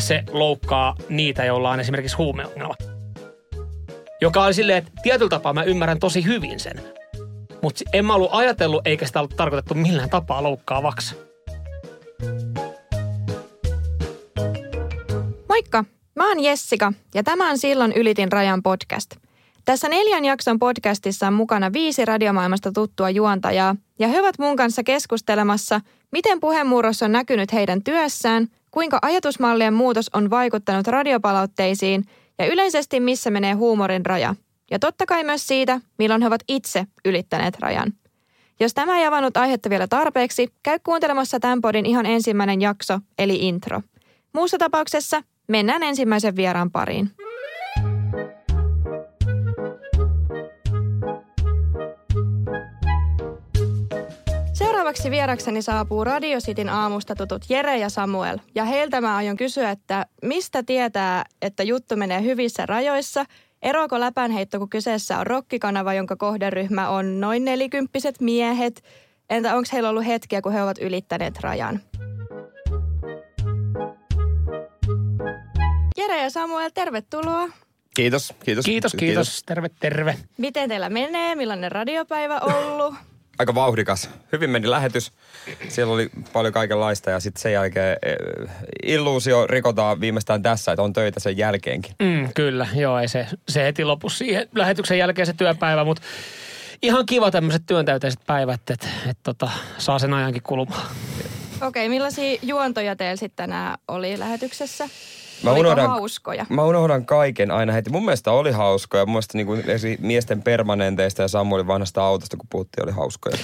Se 0.00 0.24
loukkaa 0.30 0.94
niitä, 1.08 1.44
joilla 1.44 1.70
on 1.70 1.80
esimerkiksi 1.80 2.16
huumeongelma. 2.16 2.74
Joka 4.20 4.42
on 4.42 4.54
silleen, 4.54 4.78
että 4.78 4.92
tietyllä 5.02 5.28
tapaa 5.28 5.52
mä 5.52 5.62
ymmärrän 5.62 5.98
tosi 5.98 6.24
hyvin 6.24 6.60
sen. 6.60 6.82
Mutta 7.62 7.84
en 7.92 8.04
mä 8.04 8.14
ollut 8.14 8.30
ajatellut, 8.32 8.86
eikä 8.86 9.06
sitä 9.06 9.18
ollut 9.20 9.36
tarkoitettu 9.36 9.74
millään 9.74 10.10
tapaa 10.10 10.42
loukkaavaksi. 10.42 11.14
Moikka, 15.48 15.84
mä 16.16 16.28
oon 16.28 16.40
Jessica 16.40 16.92
ja 17.14 17.22
tämä 17.22 17.50
on 17.50 17.58
Silloin 17.58 17.92
ylitin 17.92 18.32
rajan 18.32 18.62
podcast. 18.62 19.16
Tässä 19.64 19.88
neljän 19.88 20.24
jakson 20.24 20.58
podcastissa 20.58 21.26
on 21.26 21.32
mukana 21.32 21.72
viisi 21.72 22.04
radiomaailmasta 22.04 22.72
tuttua 22.72 23.10
juontajaa 23.10 23.76
ja 23.98 24.08
he 24.08 24.20
ovat 24.20 24.38
mun 24.38 24.56
kanssa 24.56 24.82
keskustelemassa, 24.82 25.80
miten 26.12 26.40
puheenmurros 26.40 27.02
on 27.02 27.12
näkynyt 27.12 27.52
heidän 27.52 27.82
työssään, 27.82 28.48
kuinka 28.70 28.98
ajatusmallien 29.02 29.74
muutos 29.74 30.10
on 30.14 30.30
vaikuttanut 30.30 30.86
radiopalautteisiin 30.86 32.04
ja 32.38 32.46
yleisesti 32.46 33.00
missä 33.00 33.30
menee 33.30 33.52
huumorin 33.52 34.06
raja. 34.06 34.34
Ja 34.70 34.78
totta 34.78 35.06
kai 35.06 35.24
myös 35.24 35.46
siitä, 35.46 35.80
milloin 35.98 36.22
he 36.22 36.28
ovat 36.28 36.42
itse 36.48 36.86
ylittäneet 37.04 37.58
rajan. 37.60 37.92
Jos 38.60 38.74
tämä 38.74 38.98
ei 38.98 39.06
avannut 39.06 39.36
aihetta 39.36 39.70
vielä 39.70 39.86
tarpeeksi, 39.88 40.48
käy 40.62 40.78
kuuntelemassa 40.84 41.40
tämän 41.40 41.60
podin 41.60 41.86
ihan 41.86 42.06
ensimmäinen 42.06 42.60
jakso, 42.60 43.00
eli 43.18 43.36
intro. 43.48 43.82
Muussa 44.32 44.58
tapauksessa 44.58 45.22
mennään 45.48 45.82
ensimmäisen 45.82 46.36
vieraan 46.36 46.70
pariin. 46.70 47.10
Seuraavaksi 54.88 55.10
vierakseni 55.10 55.62
saapuu 55.62 56.04
Radio 56.04 56.38
Cityn 56.38 56.68
aamusta 56.68 57.16
tutut 57.16 57.42
Jere 57.48 57.78
ja 57.78 57.88
Samuel. 57.88 58.38
Ja 58.54 58.64
heiltä 58.64 59.00
mä 59.00 59.16
aion 59.16 59.36
kysyä, 59.36 59.70
että 59.70 60.06
mistä 60.22 60.62
tietää, 60.62 61.24
että 61.42 61.62
juttu 61.62 61.96
menee 61.96 62.22
hyvissä 62.22 62.66
rajoissa? 62.66 63.24
Eroako 63.62 64.00
läpänheitto, 64.00 64.58
kun 64.58 64.68
kyseessä 64.68 65.18
on 65.18 65.26
rokkikanava, 65.26 65.94
jonka 65.94 66.16
kohderyhmä 66.16 66.88
on 66.88 67.20
noin 67.20 67.44
nelikymppiset 67.44 68.20
miehet? 68.20 68.84
Entä 69.30 69.54
onko 69.54 69.68
heillä 69.72 69.88
ollut 69.88 70.06
hetkiä, 70.06 70.42
kun 70.42 70.52
he 70.52 70.62
ovat 70.62 70.78
ylittäneet 70.80 71.40
rajan? 71.40 71.80
Jere 75.96 76.22
ja 76.22 76.30
Samuel, 76.30 76.70
tervetuloa. 76.74 77.48
Kiitos, 77.96 78.34
kiitos. 78.44 78.64
Kiitos, 78.64 78.92
kiitos. 78.98 79.42
Terve, 79.46 79.68
terve. 79.80 80.16
Miten 80.38 80.68
teillä 80.68 80.88
menee? 80.88 81.34
Millainen 81.34 81.72
radiopäivä 81.72 82.38
ollut? 82.38 82.94
Aika 83.38 83.54
vauhdikas. 83.54 84.10
Hyvin 84.32 84.50
meni 84.50 84.70
lähetys. 84.70 85.12
Siellä 85.68 85.94
oli 85.94 86.10
paljon 86.32 86.54
kaikenlaista 86.54 87.10
ja 87.10 87.20
sitten 87.20 87.42
sen 87.42 87.52
jälkeen 87.52 87.96
eh, 88.02 88.16
illuusio 88.82 89.46
rikotaan 89.46 90.00
viimeistään 90.00 90.42
tässä, 90.42 90.72
että 90.72 90.82
on 90.82 90.92
töitä 90.92 91.20
sen 91.20 91.36
jälkeenkin. 91.36 91.94
Mm, 92.02 92.28
kyllä, 92.34 92.66
joo, 92.74 92.98
ei 92.98 93.08
se, 93.08 93.26
se 93.48 93.64
heti 93.64 93.84
lopu 93.84 94.08
siihen 94.08 94.48
lähetyksen 94.54 94.98
jälkeen 94.98 95.26
se 95.26 95.32
työpäivä, 95.32 95.84
mutta 95.84 96.02
ihan 96.82 97.06
kiva 97.06 97.30
tämmöiset 97.30 97.62
työntäyteiset 97.66 98.20
päivät, 98.26 98.60
että 98.70 98.88
et 99.10 99.18
tota, 99.22 99.50
saa 99.78 99.98
sen 99.98 100.14
ajankin 100.14 100.42
kulumaan. 100.42 100.86
Okei, 101.62 101.66
okay, 101.66 101.88
millaisia 101.88 102.38
juontoja 102.42 102.96
teillä 102.96 103.16
sitten 103.16 103.36
tänään 103.36 103.78
oli 103.88 104.18
lähetyksessä? 104.18 104.88
Mä 105.42 105.50
Oliko 105.50 105.60
unohdan, 105.60 105.86
hauskoja? 105.86 106.46
Mä 106.48 106.64
unohdan 106.64 107.06
kaiken 107.06 107.50
aina 107.50 107.72
heti. 107.72 107.90
Mun 107.90 108.04
mielestä 108.04 108.32
oli 108.32 108.50
hauskoja. 108.50 109.06
Mun 109.06 109.12
mielestä 109.12 109.38
niin 109.38 109.46
kuin 109.46 109.64
miesten 110.00 110.42
permanenteista 110.42 111.22
ja 111.22 111.28
Samuelin 111.28 111.66
vanhasta 111.66 112.02
autosta, 112.02 112.36
kun 112.36 112.46
puhuttiin, 112.50 112.84
oli 112.84 112.92
hauskoja. 112.92 113.38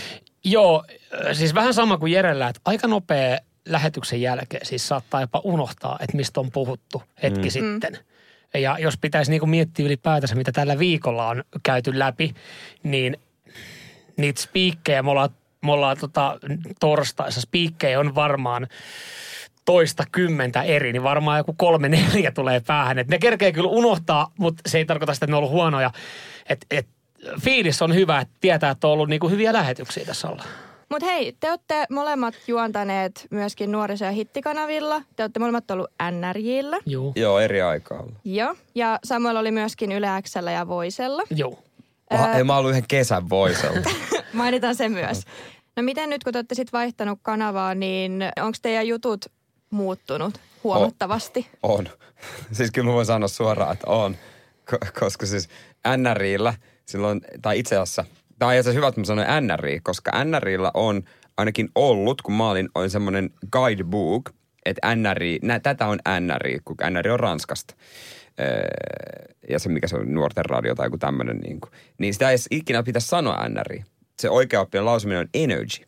Joo, 0.45 0.85
siis 1.33 1.55
vähän 1.55 1.75
sama 1.75 1.99
kuin 1.99 2.13
Jerellä, 2.13 2.49
että 2.49 2.61
aika 2.65 2.89
nopea 2.89 3.39
lähetyksen 3.69 4.21
jälkeen 4.21 4.67
siis 4.67 4.89
saattaa 4.89 5.21
jopa 5.21 5.41
unohtaa, 5.45 5.97
että 6.01 6.17
mistä 6.17 6.41
on 6.41 6.51
puhuttu 6.51 7.03
hetki 7.23 7.49
mm. 7.49 7.51
sitten. 7.51 7.99
Ja 8.55 8.79
jos 8.79 8.99
pitäisi 8.99 9.31
niin 9.31 9.41
kuin 9.41 9.51
miettiä 9.51 9.87
ylipäätänsä, 9.87 10.35
mitä 10.35 10.53
tällä 10.53 10.79
viikolla 10.79 11.29
on 11.29 11.45
käyty 11.63 11.99
läpi, 11.99 12.35
niin 12.83 13.17
niitä 14.17 14.43
spiikkejä, 14.43 15.03
me 15.03 15.11
ollaan, 15.11 15.31
me 15.65 15.73
ollaan 15.73 15.97
tota, 16.01 16.39
torstaissa, 16.81 17.41
spiikkejä 17.41 18.01
on 18.01 18.15
varmaan 18.15 18.67
toista 19.65 20.05
kymmentä 20.13 20.63
eri, 20.63 20.93
niin 20.93 21.03
varmaan 21.03 21.39
joku 21.39 21.53
kolme 21.53 21.89
neljä 21.89 22.31
tulee 22.31 22.61
päähän. 22.67 22.99
Et 22.99 23.09
ne 23.09 23.19
kerkee 23.19 23.53
kyllä 23.53 23.69
unohtaa, 23.69 24.33
mutta 24.39 24.63
se 24.67 24.79
ei 24.79 24.85
tarkoita 24.85 25.15
sitä, 25.15 25.25
että 25.25 25.33
ne 25.33 25.37
on 25.37 25.39
ollut 25.39 25.53
huonoja. 25.53 25.91
Et, 26.49 26.67
et, 26.71 26.87
fiilis 27.41 27.83
on 27.83 27.95
hyvä, 27.95 28.21
että 28.21 28.35
tietää, 28.41 28.71
että 28.71 28.87
on 28.87 28.93
ollut 28.93 29.09
niinku 29.09 29.29
hyviä 29.29 29.53
lähetyksiä 29.53 30.05
tässä 30.05 30.29
olla. 30.29 30.45
Mutta 30.91 31.07
hei, 31.07 31.37
te 31.41 31.51
olette 31.51 31.87
molemmat 31.91 32.35
juontaneet 32.47 33.27
myöskin 33.31 33.73
nuoriso- 33.73 34.05
ja 34.05 34.11
hittikanavilla. 34.11 35.03
Te 35.17 35.23
olette 35.23 35.41
molemmat 35.41 35.71
ollut 35.71 35.91
NRJillä. 36.11 36.77
Joo. 36.87 37.13
Joo, 37.17 37.39
eri 37.39 37.63
aikaa. 37.63 38.05
Joo. 38.25 38.55
Ja 38.75 38.99
Samuel 39.05 39.37
oli 39.37 39.51
myöskin 39.51 39.93
Yle 39.93 40.09
Xllä 40.23 40.53
ja 40.53 40.69
Voisella. 40.69 41.23
Joo. 41.31 41.59
Mä, 42.13 42.33
ei, 42.37 42.45
mä 42.45 42.57
ollut 42.57 42.71
yhden 42.71 42.85
kesän 42.89 43.29
voisella. 43.29 43.81
Mainitaan 44.33 44.75
se 44.75 44.89
myös. 44.89 45.23
No 45.77 45.83
miten 45.83 46.11
nyt, 46.11 46.25
kun 46.25 46.33
te 46.33 46.39
olette 46.39 46.55
sitten 46.55 46.79
vaihtanut 46.79 47.19
kanavaa, 47.23 47.75
niin 47.75 48.25
onko 48.41 48.59
teidän 48.63 48.89
jutut 48.89 49.27
muuttunut 49.75 50.41
huomattavasti? 50.65 51.47
On. 51.63 51.89
Siis 52.53 52.71
kyllä 52.71 52.87
mä 52.87 52.95
voin 52.95 53.07
sanoa 53.07 53.29
suoraan, 53.29 53.73
että 53.73 53.91
on. 53.91 54.17
Ko- 54.71 55.01
koska 55.01 55.27
siis 55.27 55.49
NRIllä 55.97 56.55
silloin, 56.87 57.21
tai 57.43 57.59
itse 57.59 57.77
asiassa, 57.77 58.05
on 58.43 58.53
itse 58.53 58.59
asiassa 58.61 58.73
hyvä, 58.73 58.89
että 58.89 59.01
mä 59.01 59.05
sanoin 59.05 59.29
NRI, 59.41 59.81
koska 59.81 60.25
NRIllä 60.25 60.71
on 60.75 61.03
ainakin 61.37 61.69
ollut, 61.75 62.23
kun 62.23 62.35
mä 62.35 62.51
olin, 62.51 62.69
olin 62.75 62.91
semmoinen 62.91 63.31
guidebook, 63.53 64.31
että 64.65 64.97
NRI, 64.97 65.39
nä, 65.43 65.61
tätä 65.61 65.87
on 65.87 65.99
NRI, 66.21 66.59
kun 66.65 66.77
NRI 66.91 67.11
on 67.11 67.21
Ranskasta. 67.21 67.75
Öö, 68.41 68.69
ja 69.49 69.59
se, 69.59 69.69
mikä 69.69 69.89
se 69.89 69.97
on, 69.97 70.15
nuorten 70.15 70.45
radio 70.45 70.75
tai 70.75 70.87
joku 70.87 70.99
tämmöinen, 70.99 71.39
niin, 71.39 71.61
kuin, 71.61 71.73
niin 71.99 72.13
sitä 72.13 72.31
ei 72.31 72.37
ikinä 72.51 72.83
pitäisi 72.83 73.09
sanoa 73.09 73.49
NRI. 73.49 73.85
Se 74.19 74.31
oikea 74.31 74.67
lausuminen 74.81 75.21
on 75.21 75.29
energy. 75.35 75.85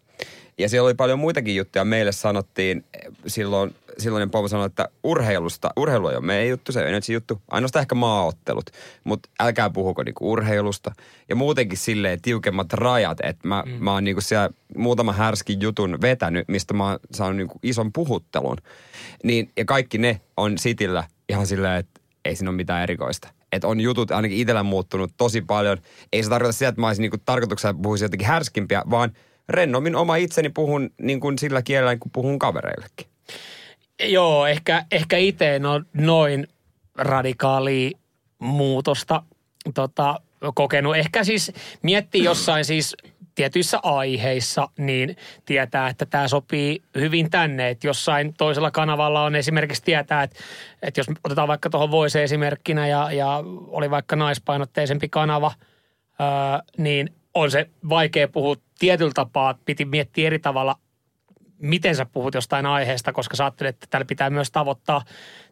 Ja 0.59 0.69
siellä 0.69 0.87
oli 0.87 0.95
paljon 0.95 1.19
muitakin 1.19 1.57
juttuja. 1.57 1.85
Meille 1.85 2.13
sanottiin 2.13 2.85
silloin, 3.27 3.75
silloinen 3.99 4.31
pomo 4.31 4.49
sanoi, 4.49 4.67
että 4.67 4.89
urheilusta, 5.03 5.71
urheilu 5.77 6.09
ei 6.09 6.17
ole 6.17 6.25
meidän 6.25 6.49
juttu, 6.49 6.73
se 6.73 6.81
ei 6.81 6.95
ole 6.95 7.01
juttu. 7.13 7.43
Ainoastaan 7.51 7.81
ehkä 7.81 7.95
maaottelut, 7.95 8.71
mutta 9.05 9.29
älkää 9.41 9.71
puhuko 9.71 10.03
niinku 10.03 10.33
urheilusta. 10.33 10.93
Ja 11.29 11.37
muutenkin 11.37 11.79
silleen 11.79 12.23
tiukemmat 12.23 12.73
rajat, 12.73 13.19
että 13.23 13.49
mä, 13.49 13.63
mm. 13.67 13.73
mä 13.73 13.93
oon 13.93 14.05
niinku 14.05 14.21
siellä 14.21 14.51
muutama 14.77 15.13
härskin 15.13 15.61
jutun 15.61 15.99
vetänyt, 16.01 16.49
mistä 16.49 16.75
mä 16.75 16.89
oon 16.89 16.99
saanut 17.15 17.37
niinku 17.37 17.59
ison 17.63 17.93
puhuttelun. 17.93 18.57
Niin, 19.25 19.53
ja 19.57 19.65
kaikki 19.65 19.99
ne 19.99 20.21
on 20.37 20.59
sitillä 20.59 21.05
ihan 21.29 21.47
silleen, 21.47 21.79
että 21.79 22.01
ei 22.25 22.37
siinä 22.37 22.51
ole 22.51 22.57
mitään 22.57 22.83
erikoista. 22.83 23.29
Että 23.53 23.69
on 23.69 23.81
jutut 23.81 24.11
ainakin 24.11 24.39
itsellä 24.39 24.63
muuttunut 24.63 25.13
tosi 25.17 25.41
paljon. 25.41 25.79
Ei 26.13 26.23
se 26.23 26.29
tarkoita 26.29 26.53
sitä, 26.53 26.69
että 26.69 26.81
mä 26.81 26.87
olisin 26.87 27.03
niinku 27.03 27.19
tarkoituksella 27.25 27.79
puhuisin 27.83 28.05
jotenkin 28.05 28.29
härskimpiä, 28.29 28.83
vaan– 28.91 29.13
rennommin 29.49 29.97
oma 29.97 30.17
itseni 30.17 30.49
puhun 30.49 30.91
niin 31.01 31.21
kuin 31.21 31.39
sillä 31.39 31.63
kielellä, 31.63 31.97
kun 31.97 32.11
puhun 32.11 32.39
kavereillekin. 32.39 33.07
Joo, 34.03 34.47
ehkä, 34.47 34.85
ehkä 34.93 35.17
itse 35.17 35.57
en 35.57 35.67
ole 35.67 35.83
noin 35.95 36.49
radikaali 36.95 37.93
muutosta 38.39 39.23
tota, 39.75 40.21
kokenut. 40.55 40.97
Ehkä 40.97 41.25
siis 41.25 41.53
miettii 41.83 42.25
jossain 42.25 42.65
siis 42.65 42.97
tietyissä 43.35 43.79
aiheissa, 43.83 44.69
niin 44.79 45.17
tietää, 45.45 45.89
että 45.89 46.07
tämä 46.07 46.29
sopii 46.29 46.83
hyvin 46.95 47.31
tänne. 47.31 47.71
Että 47.71 47.87
jossain 47.87 48.35
toisella 48.35 48.71
kanavalla 48.71 49.23
on 49.23 49.35
esimerkiksi 49.35 49.83
tietää, 49.83 50.23
että, 50.23 50.39
että 50.83 51.01
jos 51.01 51.07
otetaan 51.25 51.49
vaikka 51.49 51.71
tuohon 51.71 51.91
voise 51.91 52.23
esimerkkinä 52.23 52.87
ja, 52.87 53.13
ja 53.13 53.45
oli 53.69 53.91
vaikka 53.91 54.17
naispainotteisempi 54.17 55.09
kanava, 55.09 55.53
ää, 56.19 56.63
niin 56.79 57.15
on 57.37 57.51
se 57.51 57.71
vaikea 57.89 58.29
puhua 58.29 58.57
tietyllä 58.79 59.13
tapaa. 59.15 59.59
Piti 59.65 59.85
miettiä 59.85 60.27
eri 60.27 60.39
tavalla, 60.39 60.77
miten 61.59 61.97
sä 61.97 62.07
puhut 62.07 62.35
jostain 62.35 62.67
aiheesta, 62.67 63.13
koska 63.13 63.37
sä 63.37 63.45
ajattelet, 63.45 63.75
että 63.75 63.87
täällä 63.91 64.05
pitää 64.05 64.31
myös 64.31 64.51
tavoittaa 64.51 65.05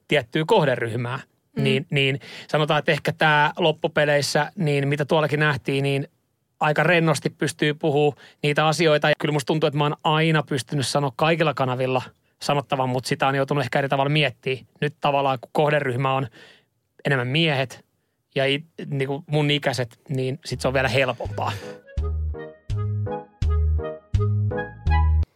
tiettyä 0.08 0.44
kohderyhmää. 0.46 1.20
Mm. 1.56 1.62
Niin, 1.62 1.86
niin 1.90 2.20
sanotaan, 2.48 2.78
että 2.78 2.92
ehkä 2.92 3.12
tämä 3.12 3.52
loppupeleissä, 3.56 4.52
niin 4.56 4.88
mitä 4.88 5.04
tuollakin 5.04 5.40
nähtiin, 5.40 5.82
niin 5.82 6.08
aika 6.60 6.82
rennosti 6.82 7.30
pystyy 7.30 7.74
puhua 7.74 8.14
niitä 8.42 8.66
asioita. 8.66 9.08
Ja 9.08 9.14
kyllä 9.18 9.32
musta 9.32 9.46
tuntuu, 9.46 9.66
että 9.66 9.78
mä 9.78 9.84
oon 9.84 9.96
aina 10.04 10.42
pystynyt 10.42 10.86
sanoa 10.86 11.12
kaikilla 11.16 11.54
kanavilla 11.54 12.02
sanottavan, 12.42 12.88
mutta 12.88 13.08
sitä 13.08 13.28
on 13.28 13.34
joutunut 13.34 13.64
ehkä 13.64 13.78
eri 13.78 13.88
tavalla 13.88 14.10
miettimään. 14.10 14.66
Nyt 14.80 14.94
tavallaan, 15.00 15.38
kun 15.40 15.50
kohderyhmä 15.52 16.14
on 16.14 16.26
enemmän 17.04 17.28
miehet 17.28 17.83
ja 18.34 18.46
it, 18.46 18.64
niin 18.86 19.08
kuin 19.08 19.24
mun 19.26 19.50
ikäiset, 19.50 20.00
niin 20.08 20.38
sit 20.44 20.60
se 20.60 20.68
on 20.68 20.74
vielä 20.74 20.88
helpompaa. 20.88 21.52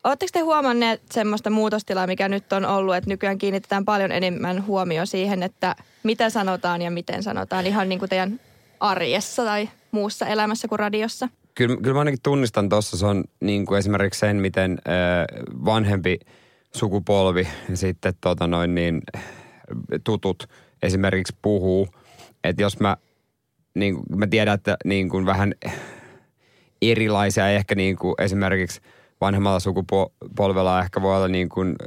Oletteko 0.04 0.30
te 0.32 0.40
huomanneet 0.40 1.02
semmoista 1.10 1.50
muutostilaa, 1.50 2.06
mikä 2.06 2.28
nyt 2.28 2.52
on 2.52 2.64
ollut, 2.64 2.96
että 2.96 3.10
nykyään 3.10 3.38
kiinnitetään 3.38 3.84
paljon 3.84 4.12
enemmän 4.12 4.66
huomioon 4.66 5.06
siihen, 5.06 5.42
että 5.42 5.76
mitä 6.02 6.30
sanotaan 6.30 6.82
ja 6.82 6.90
miten 6.90 7.22
sanotaan 7.22 7.66
ihan 7.66 7.88
niin 7.88 7.98
kuin 7.98 8.08
teidän 8.08 8.40
arjessa 8.80 9.44
tai 9.44 9.68
muussa 9.90 10.26
elämässä 10.26 10.68
kuin 10.68 10.78
radiossa? 10.78 11.28
Kyllä, 11.54 11.76
kyllä 11.76 11.92
mä 11.94 11.98
ainakin 11.98 12.22
tunnistan 12.22 12.68
tuossa, 12.68 12.96
se 12.96 13.06
on 13.06 13.24
niin 13.40 13.66
kuin 13.66 13.78
esimerkiksi 13.78 14.20
sen, 14.20 14.36
miten 14.36 14.78
ö, 14.78 14.90
vanhempi 15.64 16.18
sukupolvi 16.74 17.48
ja 17.68 17.76
sitten 17.76 18.14
tota 18.20 18.46
noin 18.46 18.74
niin, 18.74 19.02
tutut 20.04 20.48
esimerkiksi 20.82 21.36
puhuu. 21.42 21.88
Että 22.44 22.62
jos 22.62 22.81
mä, 22.81 22.96
niin 23.75 23.94
kuin, 23.94 24.05
mä 24.17 24.26
tiedän, 24.26 24.55
että 24.55 24.76
niin 24.85 25.08
kuin 25.08 25.26
vähän 25.26 25.55
erilaisia 26.82 27.49
ehkä 27.49 27.75
niin 27.75 27.96
kuin 27.96 28.14
esimerkiksi 28.19 28.81
vanhemmalla 29.20 29.61
sukupolvella 29.61 30.81
ehkä 30.81 31.02
voi 31.02 31.17
olla 31.17 31.29
niin 31.29 31.49
kuin, 31.49 31.76
ö, 31.82 31.87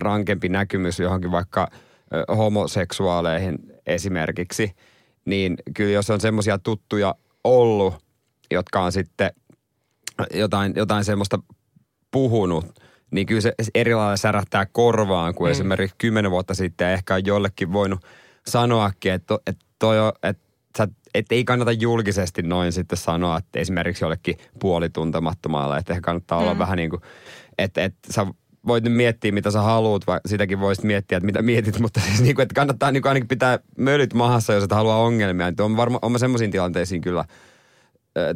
rankempi 0.00 0.48
näkymys 0.48 1.00
johonkin 1.00 1.32
vaikka 1.32 1.68
ö, 2.14 2.34
homoseksuaaleihin 2.36 3.58
esimerkiksi. 3.86 4.72
Niin 5.24 5.56
kyllä 5.74 5.90
jos 5.92 6.10
on 6.10 6.20
semmoisia 6.20 6.58
tuttuja 6.58 7.14
ollut, 7.44 7.94
jotka 8.50 8.80
on 8.80 8.92
sitten 8.92 9.30
jotain, 10.34 10.72
jotain 10.76 11.04
semmoista 11.04 11.38
puhunut, 12.10 12.64
niin 13.10 13.26
kyllä 13.26 13.40
se 13.40 13.52
eri 13.74 13.94
lailla 13.94 14.16
särähtää 14.16 14.66
korvaan 14.66 15.34
kuin 15.34 15.48
mm. 15.48 15.52
esimerkiksi 15.52 15.96
kymmenen 15.98 16.30
vuotta 16.30 16.54
sitten 16.54 16.88
ehkä 16.88 17.14
on 17.14 17.26
jollekin 17.26 17.72
voinut 17.72 18.00
sanoakin, 18.48 19.12
että, 19.12 19.38
että, 19.46 19.66
toi 19.78 20.00
on, 20.00 20.12
että 20.22 20.42
sä, 20.78 20.88
että 21.14 21.34
ei 21.34 21.44
kannata 21.44 21.72
julkisesti 21.72 22.42
noin 22.42 22.72
sitten 22.72 22.98
sanoa, 22.98 23.38
että 23.38 23.58
esimerkiksi 23.58 24.04
jollekin 24.04 24.36
puolituntemattomalle, 24.58 25.78
että 25.78 25.92
ehkä 25.92 26.00
kannattaa 26.00 26.40
mm. 26.40 26.44
olla 26.44 26.58
vähän 26.58 26.76
niin 26.76 26.90
kuin, 26.90 27.02
että, 27.58 27.84
että 27.84 28.12
sä 28.12 28.26
voit 28.66 28.84
nyt 28.84 28.92
miettiä, 28.92 29.32
mitä 29.32 29.50
sä 29.50 29.60
haluat, 29.62 30.06
vai 30.06 30.20
sitäkin 30.26 30.60
voisit 30.60 30.84
miettiä, 30.84 31.18
että 31.18 31.26
mitä 31.26 31.42
mietit, 31.42 31.80
mutta 31.80 32.00
siis 32.00 32.20
niin 32.20 32.34
kuin, 32.34 32.42
että 32.42 32.54
kannattaa 32.54 32.92
niin 32.92 33.02
kuin 33.02 33.10
ainakin 33.10 33.28
pitää 33.28 33.58
mölyt 33.78 34.14
mahassa, 34.14 34.52
jos 34.52 34.64
et 34.64 34.70
halua 34.70 34.96
ongelmia. 34.96 35.46
Että 35.46 35.64
on 35.64 35.76
varmaan, 35.76 35.98
on 36.02 36.12
mä 36.12 36.18
semmoisiin 36.18 36.50
tilanteisiin 36.50 37.00
kyllä 37.00 37.24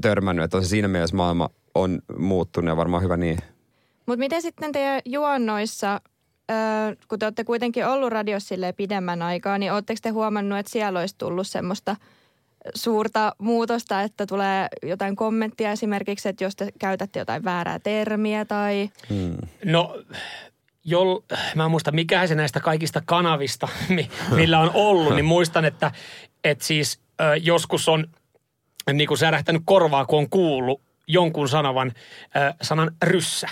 törmännyt, 0.01 0.45
että 0.45 0.57
on 0.57 0.63
se 0.63 0.69
siinä 0.69 0.89
mielessä 0.89 1.17
maailma 1.17 1.51
on 1.75 2.03
muuttunut 2.19 2.69
ja 2.69 2.77
varmaan 2.77 3.03
hyvä 3.03 3.17
niin. 3.17 3.39
Mutta 4.07 4.19
miten 4.19 4.43
sitten 4.43 4.73
teidän 4.73 5.01
juonnoissa, 5.05 6.01
kun 7.09 7.19
te 7.19 7.27
olette 7.27 7.45
kuitenkin 7.45 7.87
ollut 7.87 8.13
radiossa 8.13 8.55
pidemmän 8.77 9.23
aikaa, 9.23 9.59
niin 9.59 9.73
oletteko 9.73 9.99
te 10.03 10.09
huomannut, 10.09 10.59
että 10.59 10.73
siellä 10.73 11.01
olisi 11.01 11.15
tullut 11.19 11.47
semmoista 11.47 11.97
suurta 12.75 13.35
muutosta, 13.39 14.03
että 14.03 14.27
tulee 14.27 14.69
jotain 14.83 15.17
kommenttia 15.17 15.73
esimerkiksi, 15.73 16.29
että 16.29 16.45
jos 16.45 16.57
te 16.57 16.69
käytätte 16.79 17.19
jotain 17.19 17.45
väärää 17.45 17.79
termiä 17.79 18.45
tai... 18.45 18.91
No, 19.65 20.03
jol, 20.85 21.21
mä 21.55 21.65
en 21.65 21.71
muista 21.71 21.93
mikä 21.93 22.27
se 22.27 22.35
näistä 22.35 22.61
kaikista 22.61 23.03
kanavista, 23.07 23.69
mi- 23.89 24.11
millä 24.35 24.61
on 24.61 24.71
ollut, 24.75 25.15
niin 25.15 25.25
muistan, 25.25 25.65
että, 25.65 25.93
että 26.45 26.65
siis 26.65 27.01
ö, 27.21 27.37
joskus 27.37 27.89
on 27.89 28.07
niin 28.93 29.09
kuin 29.09 29.19
särähtänyt 29.19 29.63
korvaa, 29.65 30.07
kun 30.07 30.19
on 30.19 30.31
kuullut 30.31 30.81
jonkun 31.07 31.49
sanavan 31.49 31.93
ö, 32.37 32.55
sanan 32.63 32.91
ryssä, 33.03 33.49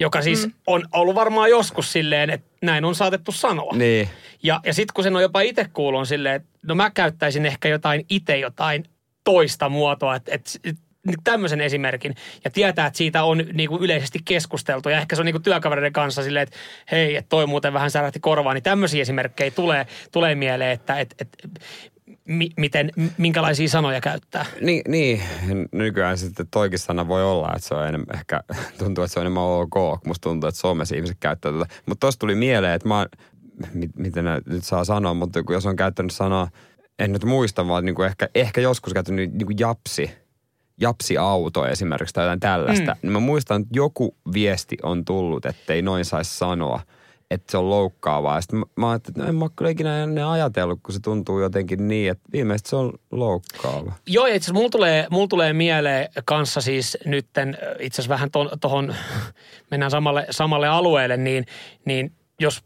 joka 0.00 0.22
siis 0.22 0.46
mm. 0.46 0.52
on 0.66 0.84
ollut 0.92 1.14
varmaan 1.14 1.50
joskus 1.50 1.92
silleen, 1.92 2.30
että 2.30 2.48
näin 2.62 2.84
on 2.84 2.94
saatettu 2.94 3.32
sanoa. 3.32 3.72
Niin. 3.76 4.08
Ja, 4.42 4.60
ja 4.64 4.74
sitten 4.74 4.94
kun 4.94 5.04
sen 5.04 5.16
on 5.16 5.22
jopa 5.22 5.40
itse 5.40 5.66
kuullut, 5.72 5.98
on 5.98 6.06
silleen, 6.06 6.34
että 6.34 6.48
no 6.66 6.74
mä 6.74 6.90
käyttäisin 6.90 7.46
ehkä 7.46 7.68
jotain 7.68 8.04
itse 8.10 8.38
jotain 8.38 8.84
toista 9.24 9.68
muotoa, 9.68 10.16
että, 10.16 10.34
että 10.34 10.72
tämmöisen 11.24 11.60
esimerkin 11.60 12.14
ja 12.44 12.50
tietää, 12.50 12.86
että 12.86 12.96
siitä 12.96 13.24
on 13.24 13.44
niin 13.52 13.68
kuin 13.68 13.82
yleisesti 13.82 14.18
keskusteltu 14.24 14.88
ja 14.88 14.98
ehkä 14.98 15.16
se 15.16 15.22
on 15.22 15.26
niin 15.26 15.34
kuin 15.34 15.42
työkavereiden 15.42 15.92
kanssa 15.92 16.22
silleen, 16.22 16.42
että 16.42 16.56
hei, 16.90 17.16
että 17.16 17.28
toi 17.28 17.46
muuten 17.46 17.72
vähän 17.72 17.90
särähti 17.90 18.20
korvaan, 18.20 18.54
niin 18.54 18.62
tämmöisiä 18.62 19.02
esimerkkejä 19.02 19.50
tulee, 19.50 19.86
tulee 20.12 20.34
mieleen, 20.34 20.70
että, 20.70 21.00
että, 21.00 21.16
että 21.18 21.60
mi, 22.28 22.50
miten, 22.56 22.90
minkälaisia 23.18 23.68
sanoja 23.68 24.00
käyttää. 24.00 24.46
Niin, 24.60 24.82
niin, 24.88 25.22
nykyään 25.72 26.18
sitten 26.18 26.46
toikin 26.50 26.78
sana 26.78 27.08
voi 27.08 27.24
olla, 27.24 27.52
että 27.56 27.68
se 27.68 27.74
on 27.74 27.88
enemmän, 27.88 28.16
ehkä 28.16 28.40
tuntuu, 28.78 29.04
että 29.04 29.12
se 29.12 29.20
on 29.20 29.22
enemmän 29.22 29.42
ok, 29.42 29.70
kun 29.70 29.98
musta 30.06 30.28
tuntuu, 30.28 30.48
että 30.48 30.60
somessa 30.60 30.96
ihmiset 30.96 31.16
käyttää 31.20 31.52
tätä. 31.52 31.74
Mutta 31.86 32.06
tosta 32.06 32.20
tuli 32.20 32.34
mieleen, 32.34 32.74
että 32.74 32.88
mä 32.88 32.98
oon, 32.98 33.06
mit, 33.74 33.90
miten 33.96 34.24
nyt 34.46 34.64
saa 34.64 34.84
sanoa, 34.84 35.14
mutta 35.14 35.42
kun 35.42 35.54
jos 35.54 35.66
on 35.66 35.76
käyttänyt 35.76 36.12
sanaa, 36.12 36.48
en 36.98 37.12
nyt 37.12 37.24
muista, 37.24 37.68
vaan 37.68 37.84
niin 37.84 37.94
kuin 37.94 38.06
ehkä, 38.06 38.28
ehkä 38.34 38.60
joskus 38.60 38.92
käyttänyt 38.92 39.32
niin 39.32 39.46
kuin 39.46 39.58
japsi, 39.58 40.10
japsi-auto 40.80 41.66
esimerkiksi 41.66 42.14
tai 42.14 42.24
jotain 42.24 42.40
tällaista, 42.40 42.92
mm. 42.92 42.98
niin 43.02 43.12
mä 43.12 43.20
muistan, 43.20 43.60
että 43.62 43.72
joku 43.72 44.16
viesti 44.32 44.76
on 44.82 45.04
tullut, 45.04 45.46
ettei 45.46 45.82
noin 45.82 46.04
saisi 46.04 46.38
sanoa, 46.38 46.80
että 47.30 47.50
se 47.50 47.58
on 47.58 47.70
loukkaavaa. 47.70 48.40
Sitten 48.40 48.58
mä, 48.58 48.64
mä 48.76 48.90
ajattelin, 48.90 49.14
että 49.14 49.22
no 49.22 49.28
en 49.28 49.34
mä 49.34 49.44
ole 49.44 49.50
kyllä 49.56 49.70
ikinä 49.70 50.02
ennen 50.02 50.26
ajatellut, 50.26 50.80
kun 50.82 50.94
se 50.94 51.00
tuntuu 51.00 51.40
jotenkin 51.40 51.88
niin, 51.88 52.10
että 52.10 52.24
ilmeisesti 52.34 52.70
se 52.70 52.76
on 52.76 52.92
loukkaava. 53.10 53.92
Joo, 54.06 54.26
itse 54.26 54.36
asiassa 54.36 54.54
mulla 54.54 54.70
tulee, 54.70 55.06
mulla 55.10 55.28
tulee 55.28 55.52
mieleen 55.52 56.08
kanssa 56.24 56.60
siis 56.60 56.98
nytten 57.04 57.58
itse 57.80 57.94
asiassa 58.02 58.14
vähän 58.14 58.30
tuohon, 58.60 58.94
mennään 59.70 59.90
samalle, 59.90 60.26
samalle 60.30 60.68
alueelle, 60.68 61.16
niin, 61.16 61.46
niin 61.84 62.12
jos 62.40 62.62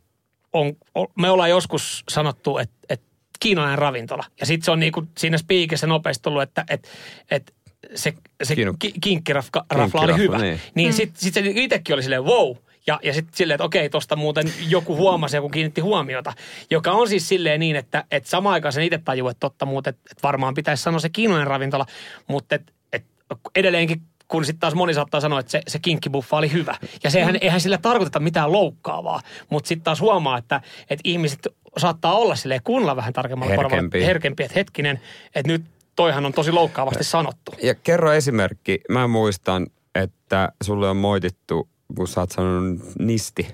on, 0.53 0.73
me 1.17 1.31
ollaan 1.31 1.51
joskus 1.51 2.05
sanottu, 2.09 2.59
että, 2.59 2.75
että 2.89 3.07
kiinalainen 3.41 3.79
ravintola. 3.79 4.25
Ja 4.41 4.47
sitten 4.47 4.65
se 4.65 4.71
on 4.71 4.81
niin 4.81 4.93
kuin 4.93 5.09
siinä 5.19 5.39
spiikissä 5.39 5.87
nopeasti 5.87 6.23
tullut, 6.23 6.43
että, 6.43 6.65
että, 6.69 6.89
että 7.31 7.53
se, 7.95 8.15
se 8.43 8.55
kinkkirafla 9.01 9.65
oli 9.95 10.17
hyvä. 10.17 10.39
niin. 10.39 10.61
Niin 10.75 10.89
mm. 10.91 10.97
sitten 10.97 11.21
sit 11.21 11.35
se 11.35 11.43
itsekin 11.45 11.95
oli 11.95 12.03
silleen 12.03 12.25
wow. 12.25 12.57
Ja, 12.87 13.01
ja 13.03 13.15
sitten 13.15 13.37
silleen, 13.37 13.55
että 13.55 13.65
okei, 13.65 13.91
tosta 13.91 14.17
muuten 14.17 14.53
joku 14.69 14.97
huomasi, 14.97 15.37
joku 15.37 15.49
kiinnitti 15.49 15.81
huomiota. 15.81 16.33
Joka 16.71 16.93
on 16.93 17.09
siis 17.09 17.29
silleen 17.29 17.61
niin, 17.61 17.77
että, 17.77 18.05
että 18.11 18.31
samaan 18.31 18.53
aikaan 18.53 18.73
sen 18.73 18.85
itse 18.85 18.99
tajuu, 18.99 19.29
että 19.29 19.41
totta 19.41 19.67
muuten, 19.67 19.91
että, 19.91 20.23
varmaan 20.23 20.55
pitäisi 20.55 20.83
sanoa 20.83 21.01
se 21.01 21.09
kiinalainen 21.09 21.47
ravintola. 21.47 21.87
Mutta 22.27 22.55
että, 22.55 22.73
että 22.93 23.09
edelleenkin 23.55 24.03
kun 24.29 24.45
sitten 24.45 24.61
taas 24.61 24.75
moni 24.75 24.95
saattaa 24.95 25.21
sanoa, 25.21 25.41
että 25.41 25.53
se, 25.53 25.63
se 25.69 25.79
kinkkibuffa 25.79 26.37
oli 26.37 26.53
hyvä. 26.53 26.77
Ja 27.05 27.11
sehän, 27.11 27.39
eihän 27.41 27.61
sillä 27.61 27.79
tarkoiteta 27.79 28.21
mitään 28.21 28.53
loukkaavaa. 28.53 29.21
Mutta 29.51 29.69
sitten 29.69 29.85
taas 29.85 30.01
huomaa, 30.01 30.39
että, 30.39 30.61
että 30.91 31.01
ihmiset 31.05 31.49
saattaa 31.77 32.15
olla 32.15 32.37
silleen 32.37 32.61
kuunnella 32.65 32.97
vähän 32.97 33.13
tarkemmalla 33.13 33.55
korvalla. 33.57 34.05
Herkempiä, 34.07 34.47
että 34.47 34.59
hetkinen, 34.59 35.01
että 35.35 35.53
nyt 35.53 35.63
toihan 35.97 36.27
on 36.27 36.33
tosi 36.33 36.53
loukkaavasti 36.53 37.05
sanottu. 37.05 37.55
Ja 37.63 37.75
kerro 37.75 38.13
esimerkki. 38.13 38.81
Mä 38.89 39.09
muistan, 39.09 39.67
että 39.95 40.53
sulle 40.63 40.91
on 40.91 40.97
moitittu, 40.97 41.69
sä 42.09 42.21
oot 42.21 42.31
sanonut 42.31 42.81
nisti. 42.99 43.47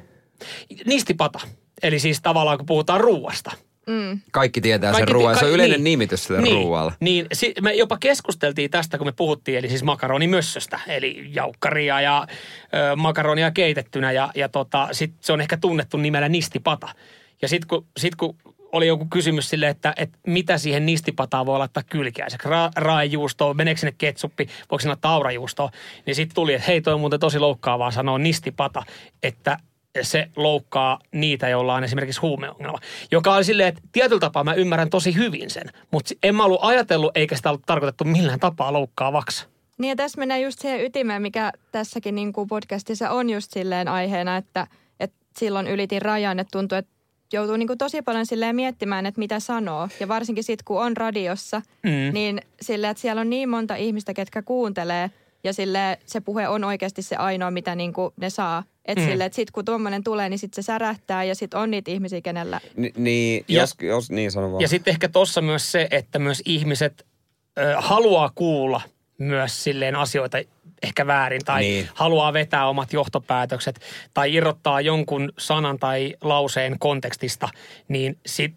Nistipata. 0.86 1.40
Eli 1.82 1.98
siis 1.98 2.20
tavallaan 2.20 2.58
kun 2.58 2.66
puhutaan 2.66 3.00
ruuasta. 3.00 3.50
Kaikki 4.32 4.60
tietää 4.60 4.92
Kaikki 4.92 5.10
sen 5.10 5.14
ruoan. 5.14 5.38
Se 5.38 5.44
on 5.44 5.50
ka- 5.50 5.54
yleinen 5.54 5.76
niin. 5.76 5.84
nimitys 5.84 6.24
sille 6.24 6.40
niin, 6.40 6.54
ruoalle. 6.54 6.92
Niin, 7.00 7.26
si- 7.32 7.54
me 7.60 7.72
jopa 7.74 7.96
keskusteltiin 8.00 8.70
tästä, 8.70 8.98
kun 8.98 9.06
me 9.06 9.12
puhuttiin, 9.12 9.58
eli 9.58 9.68
siis 9.68 9.82
makaronimössöstä, 9.82 10.80
eli 10.86 11.24
jaukkaria 11.34 12.00
ja 12.00 12.26
ö, 12.92 12.96
makaronia 12.96 13.50
keitettynä, 13.50 14.12
ja, 14.12 14.30
ja 14.34 14.48
tota, 14.48 14.88
sit 14.92 15.12
se 15.20 15.32
on 15.32 15.40
ehkä 15.40 15.56
tunnettu 15.56 15.96
nimellä 15.96 16.28
nistipata. 16.28 16.88
Ja 17.42 17.48
sitten 17.48 17.68
kun, 17.68 17.86
sit 17.96 18.14
kun 18.14 18.36
oli 18.72 18.86
joku 18.86 19.06
kysymys 19.10 19.50
sille, 19.50 19.68
että, 19.68 19.94
että 19.96 20.18
mitä 20.26 20.58
siihen 20.58 20.86
nistipataan 20.86 21.46
voi 21.46 21.58
laittaa 21.58 21.82
kylkiäiseksi. 21.82 22.48
Ra- 22.48 22.72
raajuustoa, 22.76 23.54
meneekö 23.54 23.80
sinne 23.80 23.94
ketsuppi, 23.98 24.48
voiko 24.70 24.80
sinne 24.80 24.90
laittaa 24.90 25.14
aurajuustoa. 25.14 25.70
Niin 26.06 26.14
sitten 26.14 26.34
tuli, 26.34 26.54
että 26.54 26.66
hei 26.66 26.80
toi 26.80 26.94
on 26.94 27.00
muuten 27.00 27.20
tosi 27.20 27.38
loukkaavaa 27.38 27.90
sanoa 27.90 28.18
nistipata, 28.18 28.82
että 29.22 29.58
se 30.02 30.28
loukkaa 30.36 30.98
niitä, 31.12 31.48
joilla 31.48 31.74
on 31.74 31.84
esimerkiksi 31.84 32.20
huumeongelma. 32.20 32.78
Joka 33.10 33.34
oli 33.34 33.44
silleen, 33.44 33.68
että 33.68 33.80
tietyllä 33.92 34.20
tapaa 34.20 34.44
mä 34.44 34.54
ymmärrän 34.54 34.90
tosi 34.90 35.14
hyvin 35.14 35.50
sen, 35.50 35.70
mutta 35.90 36.14
en 36.22 36.34
mä 36.34 36.44
ollut 36.44 36.60
ajatellut 36.62 37.16
eikä 37.16 37.36
sitä 37.36 37.48
ollut 37.48 37.66
tarkoitettu 37.66 38.04
millään 38.04 38.40
tapaa 38.40 38.72
loukkaavaksi. 38.72 39.46
Niin 39.78 39.88
ja 39.88 39.96
tässä 39.96 40.18
mennään 40.18 40.42
just 40.42 40.58
siihen 40.58 40.84
ytimeen, 40.84 41.22
mikä 41.22 41.52
tässäkin 41.72 42.14
niin 42.14 42.32
kuin 42.32 42.48
podcastissa 42.48 43.10
on 43.10 43.30
just 43.30 43.50
silleen 43.50 43.88
aiheena, 43.88 44.36
että, 44.36 44.66
että 45.00 45.16
silloin 45.38 45.66
ylitin 45.66 46.02
rajan, 46.02 46.38
että 46.38 46.58
tuntuu, 46.58 46.78
että 46.78 46.97
joutuu 47.32 47.56
niin 47.56 47.66
kuin 47.66 47.78
tosi 47.78 48.02
paljon 48.02 48.26
silleen 48.26 48.56
miettimään, 48.56 49.06
että 49.06 49.18
mitä 49.18 49.40
sanoo. 49.40 49.88
Ja 50.00 50.08
varsinkin 50.08 50.44
sitten, 50.44 50.64
kun 50.64 50.82
on 50.82 50.96
radiossa, 50.96 51.62
mm. 51.82 52.12
niin 52.12 52.40
silleen, 52.60 52.90
että 52.90 53.00
siellä 53.00 53.20
on 53.20 53.30
niin 53.30 53.48
monta 53.48 53.74
ihmistä, 53.74 54.14
ketkä 54.14 54.42
kuuntelee 54.42 55.10
ja 55.44 55.52
sille 55.52 55.98
se 56.06 56.20
puhe 56.20 56.48
on 56.48 56.64
oikeasti 56.64 57.02
se 57.02 57.16
ainoa, 57.16 57.50
mitä 57.50 57.74
niin 57.74 57.92
kuin 57.92 58.14
ne 58.20 58.30
saa. 58.30 58.64
Että 58.84 59.04
mm. 59.04 59.10
silleen, 59.10 59.26
että 59.26 59.36
sitten 59.36 59.52
kun 59.52 59.64
tuommoinen 59.64 60.04
tulee, 60.04 60.28
niin 60.28 60.38
sitten 60.38 60.64
se 60.64 60.66
särähtää 60.66 61.24
ja 61.24 61.34
sitten 61.34 61.60
on 61.60 61.70
niitä 61.70 61.90
ihmisiä, 61.90 62.20
kenellä 62.20 62.60
Ni, 62.76 62.92
niin, 62.96 63.44
Ja- 63.48 63.60
jos, 63.60 63.74
jos, 63.82 64.10
niin 64.10 64.30
sano 64.30 64.50
vaan. 64.50 64.60
Ja 64.60 64.68
sitten 64.68 64.90
ehkä 64.92 65.08
tuossa 65.08 65.40
myös 65.40 65.72
se, 65.72 65.88
että 65.90 66.18
myös 66.18 66.42
ihmiset 66.44 67.06
ö, 67.58 67.74
haluaa 67.78 68.30
kuulla 68.34 68.80
myös 69.18 69.64
silleen 69.64 69.96
asioita 69.96 70.38
ehkä 70.82 71.06
väärin 71.06 71.44
tai 71.44 71.60
Niin. 71.60 71.88
haluaa 71.94 72.32
vetää 72.32 72.68
omat 72.68 72.92
johtopäätökset 72.92 73.80
tai 74.14 74.34
irrottaa 74.34 74.80
jonkun 74.80 75.32
sanan 75.38 75.78
tai 75.78 76.14
lauseen 76.20 76.78
kontekstista, 76.78 77.48
niin 77.88 78.18
sit 78.26 78.54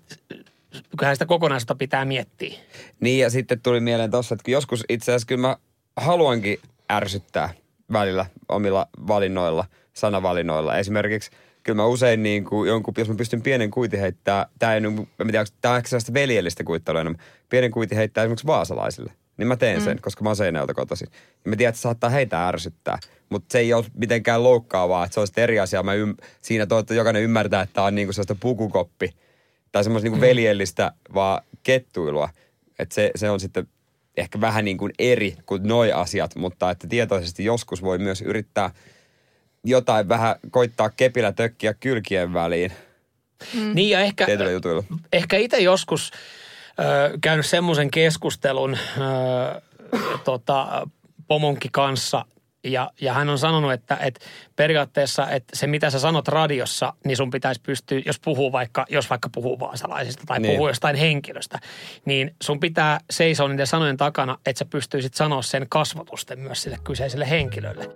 kyllähän 0.97 1.15
sitä 1.15 1.25
kokonaisuutta 1.25 1.75
pitää 1.75 2.05
miettiä. 2.05 2.59
Niin 2.99 3.19
ja 3.19 3.29
sitten 3.29 3.61
tuli 3.61 3.79
mieleen 3.79 4.11
tossa, 4.11 4.35
että 4.35 4.51
joskus 4.51 4.83
itse 4.89 5.11
asiassa 5.11 5.27
kyllä 5.27 5.41
mä 5.41 5.57
haluankin 5.97 6.59
ärsyttää 6.91 7.49
välillä 7.93 8.25
omilla 8.49 8.87
valinnoilla, 9.07 9.65
sanavalinnoilla. 9.93 10.77
Esimerkiksi 10.77 11.31
kyllä 11.63 11.75
mä 11.77 11.85
usein 11.85 12.23
niin 12.23 12.43
kuin 12.45 12.69
jonkun, 12.69 12.93
jos 12.97 13.09
mä 13.09 13.15
pystyn 13.15 13.41
pienen 13.41 13.71
kuitin 13.71 13.99
heittää, 13.99 14.45
tää 14.59 14.73
ei, 14.73 14.81
mä 14.81 14.91
tiedä, 15.31 15.45
tämä 15.61 15.75
on 15.75 15.81
sellaista 15.85 16.13
veljellistä 16.13 16.63
kuittelua 16.63 17.01
enemmän, 17.01 17.21
pienen 17.49 17.71
kuitin 17.71 17.97
heittää 17.97 18.23
esimerkiksi 18.23 18.47
vaasalaisille. 18.47 19.11
Niin 19.41 19.47
mä 19.47 19.55
teen 19.55 19.81
sen, 19.81 19.97
mm. 19.97 20.01
koska 20.01 20.23
mä 20.23 20.29
oon 20.29 20.35
Seinäjältä 20.35 20.73
kotoisin. 20.73 21.07
Ja 21.45 21.49
mä 21.49 21.55
tiedän, 21.55 21.69
että 21.69 21.77
se 21.77 21.81
saattaa 21.81 22.09
heitä 22.09 22.47
ärsyttää. 22.47 22.99
Mutta 23.29 23.51
se 23.51 23.59
ei 23.59 23.73
ole 23.73 23.85
mitenkään 23.93 24.43
loukkaavaa, 24.43 25.05
että 25.05 25.13
se 25.13 25.19
on 25.19 25.27
eri 25.37 25.59
asia. 25.59 25.83
Mä 25.83 25.93
ym, 25.93 26.15
siinä 26.41 26.67
että 26.79 26.93
jokainen 26.93 27.21
ymmärtää, 27.21 27.61
että 27.61 27.73
tämä 27.73 27.87
on 27.87 27.95
niinku 27.95 28.13
sellaista 28.13 28.35
pukukoppi 28.39 29.13
tai 29.71 29.83
semmoista 29.83 30.05
niinku 30.05 30.21
veljellistä 30.21 30.91
vaan 31.13 31.43
kettuilua. 31.63 32.29
Että 32.79 32.95
se, 32.95 33.11
se 33.15 33.29
on 33.29 33.39
sitten 33.39 33.67
ehkä 34.17 34.41
vähän 34.41 34.65
niin 34.65 34.77
kuin 34.77 34.91
eri 34.99 35.35
kuin 35.45 35.63
noi 35.63 35.91
asiat, 35.91 36.35
mutta 36.35 36.71
että 36.71 36.87
tietoisesti 36.87 37.45
joskus 37.45 37.81
voi 37.81 37.97
myös 37.97 38.21
yrittää 38.21 38.71
jotain 39.63 40.09
vähän 40.09 40.35
koittaa 40.51 40.89
kepillä 40.89 41.31
tökkiä 41.31 41.73
kylkien 41.73 42.33
väliin 42.33 42.71
Mm. 43.53 43.75
Niin 43.75 43.89
ja 43.89 43.99
ehkä, 43.99 44.27
ehkä 45.13 45.37
itse 45.37 45.59
joskus 45.59 46.11
ö, 46.79 47.17
käynyt 47.21 47.45
semmoisen 47.45 47.91
keskustelun 47.91 48.77
ö, 48.97 49.61
tota, 50.23 50.87
pomonki 51.27 51.69
kanssa, 51.71 52.25
ja, 52.63 52.91
ja 53.01 53.13
hän 53.13 53.29
on 53.29 53.37
sanonut, 53.37 53.71
että, 53.71 53.97
että 54.01 54.25
periaatteessa, 54.55 55.29
että 55.29 55.55
se 55.55 55.67
mitä 55.67 55.89
sä 55.89 55.99
sanot 55.99 56.27
radiossa, 56.27 56.93
niin 57.05 57.17
sun 57.17 57.29
pitäisi 57.29 57.61
pystyä, 57.61 58.01
jos 58.05 58.19
puhuu 58.19 58.51
vaikka, 58.51 58.85
jos 58.89 59.09
vaikka 59.09 59.29
puhuu 59.33 59.59
vaasalaisista 59.59 60.23
tai 60.25 60.39
Niin. 60.39 60.51
puhuu 60.51 60.67
jostain 60.67 60.95
henkilöstä, 60.95 61.59
niin 62.05 62.35
sun 62.43 62.59
pitää 62.59 62.99
seisoa 63.09 63.47
niiden 63.47 63.67
sanojen 63.67 63.97
takana, 63.97 64.37
että 64.45 64.59
sä 64.59 64.65
pystyisit 64.65 65.13
sanoa 65.13 65.41
sen 65.41 65.65
kasvotusten 65.69 66.39
myös 66.39 66.61
sille 66.61 66.77
kyseiselle 66.83 67.29
henkilölle. 67.29 67.87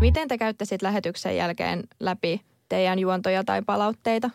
Miten 0.00 0.28
te 0.28 0.38
käytte 0.38 0.64
sitten 0.64 0.86
lähetyksen 0.86 1.36
jälkeen 1.36 1.82
läpi 2.00 2.40
teidän 2.68 2.98
juontoja 2.98 3.44
tai 3.44 3.62
palautteita? 3.62 4.30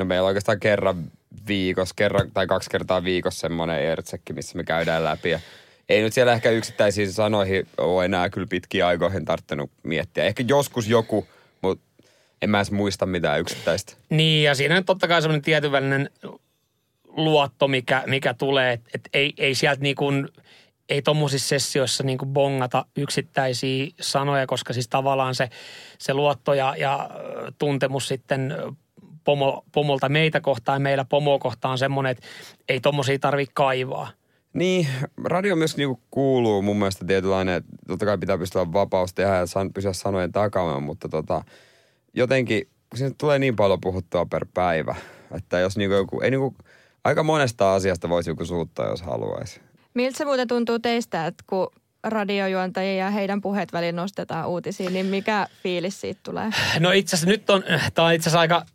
No 0.00 0.04
meillä 0.04 0.24
on 0.24 0.28
oikeastaan 0.28 0.60
kerran 0.60 1.10
viikossa, 1.46 1.94
kerran 1.96 2.30
tai 2.34 2.46
kaksi 2.46 2.70
kertaa 2.70 3.04
viikossa 3.04 3.40
semmoinen 3.40 3.82
ertsekki, 3.82 4.32
missä 4.32 4.56
me 4.56 4.64
käydään 4.64 5.04
läpi. 5.04 5.30
Ja 5.30 5.40
ei 5.88 6.02
nyt 6.02 6.12
siellä 6.12 6.32
ehkä 6.32 6.50
yksittäisiin 6.50 7.12
sanoihin 7.12 7.66
ole 7.78 8.04
enää 8.04 8.30
kyllä 8.30 8.46
pitkiä 8.50 8.86
aikoihin 8.86 9.24
tarttunut 9.24 9.70
miettiä. 9.82 10.24
Ehkä 10.24 10.44
joskus 10.48 10.88
joku, 10.88 11.26
mutta 11.62 11.84
en 12.42 12.50
mä 12.50 12.58
edes 12.58 12.70
muista 12.70 13.06
mitään 13.06 13.40
yksittäistä. 13.40 13.92
Niin, 14.10 14.44
ja 14.44 14.54
siinä 14.54 14.76
on 14.76 14.84
totta 14.84 15.08
kai 15.08 15.22
semmoinen 15.22 15.42
tietynvälinen 15.42 16.10
luotto, 17.08 17.68
mikä, 17.68 18.02
mikä 18.06 18.34
tulee, 18.34 18.72
että 18.72 18.90
et 18.94 19.08
ei, 19.12 19.32
ei 19.38 19.54
sieltä 19.54 19.82
niin 19.82 19.96
kuin, 19.96 20.28
ei 20.88 21.02
tuommoisissa 21.02 21.48
sessioissa 21.48 22.04
niin 22.04 22.18
kuin 22.18 22.28
bongata 22.28 22.84
yksittäisiä 22.96 23.86
sanoja, 24.00 24.46
koska 24.46 24.72
siis 24.72 24.88
tavallaan 24.88 25.34
se, 25.34 25.48
se 25.98 26.14
luotto 26.14 26.54
ja, 26.54 26.74
ja 26.78 27.10
tuntemus 27.58 28.08
sitten 28.08 28.54
pomo, 29.24 29.64
pomolta 29.72 30.08
meitä 30.08 30.40
kohtaan 30.40 30.76
ja 30.76 30.80
meillä 30.80 31.04
pomoa 31.04 31.38
kohtaan 31.38 31.72
on 31.72 31.78
semmoinen, 31.78 32.10
että 32.10 32.26
ei 32.68 32.80
tuommoisia 32.80 33.18
tarvitse 33.18 33.52
kaivaa. 33.54 34.10
Niin, 34.52 34.86
radio 35.24 35.56
myös 35.56 35.76
niinku 35.76 36.00
kuuluu 36.10 36.62
mun 36.62 36.76
mielestä 36.76 37.04
tietynlainen, 37.04 37.54
että 37.54 37.70
totta 37.88 38.06
kai 38.06 38.18
pitää 38.18 38.38
pystyä 38.38 38.72
vapaus 38.72 39.14
tehdä 39.14 39.36
ja 39.36 39.46
san, 39.46 39.72
pysyä 39.72 39.92
sanojen 39.92 40.32
takana, 40.32 40.80
mutta 40.80 41.08
tota, 41.08 41.44
jotenkin 42.14 42.68
siinä 42.94 43.14
tulee 43.18 43.38
niin 43.38 43.56
paljon 43.56 43.80
puhuttua 43.80 44.26
per 44.26 44.46
päivä, 44.54 44.94
että 45.36 45.58
jos 45.58 45.76
niinku 45.76 45.94
joku, 45.94 46.20
ei 46.20 46.30
niinku, 46.30 46.54
aika 47.04 47.22
monesta 47.22 47.74
asiasta 47.74 48.08
voisi 48.08 48.30
joku 48.30 48.44
suuttaa, 48.44 48.88
jos 48.88 49.02
haluaisi. 49.02 49.60
Miltä 49.94 50.18
se 50.18 50.24
muuten 50.24 50.48
tuntuu 50.48 50.78
teistä, 50.78 51.26
että 51.26 51.44
kun 51.46 51.68
radiojuontajia 52.04 53.04
ja 53.04 53.10
heidän 53.10 53.40
puheet 53.40 53.72
väliin 53.72 53.96
nostetaan 53.96 54.48
uutisiin, 54.48 54.92
niin 54.92 55.06
mikä 55.06 55.46
fiilis 55.62 56.00
siitä 56.00 56.20
tulee? 56.22 56.50
No 56.78 56.90
itse 56.90 57.16
asiassa 57.16 57.30
nyt 57.30 57.50
on, 57.50 57.64
tämä 57.94 58.08
on 58.08 58.14
itse 58.14 58.28
asiassa 58.28 58.40
aika, 58.40 58.66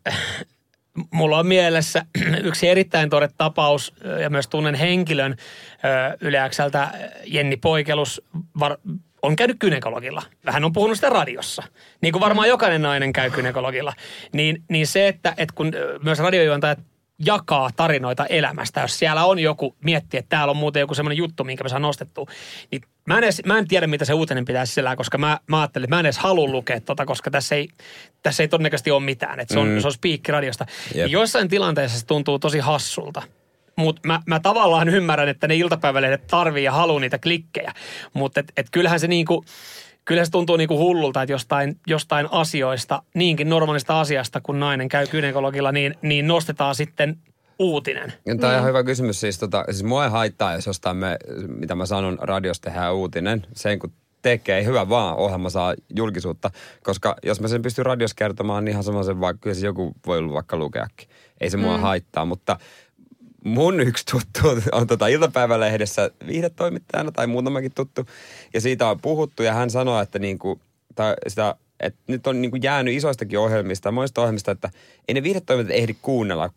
mulla 1.12 1.40
on 1.40 1.48
mielessä 1.48 2.06
yksi 2.44 2.68
erittäin 2.68 3.10
tuore 3.10 3.30
tapaus 3.38 3.94
ja 4.22 4.30
myös 4.30 4.48
tunnen 4.48 4.76
henkilön 4.76 5.32
ö, 5.32 6.18
Yle 6.22 6.50
Xltä, 6.50 6.90
Jenni 7.26 7.58
Poikelus, 7.58 8.22
var, 8.60 8.78
on 9.22 9.36
käynyt 9.36 9.58
kynekologilla. 9.60 10.24
Hän 10.48 10.64
on 10.64 10.74
puhunut 10.74 10.98
sitä 10.98 11.10
radiossa, 11.10 11.64
niin 12.02 12.12
kuin 12.12 12.22
varmaan 12.22 12.48
jokainen 12.48 12.82
nainen 12.82 13.14
käy 13.14 13.32
kynekologilla. 13.32 13.94
Niin, 14.34 14.64
niin 14.70 14.88
se, 14.88 15.08
että, 15.08 15.34
että 15.38 15.56
kun 15.56 15.72
myös 16.04 16.20
radiojuontajat 16.20 16.80
jakaa 17.20 17.70
tarinoita 17.76 18.26
elämästä, 18.26 18.82
jos 18.82 19.00
siellä 19.00 19.26
on 19.26 19.40
joku, 19.40 19.76
miettii, 19.84 20.18
että 20.18 20.30
täällä 20.30 20.52
on 20.52 20.58
muuten 20.58 20.80
joku 20.80 20.94
semmoinen 20.94 21.18
juttu, 21.18 21.44
minkä 21.44 21.64
me 21.64 21.70
saa 21.70 21.80
nostettua, 21.80 22.26
niin 22.72 22.82
mä 23.08 23.18
en, 23.18 23.24
edes, 23.24 23.42
mä 23.46 23.58
en 23.58 23.68
tiedä, 23.68 23.88
mitä 23.88 24.06
se 24.06 24.14
uutinen 24.14 24.46
pitää 24.46 24.66
sisällään, 24.66 24.98
koska 24.98 25.18
mä, 25.18 25.40
mä 25.48 25.60
ajattelin, 25.60 25.84
että 25.84 25.96
mä 25.96 26.00
en 26.00 26.06
edes 26.06 26.18
halua 26.18 26.48
lukea 26.48 26.82
tota, 26.82 27.06
koska 27.06 27.32
tässä 27.32 27.56
ei, 27.56 27.68
tässä 28.24 28.44
ei 28.44 28.48
todennäköisesti 28.48 28.92
ole 28.92 29.04
mitään, 29.04 29.40
että 29.40 29.54
se 29.54 29.60
on, 29.60 29.68
mm. 29.68 29.80
se 29.80 29.88
on 29.88 29.94
spiikki 29.94 30.32
radiosta. 30.32 30.66
Jep. 30.96 30.98
Ja 30.98 31.08
joissain 31.08 31.48
tilanteissa 31.48 32.00
se 32.00 32.06
tuntuu 32.06 32.40
tosi 32.40 32.60
hassulta. 32.60 33.22
Mutta 33.76 34.02
mä, 34.06 34.20
mä 34.26 34.40
tavallaan 34.40 34.90
ymmärrän, 34.90 35.30
että 35.30 35.48
ne 35.48 35.56
iltapäivälehdet 35.56 36.28
tarvii 36.28 36.64
ja 36.64 36.72
haluaa 36.72 37.00
niitä 37.00 37.18
klikkejä. 37.18 37.74
Mutta 38.14 38.40
et, 38.40 38.52
et 38.58 38.68
kyllähän 38.72 39.00
se 39.00 39.08
niinku, 39.08 39.46
kyllähän 40.06 40.26
se 40.26 40.32
tuntuu 40.32 40.58
niinku 40.58 40.78
hullulta, 40.78 41.22
että 41.22 41.34
jostain, 41.34 41.80
jostain 41.88 42.28
asioista, 42.32 43.04
niinkin 43.14 43.50
normaalista 43.50 44.00
asiasta, 44.00 44.42
kun 44.42 44.60
nainen 44.60 44.90
käy 44.90 45.08
gynekologilla, 45.08 45.72
niin, 45.72 45.96
niin 46.02 46.28
nostetaan 46.28 46.76
sitten 46.76 47.18
uutinen. 47.60 48.14
Ja 48.26 48.36
Tämä 48.36 48.54
on 48.54 48.58
ihan 48.58 48.70
hyvä 48.70 48.84
kysymys. 48.84 49.20
Siis, 49.20 49.40
tota, 49.40 49.64
siis 49.72 49.84
mua 49.84 50.04
ei 50.04 50.12
haittaa, 50.12 50.54
jos 50.54 50.66
jostain 50.66 50.98
me, 50.98 51.18
mitä 51.48 51.76
mä 51.76 51.86
sanon, 51.86 52.18
radiosta 52.22 52.70
tehdään 52.70 52.96
uutinen. 52.96 53.46
Sen 53.54 53.80
kun 53.80 53.94
tekee, 54.22 54.66
hyvä 54.66 54.90
vaan, 54.90 55.16
ohjelma 55.16 55.50
saa 55.50 55.76
julkisuutta. 55.96 56.52
Koska 56.84 57.16
jos 57.24 57.42
mä 57.42 57.48
sen 57.48 57.62
pystyn 57.62 57.86
radiossa 57.86 58.16
kertomaan, 58.16 58.66
niin 58.66 58.72
ihan 58.72 58.84
sama 58.84 59.04
sen 59.04 59.20
vaikka, 59.20 59.42
kyllä 59.42 59.54
se 59.54 59.66
joku 59.66 59.94
voi 60.08 60.34
vaikka 60.34 60.58
lukeakin. 60.58 61.10
Ei 61.42 61.50
se 61.50 61.58
mua 61.58 61.78
haittaa, 61.78 62.26
mutta 62.26 62.58
mun 63.46 63.80
yksi 63.80 64.06
tuttu 64.12 64.40
on 64.72 64.88
tota 64.88 65.08
iltapäivälehdessä 65.08 66.12
viihdetoimittajana 66.28 67.12
tai 67.12 67.28
muutamakin 67.28 67.72
tuttu. 67.72 68.06
Ja 68.54 68.62
siitä 68.62 68.90
on 68.90 69.02
puhuttu 69.02 69.44
ja 69.44 69.54
hän 69.54 69.70
sanoi, 69.70 70.04
että 70.04 70.20
niinku, 70.20 70.60
tai 70.96 71.14
sitä, 71.28 71.56
että 71.80 72.00
nyt 72.08 72.28
on 72.28 72.42
niinku 72.42 72.58
jäänyt 72.58 72.94
isoistakin 72.94 73.40
ohjelmista, 73.40 73.92
monista 73.92 74.22
ohjelmista, 74.22 74.52
että 74.52 74.70
ei 75.08 75.14
ne 75.14 75.24
viihdetoimittajat 75.24 75.82
ehdi 75.82 75.96
kuunnella 76.02 76.50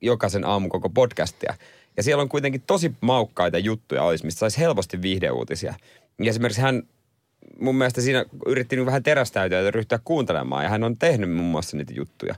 jokaisen 0.00 0.44
aamun 0.44 0.70
koko 0.70 0.90
podcastia. 0.90 1.54
Ja 1.96 2.02
siellä 2.02 2.22
on 2.22 2.28
kuitenkin 2.28 2.62
tosi 2.66 2.92
maukkaita 3.00 3.58
juttuja 3.58 4.02
olisi, 4.02 4.24
mistä 4.24 4.38
saisi 4.38 4.58
helposti 4.58 5.02
viihdeuutisia. 5.02 5.74
Ja 6.18 6.30
esimerkiksi 6.30 6.62
hän 6.62 6.82
mun 7.60 7.74
mielestä 7.74 8.00
siinä 8.00 8.24
yritti 8.46 8.86
vähän 8.86 9.02
terästäytyä 9.02 9.60
ja 9.60 9.70
ryhtyä 9.70 9.98
kuuntelemaan. 10.04 10.64
Ja 10.64 10.70
hän 10.70 10.84
on 10.84 10.98
tehnyt 10.98 11.32
muun 11.32 11.50
muassa 11.50 11.76
niitä 11.76 11.92
juttuja 11.96 12.34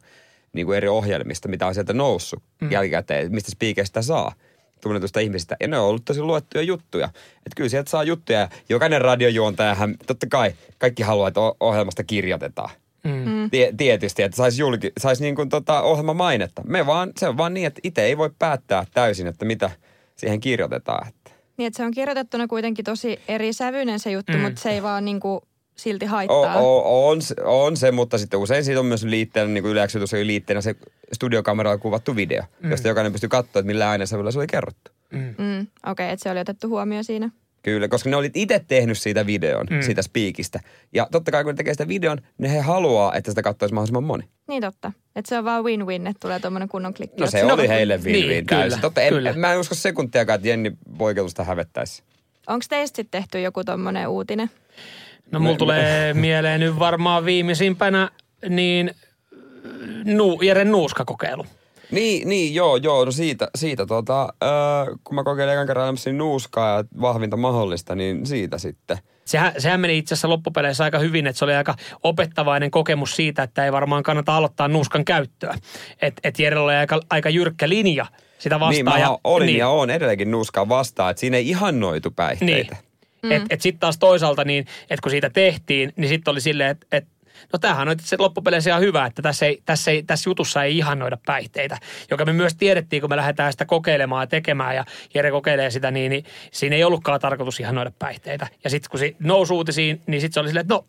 niin 0.54 0.66
kuin 0.66 0.76
eri 0.76 0.88
ohjelmista, 0.88 1.48
mitä 1.48 1.66
on 1.66 1.74
sieltä 1.74 1.92
noussut 1.92 2.42
mm. 2.60 2.70
jälkikäteen, 2.70 3.32
mistä 3.32 3.50
spiikeistä 3.50 4.02
saa 4.02 4.32
tunnetusta 4.80 5.20
ihmisistä. 5.20 5.56
Ja 5.60 5.68
ne 5.68 5.78
on 5.78 5.84
ollut 5.84 6.04
tosi 6.04 6.22
luettuja 6.22 6.64
juttuja. 6.64 7.06
Että 7.36 7.56
kyllä 7.56 7.68
sieltä 7.68 7.90
saa 7.90 8.04
juttuja. 8.04 8.38
Ja 8.38 8.48
Jokainen 8.68 9.00
radiojuontajahan, 9.00 9.94
totta 10.06 10.26
kai, 10.30 10.54
kaikki 10.78 11.02
haluaa, 11.02 11.28
että 11.28 11.40
ohjelmasta 11.60 12.04
kirjoitetaan. 12.04 12.70
Mm. 13.04 13.50
Tie, 13.50 13.72
tietysti, 13.76 14.22
että 14.22 14.36
saisi 14.36 14.62
julki, 14.62 14.92
sais 15.00 15.20
niin 15.20 15.34
kuin 15.34 15.48
tota 15.48 15.82
ohjelma 15.82 16.14
mainetta. 16.14 16.62
Me 16.66 16.86
vaan, 16.86 17.12
se 17.18 17.28
on 17.28 17.36
vaan 17.36 17.54
niin, 17.54 17.66
että 17.66 17.80
itse 17.82 18.02
ei 18.02 18.18
voi 18.18 18.30
päättää 18.38 18.86
täysin, 18.94 19.26
että 19.26 19.44
mitä 19.44 19.70
siihen 20.16 20.40
kirjoitetaan. 20.40 21.08
Että. 21.08 21.30
Niin, 21.56 21.66
että 21.66 21.76
se 21.76 21.84
on 21.84 21.90
kirjoitettuna 21.90 22.46
kuitenkin 22.46 22.84
tosi 22.84 23.20
eri 23.28 23.52
sävyinen 23.52 24.00
se 24.00 24.10
juttu, 24.10 24.32
Mm. 24.32 24.38
mm. 24.38 24.44
mutta 24.44 24.60
se 24.60 24.70
ei 24.70 24.82
vaan 24.82 25.04
niinku 25.04 25.42
silti 25.76 26.04
O, 26.04 26.08
haittaa. 26.08 26.56
o, 26.56 27.08
on, 27.08 27.22
se- 27.22 27.34
on 27.44 27.76
se, 27.76 27.90
mutta 27.90 28.18
sitten 28.18 28.40
usein 28.40 28.64
siitä 28.64 28.80
on 28.80 28.86
myös 28.86 29.04
liitteenä, 29.04 29.48
niin 29.50 29.62
kuin 29.62 29.72
yleensä 29.72 29.98
oli 29.98 30.26
liitteenä 30.26 30.60
se 30.60 30.74
studiokameralla 31.12 31.78
kuvattu 31.78 32.16
video, 32.16 32.42
mm. 32.62 32.70
josta 32.70 32.88
jokainen 32.88 33.12
pystyy 33.12 33.28
katsoa, 33.28 33.60
että 33.60 33.66
millä 33.66 33.90
äänensävyllä 33.90 34.30
se 34.30 34.38
oli 34.38 34.46
kerrottu. 34.46 34.90
Mm, 35.10 35.26
Okei, 35.30 35.66
okay, 35.86 36.06
että 36.06 36.22
se 36.22 36.30
oli 36.30 36.40
otettu 36.40 36.68
huomioon 36.68 37.04
siinä. 37.04 37.30
Kyllä, 37.62 37.88
koska 37.88 38.10
ne 38.10 38.16
olit 38.16 38.36
itse 38.36 38.64
tehnyt 38.68 38.98
siitä 38.98 39.26
videon, 39.26 39.66
mm. 39.70 39.82
siitä 39.82 40.02
spiikistä. 40.02 40.60
Ja 40.92 41.08
totta 41.12 41.30
kai 41.30 41.44
kun 41.44 41.52
ne 41.52 41.56
tekee 41.56 41.74
sitä 41.74 41.88
videon, 41.88 42.18
niin 42.38 42.50
he 42.52 42.60
haluaa, 42.60 43.14
että 43.14 43.30
sitä 43.30 43.42
katsoisi 43.42 43.74
mahdollisimman 43.74 44.04
moni. 44.04 44.24
Niin 44.48 44.62
totta. 44.62 44.92
Että 45.16 45.28
se 45.28 45.38
on 45.38 45.44
vaan 45.44 45.64
win-win, 45.64 46.06
että 46.06 46.20
tulee 46.20 46.40
tuommoinen 46.40 46.68
kunnon 46.68 46.94
klikki. 46.94 47.20
No 47.20 47.26
se 47.30 47.42
No, 47.42 47.54
oli 47.54 47.68
heille 47.68 48.00
niin, 48.04 48.16
win-win 48.16 48.46
kyllä, 48.46 48.60
täysin. 48.62 48.80
Totta, 48.80 49.00
en, 49.02 49.08
kyllä. 49.14 49.32
mä 49.32 49.52
en 49.52 49.58
usko 49.60 49.74
sekuntiakaan, 49.74 50.34
että 50.34 50.48
Jenni 50.48 50.72
Poikelusta 50.98 51.44
hävettäisi. 51.44 52.02
Onko 52.46 52.66
teistä 52.68 52.96
sitten 52.96 53.20
tehty 53.20 53.40
joku 53.40 53.64
tuommoinen 53.64 54.08
uutinen? 54.08 54.50
No 55.30 55.40
mulla 55.40 55.56
tulee 55.56 56.14
mieleen 56.14 56.60
nyt 56.60 56.78
varmaan 56.78 57.24
viimeisimpänä 57.24 58.10
niin 58.48 58.90
nu, 60.04 60.38
Jeren 60.42 60.72
nuuskakokeilu. 60.72 61.46
Niin, 61.90 62.28
niin 62.28 62.54
joo, 62.54 62.76
joo, 62.76 63.04
no 63.04 63.10
siitä, 63.10 63.48
siitä 63.54 63.86
tota, 63.86 64.34
öö, 64.42 64.94
kun 65.04 65.14
mä 65.14 65.24
kokeilin 65.24 65.54
ekan 65.54 65.66
kerran 65.66 65.84
elämässäni 65.84 66.18
nuuskaa 66.18 66.76
ja 66.76 66.84
vahvinta 67.00 67.36
mahdollista, 67.36 67.94
niin 67.94 68.26
siitä 68.26 68.58
sitten. 68.58 68.98
sehän, 69.24 69.52
sehän 69.58 69.80
meni 69.80 69.98
itse 69.98 70.14
asiassa 70.14 70.28
loppupeleissä 70.28 70.84
aika 70.84 70.98
hyvin, 70.98 71.26
että 71.26 71.38
se 71.38 71.44
oli 71.44 71.54
aika 71.54 71.74
opettavainen 72.02 72.70
kokemus 72.70 73.16
siitä, 73.16 73.42
että 73.42 73.64
ei 73.64 73.72
varmaan 73.72 74.02
kannata 74.02 74.36
aloittaa 74.36 74.68
nuuskan 74.68 75.04
käyttöä. 75.04 75.58
Että 76.02 76.20
et 76.24 76.38
Jerellä 76.38 76.64
oli 76.64 76.74
aika, 76.74 77.00
aika 77.10 77.30
jyrkkä 77.30 77.68
linja 77.68 78.06
sitä 78.38 78.60
vastaan. 78.60 78.74
Niin, 78.74 78.84
mä 78.84 78.98
ja, 78.98 79.18
olin 79.24 79.46
niin, 79.46 79.58
ja 79.58 79.68
on 79.68 79.90
edelleenkin 79.90 80.30
nuuskaa 80.30 80.68
vastaan, 80.68 81.10
että 81.10 81.20
siinä 81.20 81.36
ei 81.36 81.48
ihannoitu 81.48 82.10
päihteitä. 82.10 82.74
Niin. 82.74 82.83
Mm. 83.24 83.32
Että 83.32 83.46
et 83.50 83.60
sitten 83.60 83.80
taas 83.80 83.98
toisaalta, 83.98 84.44
niin, 84.44 84.66
että 84.82 85.02
kun 85.02 85.10
siitä 85.10 85.30
tehtiin, 85.30 85.92
niin 85.96 86.08
sitten 86.08 86.32
oli 86.32 86.40
silleen, 86.40 86.70
että 86.70 86.86
et, 86.92 87.06
no 87.52 87.58
tämähän 87.58 87.88
on 87.88 87.96
se 88.00 88.16
loppupeleissä 88.18 88.70
ihan 88.70 88.82
hyvä, 88.82 89.06
että 89.06 89.22
tässä, 89.22 89.46
ei, 89.46 89.62
tässä, 89.64 89.90
ei, 89.90 90.02
tässä 90.02 90.30
jutussa 90.30 90.62
ei 90.62 90.78
ihannoida 90.78 91.18
päihteitä, 91.26 91.78
joka 92.10 92.24
me 92.24 92.32
myös 92.32 92.54
tiedettiin, 92.54 93.00
kun 93.00 93.10
me 93.10 93.16
lähdetään 93.16 93.52
sitä 93.52 93.64
kokeilemaan 93.64 94.22
ja 94.22 94.26
tekemään 94.26 94.76
ja 94.76 94.84
Jere 95.14 95.30
kokeilee 95.30 95.70
sitä, 95.70 95.90
niin, 95.90 96.10
niin 96.10 96.24
siinä 96.50 96.76
ei 96.76 96.84
ollutkaan 96.84 97.20
tarkoitus 97.20 97.60
ihannoida 97.60 97.92
päihteitä. 97.98 98.46
Ja 98.64 98.70
sitten 98.70 98.90
kun 98.90 99.00
se 99.00 99.16
nousi 99.18 99.52
uutisiin, 99.52 100.00
niin 100.06 100.20
sitten 100.20 100.34
se 100.34 100.40
oli 100.40 100.48
silleen, 100.48 100.64
että 100.64 100.74
no 100.74 100.84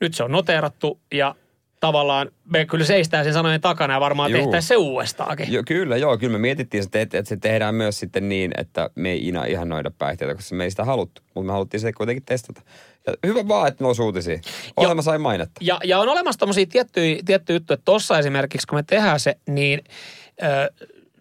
nyt 0.00 0.14
se 0.14 0.24
on 0.24 0.32
noteerattu 0.32 1.00
ja 1.12 1.34
tavallaan 1.80 2.30
me 2.44 2.64
kyllä 2.64 2.84
seistään 2.84 3.24
sen 3.24 3.32
sanojen 3.32 3.60
takana 3.60 3.94
ja 3.94 4.00
varmaan 4.00 4.32
tehtäisiin 4.32 4.68
se 4.68 4.76
uudestaankin. 4.76 5.52
Jo, 5.52 5.62
kyllä, 5.66 5.96
joo, 5.96 6.18
kyllä 6.18 6.32
me 6.32 6.38
mietittiin, 6.38 6.84
että, 6.84 7.00
että 7.00 7.28
se 7.28 7.36
tehdään 7.36 7.74
myös 7.74 8.00
sitten 8.00 8.28
niin, 8.28 8.52
että 8.58 8.90
me 8.94 9.10
ei 9.10 9.28
ina 9.28 9.44
ihannoida 9.44 9.90
päihteitä, 9.98 10.34
koska 10.34 10.54
me 10.54 10.64
ei 10.64 10.70
sitä 10.70 10.84
haluttu, 10.84 11.22
mutta 11.34 11.46
me 11.46 11.52
haluttiin 11.52 11.80
se 11.80 11.92
kuitenkin 11.92 12.24
testata. 12.24 12.62
Ja 13.06 13.14
hyvä 13.26 13.48
vaan, 13.48 13.68
että 13.68 13.84
nousi 13.84 14.02
uutisiin. 14.02 14.40
Ohjelma 14.76 15.02
sai 15.02 15.18
mainetta. 15.18 15.60
Ja, 15.60 15.80
ja 15.84 15.98
on 15.98 16.08
olemassa 16.08 16.38
tommosia 16.38 16.66
tiettyjä, 16.66 17.18
tiettyjä 17.24 17.56
juttuja, 17.56 17.74
että 17.74 17.84
tuossa 17.84 18.18
esimerkiksi 18.18 18.66
kun 18.66 18.78
me 18.78 18.82
tehdään 18.82 19.20
se, 19.20 19.36
niin 19.48 19.80
ö, 20.42 20.72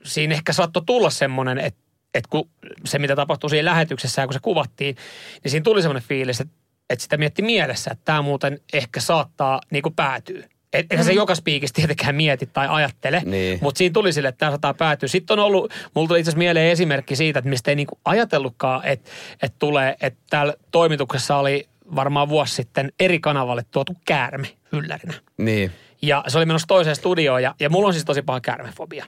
siinä 0.04 0.34
ehkä 0.34 0.54
saattoi 0.54 0.84
tulla 0.86 1.10
semmoinen, 1.10 1.58
että, 1.58 1.80
että 2.14 2.30
kun 2.30 2.50
se 2.86 3.00
mitä 3.00 3.16
tapahtui 3.16 3.50
siinä 3.50 3.72
lähetyksessä 3.72 4.22
ja 4.22 4.28
kun 4.28 4.34
se 4.34 4.40
kuvattiin, 4.42 4.96
niin 5.44 5.52
siinä 5.52 5.64
tuli 5.64 5.82
semmoinen 5.82 6.08
fiilis, 6.08 6.42
että, 6.42 6.54
että 6.90 7.04
sitä 7.04 7.18
mietti 7.18 7.42
mielessä, 7.42 7.92
että 7.92 8.06
tämä 8.06 8.22
muuten 8.22 8.60
ehkä 8.74 9.00
saattaa 9.00 9.62
niin 9.72 9.84
kuin 9.84 9.96
päätyä. 9.96 10.48
Et, 10.74 10.86
eihän 10.90 11.06
se 11.06 11.14
joka 11.14 11.36
spiikissä 11.36 11.74
tietenkään 11.74 12.16
mieti 12.16 12.46
tai 12.54 12.68
ajattele, 12.70 13.22
Niin. 13.26 13.60
mutta 13.62 13.78
siinä 13.78 13.94
tuli 13.94 14.14
sille, 14.14 14.30
että 14.30 14.40
tämä 14.40 14.52
saattaa 14.52 14.74
päätyä. 14.74 15.10
Sitten 15.10 15.40
on 15.40 15.46
ollut, 15.46 15.74
mulla 15.96 16.08
tuli 16.08 16.20
itse 16.20 16.30
asiassa 16.30 16.38
mieleen 16.38 16.72
esimerkki 16.72 17.16
siitä, 17.16 17.40
että 17.40 17.50
mistä 17.50 17.72
ei 17.72 17.76
niinku 17.76 18.00
ajatellutkaan, 18.06 18.86
että, 18.86 19.12
että 19.42 19.56
tulee, 19.60 19.96
että 20.02 20.20
täällä 20.30 20.54
toimituksessa 20.72 21.38
oli 21.38 21.68
varmaan 21.96 22.30
vuosi 22.30 22.56
sitten 22.56 22.92
eri 23.00 23.20
kanavalle 23.20 23.66
tuotu 23.72 23.94
käärme 24.06 24.48
yllärinä. 24.72 25.14
Niin. 25.38 25.72
Ja 26.02 26.24
se 26.28 26.38
oli 26.38 26.46
menossa 26.46 26.68
toiseen 26.68 26.96
studioon 26.96 27.44
ja, 27.44 27.56
ja 27.60 27.70
mulla 27.70 27.88
on 27.88 27.94
siis 27.94 28.06
tosi 28.06 28.22
paha 28.22 28.42
käärmefobia. 28.42 29.06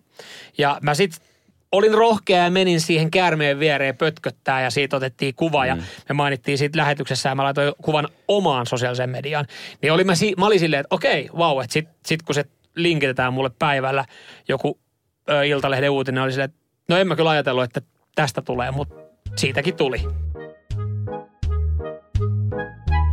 Ja 0.58 0.78
mä 0.82 0.94
sit 0.94 1.22
olin 1.72 1.94
rohkea 1.94 2.44
ja 2.44 2.52
menin 2.52 2.82
siihen 2.82 3.12
käärmeen 3.12 3.60
viereen 3.60 3.98
pötköttää 3.98 4.62
ja 4.62 4.70
siitä 4.70 4.98
otettiin 4.98 5.36
kuva 5.36 5.66
ja 5.66 5.78
me 6.10 6.14
mainittiin 6.14 6.58
siitä 6.58 6.78
lähetyksessä 6.78 7.30
ja 7.30 7.36
mä 7.36 7.44
laitoin 7.44 7.74
kuvan 7.82 8.08
omaan 8.28 8.66
sosiaaliseen 8.66 9.10
mediaan. 9.10 9.46
Niin 9.82 9.92
oli 9.94 10.04
mä, 10.04 10.16
si- 10.16 10.34
mä 10.38 10.46
olin 10.46 10.60
silleen, 10.60 10.80
että 10.80 10.96
okei, 10.96 11.30
vau, 11.38 11.60
että 11.60 11.74
sit, 11.74 11.90
sit 12.06 12.22
kun 12.24 12.36
se 12.36 12.46
linkitetään 12.76 13.34
mulle 13.34 13.52
päivällä 13.60 14.06
joku 14.48 14.80
ö, 15.30 15.46
Iltalehden 15.46 15.90
uutinen, 15.90 16.24
oli 16.24 16.32
silleen, 16.32 16.50
että 16.50 16.62
no 16.90 16.98
en 16.98 17.08
mä 17.08 17.16
kyllä 17.16 17.30
ajatellut, 17.30 17.64
että 17.64 17.82
tästä 18.16 18.42
tulee, 18.42 18.72
mutta 18.72 18.96
siitäkin 19.36 19.76
tuli. 19.76 20.02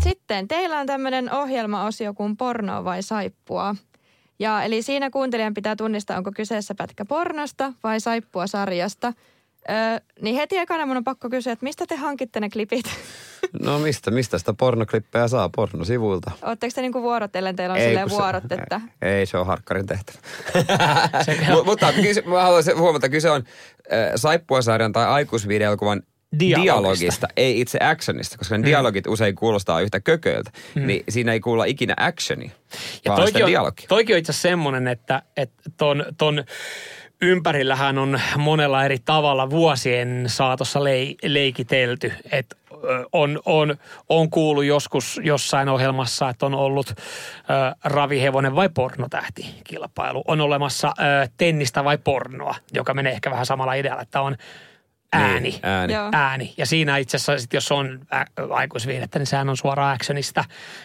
Sitten 0.02 0.48
teillä 0.48 0.78
on 0.78 0.86
tämmöinen 0.86 1.32
ohjelmaosio 1.32 2.14
kuin 2.14 2.36
porno 2.36 2.84
vai 2.84 3.02
saippua. 3.02 3.76
Ja 4.38 4.62
eli 4.62 4.82
siinä 4.82 5.10
kuuntelijan 5.10 5.54
pitää 5.54 5.76
tunnistaa, 5.76 6.16
onko 6.16 6.32
kyseessä 6.36 6.74
pätkä 6.74 7.04
pornosta 7.04 7.72
vai 7.84 8.00
saippua 8.00 8.46
sarjasta. 8.46 9.12
Öö, 9.70 9.76
niin 10.22 10.36
heti 10.36 10.56
ekana 10.58 10.86
mun 10.86 10.96
on 10.96 11.04
pakko 11.04 11.30
kysyä, 11.30 11.52
että 11.52 11.64
mistä 11.64 11.86
te 11.86 11.96
hankitte 11.96 12.40
ne 12.40 12.50
klipit? 12.50 12.84
No 13.62 13.78
mistä, 13.78 14.10
mistä 14.10 14.38
sitä 14.38 14.54
pornoklippejä 14.54 15.28
saa 15.28 15.48
pornosivuilta? 15.56 16.30
Ootteko 16.42 16.72
te 16.74 16.80
niinku 16.82 17.02
vuorotellen, 17.02 17.56
teillä 17.56 17.72
on 17.74 17.80
silleen 17.80 18.08
kun 18.08 18.10
se- 18.10 18.22
vuorot, 18.22 18.52
että... 18.52 18.80
Ei, 19.02 19.26
se 19.26 19.38
on 19.38 19.46
harkkarin 19.46 19.86
tehtävä. 19.86 20.18
Mut- 21.54 21.64
Mutta 21.64 21.92
kyse, 21.92 22.22
mä 22.26 22.42
haluaisin 22.42 22.78
huomata, 22.78 23.08
kyse 23.08 23.30
on 23.30 23.44
äh, 23.92 24.10
saippuasarjan 24.16 24.92
tai 24.92 25.06
aikuisvideokuvan 25.06 26.02
Dialogista. 26.38 26.62
dialogista. 26.62 27.28
ei 27.36 27.60
itse 27.60 27.78
actionista, 27.82 28.38
koska 28.38 28.58
ne 28.58 28.66
dialogit 28.66 29.06
usein 29.06 29.34
kuulostaa 29.34 29.80
yhtä 29.80 30.00
kököiltä. 30.00 30.50
Niin 30.74 31.04
siinä 31.08 31.32
ei 31.32 31.40
kuulla 31.40 31.64
ikinä 31.64 31.94
actionia, 31.96 32.50
Ja 33.04 33.12
vaan 33.12 33.26
sitä 33.26 33.32
toikin 33.32 33.44
on, 33.44 33.50
dialogia. 33.50 33.86
toikin 33.88 34.14
on 34.14 34.18
itse 34.18 34.30
asiassa 34.32 34.48
semmoinen, 34.48 34.88
että, 34.88 35.22
että 35.36 35.62
ton, 35.76 36.04
ton 36.18 36.44
ympärillähän 37.22 37.98
on 37.98 38.20
monella 38.36 38.84
eri 38.84 38.98
tavalla 39.04 39.50
vuosien 39.50 40.24
saatossa 40.26 40.84
lei, 40.84 41.16
leikitelty. 41.22 42.12
Että 42.32 42.56
on, 43.12 43.40
on, 43.44 43.76
on 44.08 44.30
kuullut 44.30 44.64
joskus 44.64 45.20
jossain 45.24 45.68
ohjelmassa, 45.68 46.28
että 46.28 46.46
on 46.46 46.54
ollut 46.54 46.90
ö, 46.90 46.94
ravihevonen 47.84 48.56
vai 48.56 48.68
pornotähti 48.68 49.46
kilpailu. 49.64 50.22
On 50.26 50.40
olemassa 50.40 50.88
ö, 50.98 51.28
tennistä 51.36 51.84
vai 51.84 51.98
pornoa, 51.98 52.54
joka 52.72 52.94
menee 52.94 53.12
ehkä 53.12 53.30
vähän 53.30 53.46
samalla 53.46 53.74
idealla, 53.74 54.02
että 54.02 54.20
on 54.20 54.36
ääni. 55.12 55.40
Niin, 55.40 55.60
ääni. 55.62 55.92
Joo. 55.92 56.08
ääni. 56.12 56.54
Ja 56.56 56.66
siinä 56.66 56.96
itse 56.96 57.16
asiassa, 57.16 57.38
sit 57.38 57.52
jos 57.52 57.72
on 57.72 58.00
aikuisviihdettä, 58.50 59.18
niin 59.18 59.26
sehän 59.26 59.48
on 59.48 59.56
suoraan 59.56 59.94
actionista, 59.94 60.44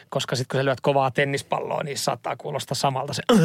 koska 0.09 0.36
sitten 0.36 0.57
kun 0.57 0.59
sä 0.59 0.65
lyöt 0.65 0.81
kovaa 0.81 1.12
tennispalloa, 1.12 1.83
niin 1.83 1.97
saattaa 1.97 2.36
kuulostaa 2.36 2.75
samalta 2.75 3.13
se. 3.13 3.23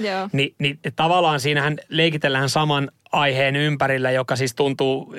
Joo. 0.00 0.28
Ni, 0.32 0.54
niin 0.58 0.78
tavallaan 0.96 1.40
siinähän 1.40 1.78
leikitellään 1.88 2.48
saman 2.48 2.90
aiheen 3.12 3.56
ympärillä, 3.56 4.10
joka 4.10 4.36
siis 4.36 4.54
tuntuu, 4.54 5.14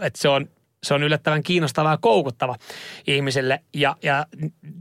että 0.00 0.18
se 0.18 0.28
on, 0.28 0.48
se 0.82 0.94
on 0.94 1.02
yllättävän 1.02 1.42
kiinnostava 1.42 1.90
ja 1.90 1.98
koukuttava 2.00 2.56
ihmiselle. 3.06 3.60
Ja, 3.74 3.96
ja 4.02 4.26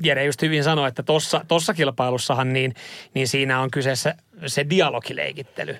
Jere 0.04 0.26
just 0.26 0.42
hyvin 0.42 0.63
sanoi, 0.63 0.88
että 0.88 1.04
tossa, 1.04 1.46
tossa 1.48 1.74
kilpailussahan 1.74 2.54
niin, 2.54 2.74
niin 3.13 3.28
siinä 3.28 3.60
on 3.60 3.72
kyseessä 3.72 4.16
se 4.48 4.66
dialogileikittely. 4.70 5.78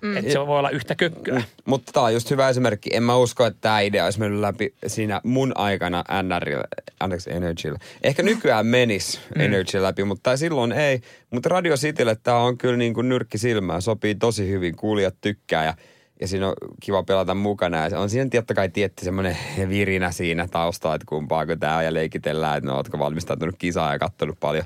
Mm. 0.00 0.16
Että 0.16 0.32
se 0.32 0.46
voi 0.46 0.58
olla 0.58 0.70
yhtä 0.70 0.94
kökköä. 0.94 1.42
Mutta 1.64 1.92
tämä 1.92 2.06
on 2.06 2.12
just 2.12 2.30
hyvä 2.30 2.48
esimerkki. 2.48 2.90
En 2.92 3.02
mä 3.02 3.16
usko, 3.16 3.46
että 3.46 3.60
tämä 3.60 3.80
idea 3.80 4.04
olisi 4.04 4.20
mennyt 4.20 4.40
läpi 4.40 4.74
siinä 4.86 5.20
mun 5.24 5.52
aikana 5.54 6.04
NRillä, 6.22 6.64
anteeksi 7.00 7.32
Energyllä. 7.32 7.78
Ehkä 8.02 8.22
nykyään 8.22 8.66
menis 8.66 9.20
mm. 9.34 9.40
Energy 9.40 9.82
läpi, 9.82 10.04
mutta 10.04 10.36
silloin 10.36 10.72
ei. 10.72 11.00
Mutta 11.30 11.48
Radio 11.48 11.76
Citylle 11.76 12.16
tämä 12.22 12.38
on 12.38 12.58
kyllä 12.58 12.76
niin 12.76 12.94
kuin 12.94 13.08
nyrkki 13.08 13.38
silmään. 13.38 13.82
Sopii 13.82 14.14
tosi 14.14 14.48
hyvin, 14.48 14.76
kuulijat 14.76 15.14
tykkää 15.20 15.64
ja, 15.64 15.74
ja 16.20 16.28
siinä 16.28 16.48
on 16.48 16.54
kiva 16.80 17.02
pelata 17.02 17.34
mukana. 17.34 17.88
Ja 17.88 18.00
on 18.00 18.10
siinä 18.10 18.30
totta 18.30 18.54
kai 18.54 18.68
tietty 18.68 19.04
semmoinen 19.04 19.36
virinä 19.68 20.12
siinä 20.12 20.48
taustalla, 20.48 20.94
että 20.94 21.06
kumpaako 21.08 21.56
tämä 21.56 21.76
on 21.76 21.84
ja 21.84 21.94
leikitellään, 21.94 22.58
että 22.58 22.70
no 22.70 22.76
ootko 22.76 22.98
valmistautunut 22.98 23.54
kisaan 23.58 23.92
ja 23.92 23.98
katsonut 23.98 24.40
paljon, 24.40 24.64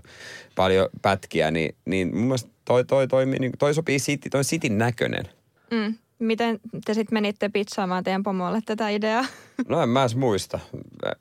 paljon 0.56 0.88
pätkiä. 1.02 1.50
Niin, 1.50 1.74
niin 1.84 2.16
mun 2.16 2.24
mielestä 2.24 2.50
toi, 2.64 2.84
toi, 2.84 3.08
toi, 3.08 3.26
toi, 3.26 3.50
toi 3.58 3.74
sopii 3.74 3.98
City, 3.98 4.30
toi 4.30 4.42
Cityn 4.42 4.78
näköinen. 4.78 5.28
Mm. 5.70 5.94
Miten 6.18 6.60
te 6.84 6.94
sitten 6.94 7.16
menitte 7.16 7.48
pizzaamaan 7.48 8.04
teidän 8.04 8.22
pomolle 8.22 8.60
tätä 8.66 8.88
ideaa? 8.88 9.24
No 9.68 9.82
en 9.82 9.88
mä 9.88 10.00
edes 10.00 10.16
muista. 10.16 10.58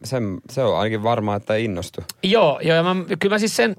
Sen, 0.03 0.37
se 0.49 0.63
on 0.63 0.77
ainakin 0.77 1.03
varmaa, 1.03 1.35
että 1.35 1.55
ei 1.55 1.65
innostu. 1.65 2.01
Joo, 2.23 2.59
joo 2.63 2.75
ja 2.75 2.83
mä, 2.83 2.95
kyllä 3.19 3.35
mä 3.35 3.39
siis 3.39 3.55
sen, 3.55 3.75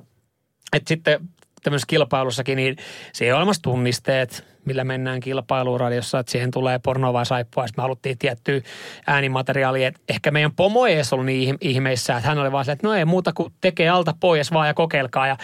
että 0.73 0.89
sitten 0.89 1.29
tämmöisessä 1.63 1.87
kilpailussakin, 1.87 2.57
niin 2.57 2.77
siihen 3.13 3.35
on 3.35 3.39
olemassa 3.39 3.63
tunnisteet, 3.63 4.45
millä 4.65 4.85
mennään 4.85 5.21
kilpailuun 5.21 5.81
radiossa, 5.81 6.19
että 6.19 6.33
siihen 6.33 6.51
tulee 6.51 6.79
pornoa 6.79 7.13
vai 7.13 7.27
saippua, 7.27 7.67
sitten 7.67 7.83
me 7.83 7.85
haluttiin 7.85 8.19
tiettyä 8.19 8.61
äänimateriaalia, 9.07 9.89
että 9.89 10.01
ehkä 10.09 10.31
meidän 10.31 10.53
pomo 10.53 10.87
ei 10.87 10.95
edes 10.95 11.13
ollut 11.13 11.27
niin 11.27 11.55
ih- 11.55 11.59
ihmeissä, 11.61 12.17
että 12.17 12.29
hän 12.29 12.39
oli 12.39 12.53
vaan 12.53 12.65
se, 12.65 12.73
että 12.73 12.87
no 12.87 12.95
ei 12.95 13.05
muuta 13.05 13.33
kuin 13.33 13.53
tekee 13.61 13.89
alta 13.89 14.15
pois 14.21 14.53
vaan 14.53 14.69
ja 14.69 14.75
kokeilkaa, 14.75 15.27
ja 15.27 15.37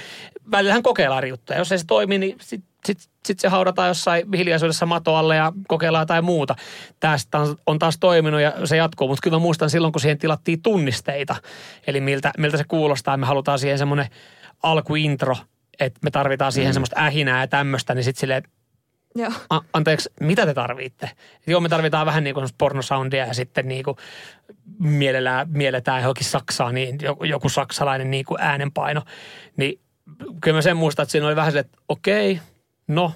välillähän 0.51 0.83
kokeillaan 0.83 1.19
eri 1.19 1.29
juttuja, 1.29 1.59
jos 1.59 1.73
ei 1.73 1.79
se 1.79 1.87
toimi, 1.87 2.19
niin 2.19 2.37
sitten 2.41 2.77
sit, 2.87 3.11
sit 3.27 3.41
se 3.41 3.49
haudataan 3.49 3.89
jossain 3.89 4.33
hiljaisuudessa 4.37 4.87
mato 4.87 5.15
alle 5.15 5.37
ja 5.37 5.53
kokeillaan 5.69 6.03
jotain 6.03 6.25
muuta. 6.25 6.55
Tästä 7.01 7.39
on, 7.67 7.79
taas 7.79 7.99
toiminut 7.99 8.41
ja 8.41 8.53
se 8.65 8.77
jatkuu, 8.77 9.09
mutta 9.09 9.23
kyllä 9.23 9.35
mä 9.35 9.43
muistan 9.43 9.71
silloin, 9.71 9.93
kun 9.93 10.01
siihen 10.01 10.19
tilattiin 10.19 10.63
tunnisteita, 10.63 11.37
eli 11.87 12.01
miltä, 12.01 12.33
miltä 12.39 12.57
se 12.57 12.65
kuulostaa, 12.69 13.17
me 13.17 13.27
halutaan 13.27 13.59
siihen 13.59 13.79
semmoinen 13.79 14.07
alkuintro, 14.63 15.37
että 15.81 16.01
me 16.03 16.11
tarvitaan 16.11 16.53
siihen 16.53 16.71
mm. 16.71 16.75
semmoista 16.75 17.01
ähinää 17.01 17.41
ja 17.41 17.47
tämmöistä, 17.47 17.95
niin 17.95 18.05
sitten 18.05 18.21
silleen, 18.21 18.43
Joo. 19.15 19.33
a- 19.51 19.61
anteeksi, 19.73 20.11
mitä 20.21 20.47
te 20.47 20.55
tarvitte? 20.55 21.11
Joo, 21.47 21.61
me 21.61 21.69
tarvitaan 21.69 22.07
vähän 22.07 22.25
niin 22.25 22.35
kuin 22.35 22.41
semmoista 22.41 22.59
pornosoundia 22.59 23.27
ja 23.27 23.35
sitten 23.35 23.69
niin 23.69 23.85
kuin 23.85 23.97
mielellään, 24.79 25.49
mielletään 25.51 26.03
johonkin 26.03 26.25
Saksaan, 26.25 26.75
niin 26.75 26.99
joku, 27.03 27.25
joku 27.25 27.49
saksalainen 27.49 28.11
niin 28.11 28.25
kuin 28.25 28.41
äänenpaino. 28.41 29.03
Niin 29.57 29.81
kyllä 30.41 30.57
mä 30.57 30.63
sen 30.63 30.77
muistan, 30.77 31.03
että 31.03 31.13
siinä 31.13 31.27
oli 31.27 31.37
vähän 31.37 31.53
se, 31.53 31.59
että 31.59 31.79
okei, 31.89 32.41
no 32.89 33.13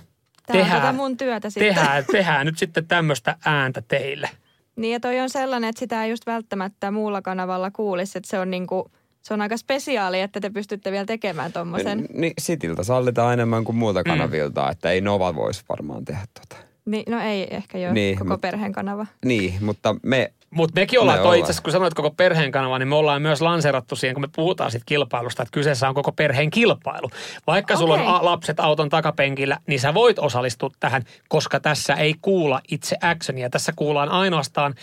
Tämä 0.47 0.59
on 0.59 0.65
tehdään, 0.65 0.83
tätä 0.83 0.93
mun 0.93 1.17
työtä 1.17 1.51
sitten. 1.51 1.75
tehdään, 1.75 2.05
tehdään 2.13 2.47
nyt 2.47 2.59
sitten 2.59 2.87
tämmöistä 2.87 3.37
ääntä 3.45 3.83
teille. 3.89 4.31
Niin 4.77 4.93
ja 4.93 5.01
toi 5.01 5.21
on 5.21 5.31
sellainen, 5.31 5.71
että 5.71 5.79
sitä 5.81 6.05
ei 6.05 6.11
just 6.11 6.27
välttämättä 6.27 6.91
muulla 6.91 7.23
kanavalla 7.23 7.71
kuulisi, 7.71 8.19
että 8.19 8.31
se 8.31 8.39
on 8.39 8.51
niinku, 8.51 8.91
se 9.23 9.35
on 9.35 9.41
aika 9.41 9.57
spesiaali, 9.57 10.21
että 10.21 10.41
te 10.41 10.51
pystytte 10.51 10.93
vielä 10.93 11.07
tekemään 11.07 11.53
tommosen. 11.53 12.07
Niin 12.15 12.33
Cityltä 12.41 12.83
sallitaan 12.85 13.33
enemmän 13.33 13.65
kuin 13.65 13.77
muilta 13.77 14.05
kanavilta, 14.05 14.65
mm. 14.65 14.71
että 14.71 14.91
ei 14.91 15.01
Nova 15.01 15.35
voisi 15.35 15.63
varmaan 15.69 16.05
tehdä 16.05 16.23
tota. 16.41 16.63
Niin, 16.85 17.05
no 17.09 17.21
ei 17.21 17.47
ehkä 17.51 17.79
jo 17.79 17.93
Niin, 17.93 18.19
koko 18.19 18.35
mut- 18.35 18.41
perheen 18.41 18.73
kanava. 18.73 19.07
Niin, 19.25 19.55
mutta 19.61 19.97
me 20.03 20.33
Mutta 20.51 20.81
mekin 20.81 21.01
ollaan, 21.01 21.19
Me 21.19 21.23
toi 21.23 21.39
itse 21.39 21.47
asiassa, 21.51 21.63
kun 21.63 21.73
sanoit 21.73 21.95
koko 21.95 22.11
perheen 22.11 22.53
kanava, 22.53 22.79
niin 22.79 22.89
me 22.89 22.95
ollaan 22.95 23.23
myös 23.23 23.43
lanserattu 23.43 23.97
siihen, 23.97 24.15
kun 24.15 24.23
me 24.23 24.29
puhutaan 24.37 24.71
siitä 24.71 24.85
kilpailusta, 24.87 25.43
että 25.43 25.53
kyseessä 25.53 25.89
on 25.89 25.95
koko 25.95 26.13
perheen 26.13 26.51
kilpailu. 26.51 27.11
Vaikka 27.47 27.77
sulla 27.77 27.95
on 27.95 28.07
a- 28.07 28.25
lapset 28.25 28.61
auton 28.61 28.89
takapenkillä, 28.89 29.59
niin 29.67 29.81
sä 29.81 29.95
voit 29.95 30.19
osallistua 30.19 30.71
tähän, 30.81 31.03
koska 31.29 31.61
tässä 31.61 31.95
ei 31.95 32.15
kuulla 32.23 32.61
itse 32.71 32.97
actionia. 33.01 33.51
Tässä 33.51 33.73
kuullaan 33.77 34.09
ainoastaan 34.09 34.75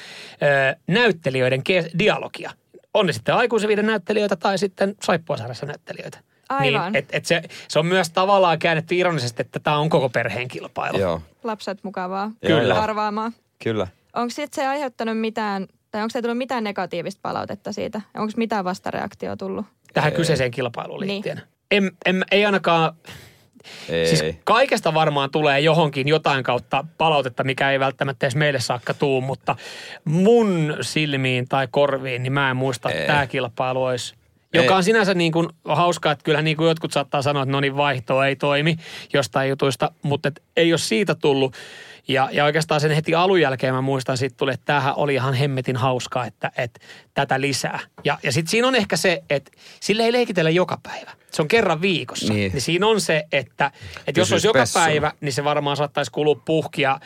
ö, 0.43 0.76
näyttelijöiden 0.88 1.60
ke- 1.69 1.89
dialogia. 2.00 2.52
On 2.99 3.05
ne 3.05 3.13
sitten 3.13 3.36
aikuisen 3.36 3.86
näyttelijöitä 3.86 4.36
tai 4.36 4.57
sitten 4.57 4.95
saippuasarjassa 5.03 5.65
näyttelijöitä. 5.65 6.19
Aivan. 6.49 6.91
Niin, 6.93 6.95
et, 7.03 7.10
et 7.12 7.25
se, 7.25 7.41
se 7.67 7.79
on 7.79 7.86
myös 7.86 8.10
tavallaan 8.10 8.60
käännetty 8.60 8.95
ironisesti, 8.95 9.41
että 9.41 9.60
tämä 9.60 9.77
on 9.77 9.89
koko 9.89 10.10
perheen 10.10 10.47
kilpailu. 10.47 10.97
Joo, 10.99 11.21
Lapset 11.43 11.83
mukavaa. 11.83 12.31
Kyllä. 12.47 12.81
Arvaamaan. 12.81 13.31
kyllä. 13.63 13.88
Onko 14.15 14.29
sitten 14.29 14.63
se 14.63 14.67
aiheuttanut 14.67 15.19
mitään, 15.19 15.67
tai 15.91 16.01
onko 16.01 16.10
se 16.12 16.21
tullut 16.21 16.38
mitään 16.38 16.63
negatiivista 16.63 17.19
palautetta 17.21 17.71
siitä? 17.71 18.01
Onko 18.17 18.33
mitään 18.38 18.65
vastareaktioa 18.65 19.38
tullut? 19.38 19.65
Tähän 19.93 20.13
kyseiseen 20.13 20.51
kilpailuun 20.51 20.99
Niin. 20.99 21.10
liittyen. 21.10 21.41
En, 21.71 21.91
en, 22.05 22.25
ei 22.31 22.45
ainakaan, 22.45 22.93
Ei. 23.89 24.08
Siis 24.08 24.36
kaikesta 24.43 24.93
varmaan 24.93 25.32
tulee 25.32 25.60
johonkin 25.60 26.08
jotain 26.08 26.43
kautta 26.43 26.86
palautetta, 26.97 27.43
mikä 27.43 27.71
ei 27.71 27.80
välttämättä 27.80 28.25
edes 28.25 28.36
meille 28.36 28.60
saakka 28.60 28.93
tuu, 28.93 29.21
mutta 29.21 29.56
mun 30.03 30.77
silmiin 30.82 31.47
tai 31.47 31.67
korviin, 31.71 32.23
niin 32.23 32.34
mä 32.34 32.49
en 32.49 32.58
muista, 32.58 32.89
että 32.89 33.01
Ei. 33.01 33.08
tämä 33.08 33.27
kilpailu 33.27 33.84
olisi. 33.84 34.15
Joka 34.53 34.75
on 34.75 34.84
sinänsä 34.84 35.13
niin 35.13 35.32
kuin 35.32 35.49
hauskaa, 35.65 36.12
että 36.12 36.23
kyllähän 36.23 36.45
niin 36.45 36.58
kuin 36.58 36.67
jotkut 36.67 36.91
saattaa 36.91 37.21
sanoa, 37.21 37.43
että 37.43 37.51
no 37.51 37.60
niin 37.60 37.77
vaihto 37.77 38.23
ei 38.23 38.36
toimi 38.36 38.77
jostain 39.13 39.49
jutuista, 39.49 39.91
mutta 40.01 40.27
et 40.27 40.43
ei 40.58 40.71
ole 40.71 40.77
siitä 40.77 41.15
tullut. 41.15 41.56
Ja, 42.08 42.30
ja 42.32 42.46
oikeastaan 42.46 42.82
sen 42.82 42.91
heti 42.91 43.15
alun 43.15 43.41
jälkeen 43.41 43.74
mä 43.74 43.82
muistan, 43.82 44.17
siitä 44.17 44.36
tuli, 44.38 44.54
että 44.54 44.65
tämähän 44.65 44.93
oli 44.96 45.13
ihan 45.13 45.34
hemmetin 45.34 45.76
hauskaa, 45.76 46.26
että, 46.26 46.52
että 46.58 46.80
tätä 47.13 47.41
lisää. 47.41 47.80
Ja, 48.04 48.17
ja 48.24 48.32
sitten 48.32 48.52
siinä 48.52 48.67
on 48.67 48.76
ehkä 48.76 48.98
se, 48.98 49.24
että 49.30 49.52
sille 49.80 50.04
ei 50.04 50.12
leikitellä 50.12 50.50
joka 50.50 50.78
päivä. 50.84 51.12
Se 51.32 51.41
on 51.41 51.48
kerran 51.48 51.82
viikossa. 51.82 52.34
Niin. 52.34 52.52
niin 52.52 52.62
siinä 52.62 52.88
on 52.88 53.02
se, 53.02 53.24
että, 53.32 53.72
että 54.08 54.22
jos 54.22 54.32
olisi 54.32 54.48
joka 54.48 54.60
pessuna. 54.60 54.86
päivä, 54.86 55.12
niin 55.22 55.34
se 55.34 55.43
varmaan 55.43 55.78
saattaisi 55.78 56.12
kulua 56.12 56.41
puhkia 56.46 57.00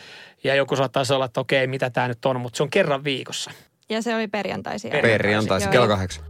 ja 0.43 0.55
joku 0.55 0.75
saattaisi 0.75 1.13
olla, 1.13 1.25
että 1.25 1.39
okei, 1.39 1.67
mitä 1.67 1.89
tämä 1.89 2.07
nyt 2.07 2.25
on, 2.25 2.41
mutta 2.41 2.57
se 2.57 2.63
on 2.63 2.69
kerran 2.69 3.03
viikossa. 3.03 3.51
Ja 3.89 4.01
se 4.01 4.15
oli 4.15 4.27
perjantaisin. 4.27 4.91
Perjantaisin 4.91 5.69
kello 5.69 5.87
kahdeksan. 5.87 6.25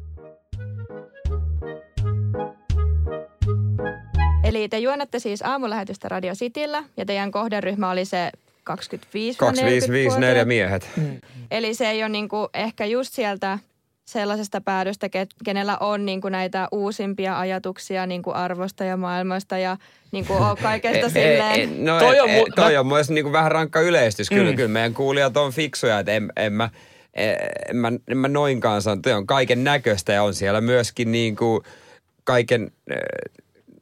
Eli 4.44 4.70
te 4.70 4.80
juonatte 4.80 5.20
siis 5.20 5.42
aamulähetystä 5.42 6.10
Radio 6.10 6.34
Cityllä 6.34 6.84
ja 6.98 7.06
teidän 7.06 7.32
kohderyhmä 7.32 7.90
oli 7.90 8.06
se 8.06 8.32
25 8.64 9.38
2554 9.38 10.46
miehet. 10.46 10.90
Eli 11.52 11.74
se 11.74 11.90
ei 11.90 12.04
ole 12.04 12.10
niinku 12.10 12.50
ehkä 12.54 12.86
just 12.86 13.14
sieltä 13.14 13.60
sellaisesta 14.06 14.62
päädystä, 14.62 15.08
ke- 15.08 15.36
kenellä 15.46 15.78
on 15.80 16.06
niinku 16.06 16.30
näitä 16.30 16.68
uusimpia 16.72 17.40
ajatuksia 17.40 18.06
niinku 18.06 18.32
arvosta 18.34 18.84
ja 18.84 18.98
maailmasta 18.98 19.58
ja 19.58 19.78
niinku 20.12 20.34
on 20.34 20.58
kaikesta 20.64 21.10
silleen. 21.10 21.86
no, 21.86 22.00
Toi 22.00 22.20
on 22.20 22.30
on, 22.30 22.36
mu- 22.36 22.54
toi 22.56 22.74
mä- 22.74 22.80
on 22.80 22.88
myös 22.88 23.10
niinku 23.10 23.32
vähän 23.32 23.52
rankka 23.52 23.82
yleistys. 23.82 24.30
Kyllä, 24.30 24.50
Mm. 24.52 24.56
kyllä 24.56 24.68
meidän 24.70 24.94
kuulijat 24.94 25.38
on 25.38 25.52
fiksuja, 25.52 26.00
että 26.00 26.12
en, 26.12 26.32
en, 26.36 26.54
mä, 26.54 26.70
en, 27.14 27.78
mä, 27.78 27.92
en 28.08 28.18
mä 28.18 28.28
noinkaan 28.28 28.82
sano. 28.82 29.02
Toi 29.02 29.14
on 29.14 29.28
kaiken 29.28 29.64
näköistä 29.64 30.14
ja 30.14 30.24
on 30.24 30.34
siellä 30.34 30.62
myöskin 30.62 31.12
niinku 31.12 31.64
kaiken... 32.24 32.72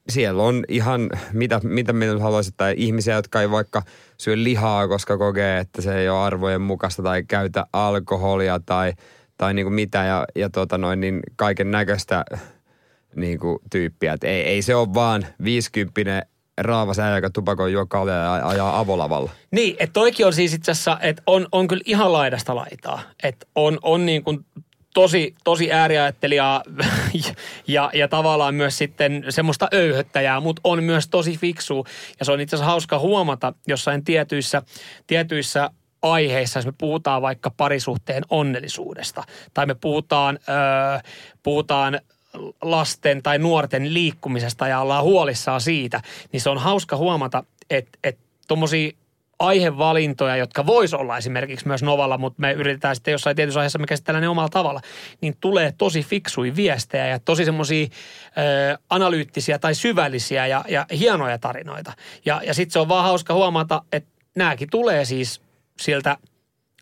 Siellä 0.09 0.43
on 0.43 0.63
ihan, 0.67 1.09
mitä, 1.33 1.59
mitä 1.63 1.93
minä 1.93 2.19
haluaisin, 2.19 2.53
tai 2.57 2.73
ihmisiä, 2.77 3.15
jotka 3.15 3.41
ei 3.41 3.51
vaikka 3.51 3.81
syö 4.17 4.35
lihaa, 4.37 4.87
koska 4.87 5.17
kokee, 5.17 5.59
että 5.59 5.81
se 5.81 5.97
ei 5.97 6.09
ole 6.09 6.19
arvojen 6.19 6.61
mukaista, 6.61 7.03
tai 7.03 7.23
käytä 7.23 7.65
alkoholia, 7.73 8.59
tai, 8.65 8.93
tai 9.37 9.53
niinku 9.53 9.69
mitä, 9.69 10.03
ja, 10.03 10.25
ja 10.35 10.49
tota 10.49 10.77
noin, 10.77 10.99
niin 10.99 11.19
kaiken 11.35 11.71
näköistä 11.71 12.25
niin 13.15 13.39
kuin, 13.39 13.59
tyyppiä. 13.71 14.13
Et 14.13 14.23
ei, 14.23 14.41
ei 14.41 14.61
se 14.61 14.75
ole 14.75 14.93
vaan 14.93 15.25
50 15.43 16.25
raavas 16.57 16.99
äijä, 16.99 17.15
joka 17.15 17.29
tupakoi 17.29 17.71
juokkaa 17.71 18.09
ja 18.09 18.47
ajaa 18.47 18.79
avolavalla. 18.79 19.31
Niin, 19.51 19.75
että 19.79 19.93
toikin 19.93 20.25
on 20.25 20.33
siis 20.33 20.53
itse 20.53 20.71
asiassa, 20.71 20.97
että 21.01 21.23
on, 21.27 21.47
on 21.51 21.67
kyllä 21.67 21.83
ihan 21.85 22.13
laidasta 22.13 22.55
laitaa. 22.55 23.01
Että 23.23 23.45
on, 23.55 23.79
on 23.81 24.05
niin 24.05 24.23
kuin 24.23 24.45
tosi, 24.93 25.35
tosi 25.43 25.71
ääriajattelijaa 25.71 26.63
ja, 27.67 27.89
ja, 27.93 28.07
tavallaan 28.07 28.55
myös 28.55 28.77
sitten 28.77 29.25
semmoista 29.29 29.67
öyhöttäjää, 29.73 30.39
mutta 30.39 30.61
on 30.63 30.83
myös 30.83 31.07
tosi 31.07 31.37
fiksu. 31.37 31.85
Ja 32.19 32.25
se 32.25 32.31
on 32.31 32.41
itse 32.41 32.55
asiassa 32.55 32.71
hauska 32.71 32.99
huomata 32.99 33.53
jossain 33.67 34.03
tietyissä, 34.03 34.61
tietyissä 35.07 35.69
aiheissa, 36.01 36.59
jos 36.59 36.65
me 36.65 36.73
puhutaan 36.77 37.21
vaikka 37.21 37.51
parisuhteen 37.57 38.23
onnellisuudesta 38.29 39.23
tai 39.53 39.65
me 39.65 39.75
puhutaan, 39.75 40.39
öö, 40.49 41.11
puhutaan 41.43 41.99
lasten 42.61 43.23
tai 43.23 43.39
nuorten 43.39 43.93
liikkumisesta 43.93 44.67
ja 44.67 44.79
ollaan 44.79 45.03
huolissaan 45.03 45.61
siitä, 45.61 46.01
niin 46.31 46.41
se 46.41 46.49
on 46.49 46.57
hauska 46.57 46.97
huomata, 46.97 47.43
että, 47.69 47.99
että 48.03 48.21
tuommoisia 48.47 48.91
aihevalintoja, 49.39 50.35
jotka 50.35 50.65
vois 50.65 50.93
olla 50.93 51.17
esimerkiksi 51.17 51.67
myös 51.67 51.83
Novalla, 51.83 52.17
mutta 52.17 52.41
me 52.41 52.51
yritetään 52.51 52.95
sitten 52.95 53.11
jossain 53.11 53.35
tietyssä 53.35 53.59
aiheessa 53.59 53.79
me 53.79 53.87
käsitellään 53.87 54.21
ne 54.21 54.29
omalla 54.29 54.49
tavalla, 54.49 54.81
niin 55.21 55.37
tulee 55.41 55.73
tosi 55.77 56.03
fiksui 56.03 56.55
viestejä 56.55 57.07
ja 57.07 57.19
tosi 57.19 57.45
semmoisia 57.45 57.87
analyyttisiä 58.89 59.59
tai 59.59 59.75
syvällisiä 59.75 60.47
ja, 60.47 60.65
ja 60.69 60.85
hienoja 60.99 61.37
tarinoita. 61.37 61.93
Ja, 62.25 62.41
ja 62.45 62.53
sitten 62.53 62.73
se 62.73 62.79
on 62.79 62.89
vaan 62.89 63.03
hauska 63.03 63.33
huomata, 63.33 63.81
että 63.91 64.09
nämäkin 64.35 64.69
tulee 64.71 65.05
siis 65.05 65.41
siltä 65.79 66.17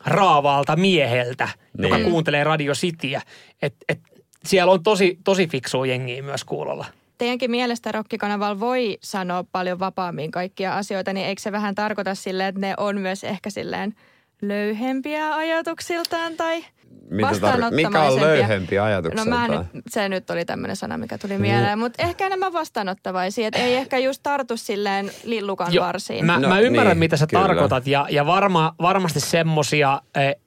raavaalta 0.06 0.76
mieheltä, 0.76 1.50
niin. 1.78 1.90
joka 1.90 2.04
kuuntelee 2.04 2.44
Radio 2.44 2.74
Cityä. 2.74 3.22
Että 3.62 3.86
et, 3.90 4.00
siellä 4.46 4.72
on 4.72 4.84
tosi, 4.84 5.20
tosi 5.24 5.48
fiksua 5.48 5.86
jengiä 5.86 6.24
myös 6.24 6.44
kuulolla. 6.44 6.86
Teidänkin 7.18 7.52
mielestä 7.52 7.92
rokkikanavalla 7.92 8.60
voi 8.60 8.98
sanoa 9.04 9.44
paljon 9.52 9.80
vapaammin 9.80 10.32
kaikkia 10.32 10.78
asioita, 10.78 11.14
niin 11.14 11.28
eikö 11.28 11.42
se 11.42 11.52
vähän 11.52 11.76
tarkoita 11.76 12.16
silleen, 12.16 12.50
että 12.50 12.62
ne 12.62 12.74
on 12.78 13.02
myös 13.02 13.24
ehkä 13.24 13.50
silleen 13.50 13.94
löyhempiä 14.42 15.36
ajatuksiltaan 15.36 16.34
tai 16.38 16.66
Mitä 17.10 17.32
mikä 17.72 18.02
on 18.02 18.22
löyhempi 18.22 18.76
No 18.76 18.84
ajatukseltaan? 18.84 19.52
mä 19.52 19.58
nyt, 19.58 19.84
se 19.90 20.10
nyt 20.10 20.30
oli 20.30 20.46
tämmöinen 20.46 20.76
sana, 20.76 20.98
mikä 20.98 21.18
tuli 21.18 21.38
mieleen, 21.38 21.80
mutta 21.80 22.04
ehkä 22.04 22.26
enemmän 22.26 22.54
vastaanottavaisia, 22.54 23.48
että 23.48 23.60
ei 23.60 23.76
ehkä 23.76 23.98
just 23.98 24.24
tartu 24.24 24.58
silleen 24.58 25.12
lillukan 25.24 25.74
Joo, 25.74 25.86
varsiin. 25.86 26.26
Mä, 26.26 26.40
No 26.40 26.48
mä 26.48 26.60
ymmärrän, 26.60 26.92
niin, 26.92 27.00
mitä 27.00 27.18
sä 27.18 27.28
kyllä. 27.28 27.42
tarkoitat 27.42 27.88
ja, 27.88 28.08
ja 28.10 28.26
varma, 28.26 28.76
varmasti 28.82 29.20
semmosia, 29.20 30.02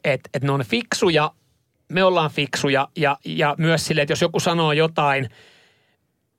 että 0.05 0.31
et 0.35 0.43
ne 0.43 0.53
on 0.53 0.65
fiksuja, 0.65 1.31
me 1.89 2.05
ollaan 2.05 2.31
fiksuja 2.31 2.89
ja, 2.97 3.17
ja 3.25 3.55
myös 3.59 3.87
silleen, 3.87 4.03
että 4.03 4.13
jos 4.13 4.23
joku 4.23 4.41
sanoo 4.41 4.73
jotain, 4.73 5.29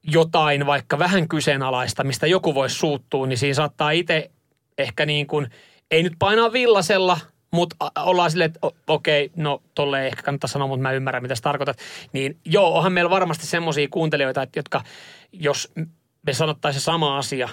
jotain 0.03 0.65
vaikka 0.65 0.99
vähän 0.99 1.27
kyseenalaista, 1.27 2.03
mistä 2.03 2.27
joku 2.27 2.55
voisi 2.55 2.75
suuttua, 2.75 3.27
niin 3.27 3.37
siinä 3.37 3.53
saattaa 3.53 3.91
itse 3.91 4.31
ehkä 4.77 5.05
niin 5.05 5.27
kuin, 5.27 5.47
ei 5.91 6.03
nyt 6.03 6.13
painaa 6.19 6.53
villasella, 6.53 7.19
mutta 7.51 7.75
ollaan 7.99 8.31
silleen, 8.31 8.51
että 8.55 8.67
okei, 8.87 9.31
no 9.35 9.61
tolle 9.75 10.01
ei 10.01 10.07
ehkä 10.07 10.21
kannata 10.21 10.47
sanoa, 10.47 10.67
mutta 10.67 10.81
mä 10.81 10.91
ymmärrän, 10.91 11.23
mitä 11.23 11.35
sä 11.35 11.41
tarkoitat. 11.41 11.77
Niin 12.13 12.37
joo, 12.45 12.77
onhan 12.77 12.93
meillä 12.93 13.09
varmasti 13.09 13.45
semmoisia 13.45 13.87
kuuntelijoita, 13.91 14.41
että 14.43 14.59
jotka, 14.59 14.83
jos 15.31 15.71
me 16.23 16.33
sanottaisiin 16.33 16.81
sama 16.81 17.17
asia, 17.17 17.49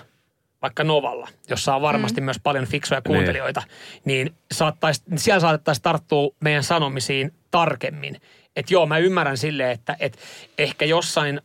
vaikka 0.63 0.85
Novalla, 0.85 1.29
jossa 1.49 1.75
on 1.75 1.83
varmasti 1.83 2.21
mm. 2.21 2.25
myös 2.25 2.41
paljon 2.43 2.67
fiksuja 2.67 3.03
kuuntelijoita, 3.03 3.63
niin, 4.05 4.35
saattaisi, 4.53 5.03
siellä 5.17 5.41
saatettaisiin 5.41 5.83
tarttua 5.83 6.31
meidän 6.41 6.63
sanomisiin 6.63 7.33
tarkemmin. 7.51 8.21
Että 8.57 8.75
joo, 8.75 8.87
mä 8.87 8.99
ymmärrän 8.99 9.39
silleen, 9.39 9.71
että 9.71 9.97
et 10.01 10.19
ehkä 10.59 10.85
jossain 10.85 11.41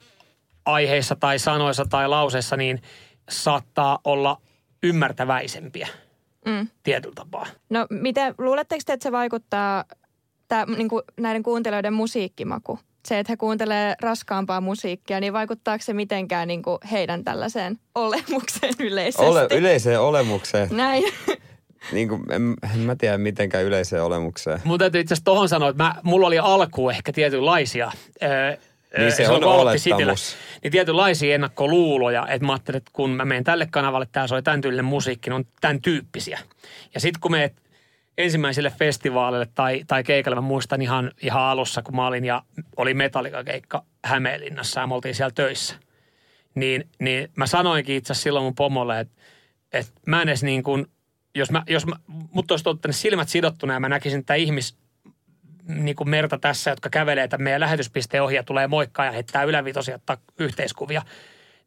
aiheissa 0.66 1.16
tai 1.16 1.40
sanoissa 1.40 1.86
tai 1.90 2.08
lauseissa 2.08 2.58
niin 2.58 2.82
saattaa 3.30 4.00
olla 4.04 4.42
ymmärtäväisempiä 4.84 5.88
Mm. 6.46 6.68
tietyllä 6.84 7.16
tapaa. 7.16 7.46
No 7.70 7.88
miten, 7.90 8.36
luuletteko 8.38 8.82
te, 8.86 8.94
että 8.94 9.04
se 9.04 9.12
vaikuttaa 9.12 9.84
tää, 10.48 10.66
niin 10.66 10.90
kuin 10.90 11.02
näiden 11.20 11.44
kuuntelijoiden 11.44 11.94
musiikkimaku? 11.94 12.80
Se, 13.08 13.20
että 13.20 13.32
he 13.32 13.38
kuuntelee 13.38 13.96
raskaampaa 14.02 14.62
musiikkia, 14.62 15.20
niin 15.20 15.34
vaikuttaako 15.34 15.84
se 15.84 15.94
mitenkään 15.94 16.48
niin 16.48 16.62
kuin 16.64 16.78
heidän 16.92 17.24
tällaiseen 17.24 17.80
olemukseen 17.96 18.74
yleisesti? 18.90 19.26
Ole, 19.26 19.48
yleiseen 19.52 20.00
olemukseen. 20.00 20.70
Näin. 20.78 21.04
niin 21.92 22.10
kuin, 22.10 22.32
en, 22.32 22.54
en 22.74 22.80
mä 22.80 22.96
tiedä 22.96 23.18
mitenkään 23.18 23.64
yleiseen 23.64 24.04
olemukseen. 24.04 24.62
Mun 24.64 24.80
täytyy 24.80 25.02
itse 25.02 25.14
asiassa 25.14 25.26
tohon 25.26 25.50
sanoa, 25.50 25.70
että 25.70 25.84
mä, 25.84 25.96
mulla 26.04 26.28
oli 26.28 26.40
alkuun 26.40 26.92
ehkä 26.92 27.14
tietynlaisia. 27.14 27.92
Öö, 28.24 28.58
Niin 28.98 29.12
se 29.12 29.16
silloin, 29.16 29.44
on 29.44 29.56
olettamus. 29.60 30.36
Niin 30.64 30.72
tietynlaisia 30.72 31.36
ennakkoluuloja, 31.36 32.28
että 32.28 32.46
mä 32.46 32.54
ajattelin, 32.54 32.78
että 32.78 32.92
kun 32.94 33.10
mä 33.10 33.26
menen 33.26 33.44
tälle 33.44 33.68
kanavalle, 33.72 34.08
tää 34.12 34.28
soi 34.28 34.44
tämän 34.44 34.62
tyylinen 34.62 34.86
musiikki, 34.86 35.30
ne 35.30 35.36
on 35.36 35.46
tämän 35.62 35.82
tyyppisiä. 35.82 36.40
Ja 36.94 37.00
sitten 37.00 37.20
kun 37.22 37.32
meet 37.32 37.54
ensimmäiselle 38.18 38.70
festivaaleille 38.80 39.48
tai, 39.56 39.84
tai 39.88 40.04
keikalle, 40.04 40.36
mä 40.36 40.42
muistan 40.42 40.82
ihan, 40.82 41.12
ihan 41.22 41.42
alussa, 41.42 41.82
kun 41.82 41.96
mä 41.96 42.08
olin 42.08 42.26
ja 42.26 42.44
oli 42.78 42.94
Metallica-keikka 42.94 43.86
Hämeenlinnassa 44.06 44.82
ja 44.82 44.88
me 44.88 44.96
oltiin 44.96 45.16
siellä 45.16 45.34
töissä. 45.36 45.76
Niin, 46.56 46.90
niin 47.00 47.30
mä 47.36 47.48
sanoinkin 47.48 47.96
itse 47.96 48.14
asiassa 48.14 48.24
silloin 48.24 48.44
mun 48.44 48.56
pomolle, 48.56 49.00
että, 49.00 49.14
että 49.74 49.92
mä 50.08 50.22
en 50.22 50.30
edes 50.30 50.44
niin 50.44 50.64
kuin, 50.64 50.86
jos, 51.36 51.52
mä, 51.52 51.64
jos 51.68 51.86
mä, 51.86 51.96
mut 52.08 52.52
olisi 52.52 52.64
silmät 52.92 53.30
sidottuna 53.30 53.74
ja 53.74 53.80
mä 53.80 53.90
näkisin 53.90 54.26
tätä 54.26 54.34
ihmis, 54.34 54.78
niin 55.68 55.96
kuin 55.96 56.10
merta 56.10 56.38
tässä, 56.38 56.70
jotka 56.70 56.90
kävelee 56.90 57.28
tämän 57.28 57.44
meidän 57.44 57.62
lähetyspisteen 57.62 58.24
ohi 58.24 58.36
ja 58.36 58.44
tulee 58.44 58.68
moikkaa 58.68 59.06
ja 59.06 59.12
heittää 59.12 59.44
ylävitosia 59.44 59.96
ottaa 59.96 60.18
yhteiskuvia, 60.40 61.02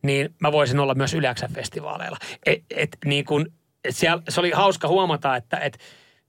niin 0.02 0.34
mä 0.40 0.52
voisin 0.52 0.80
olla 0.80 0.94
myös 0.94 1.14
Yleäksän 1.14 1.52
festivaaleilla. 1.52 2.16
Et, 2.46 2.62
et, 2.70 2.96
niin 3.04 3.24
kuin, 3.24 3.46
et 3.84 3.96
siellä, 3.96 4.22
se 4.28 4.40
oli 4.40 4.50
hauska 4.50 4.88
huomata, 4.88 5.36
että 5.36 5.56
et, 5.56 5.78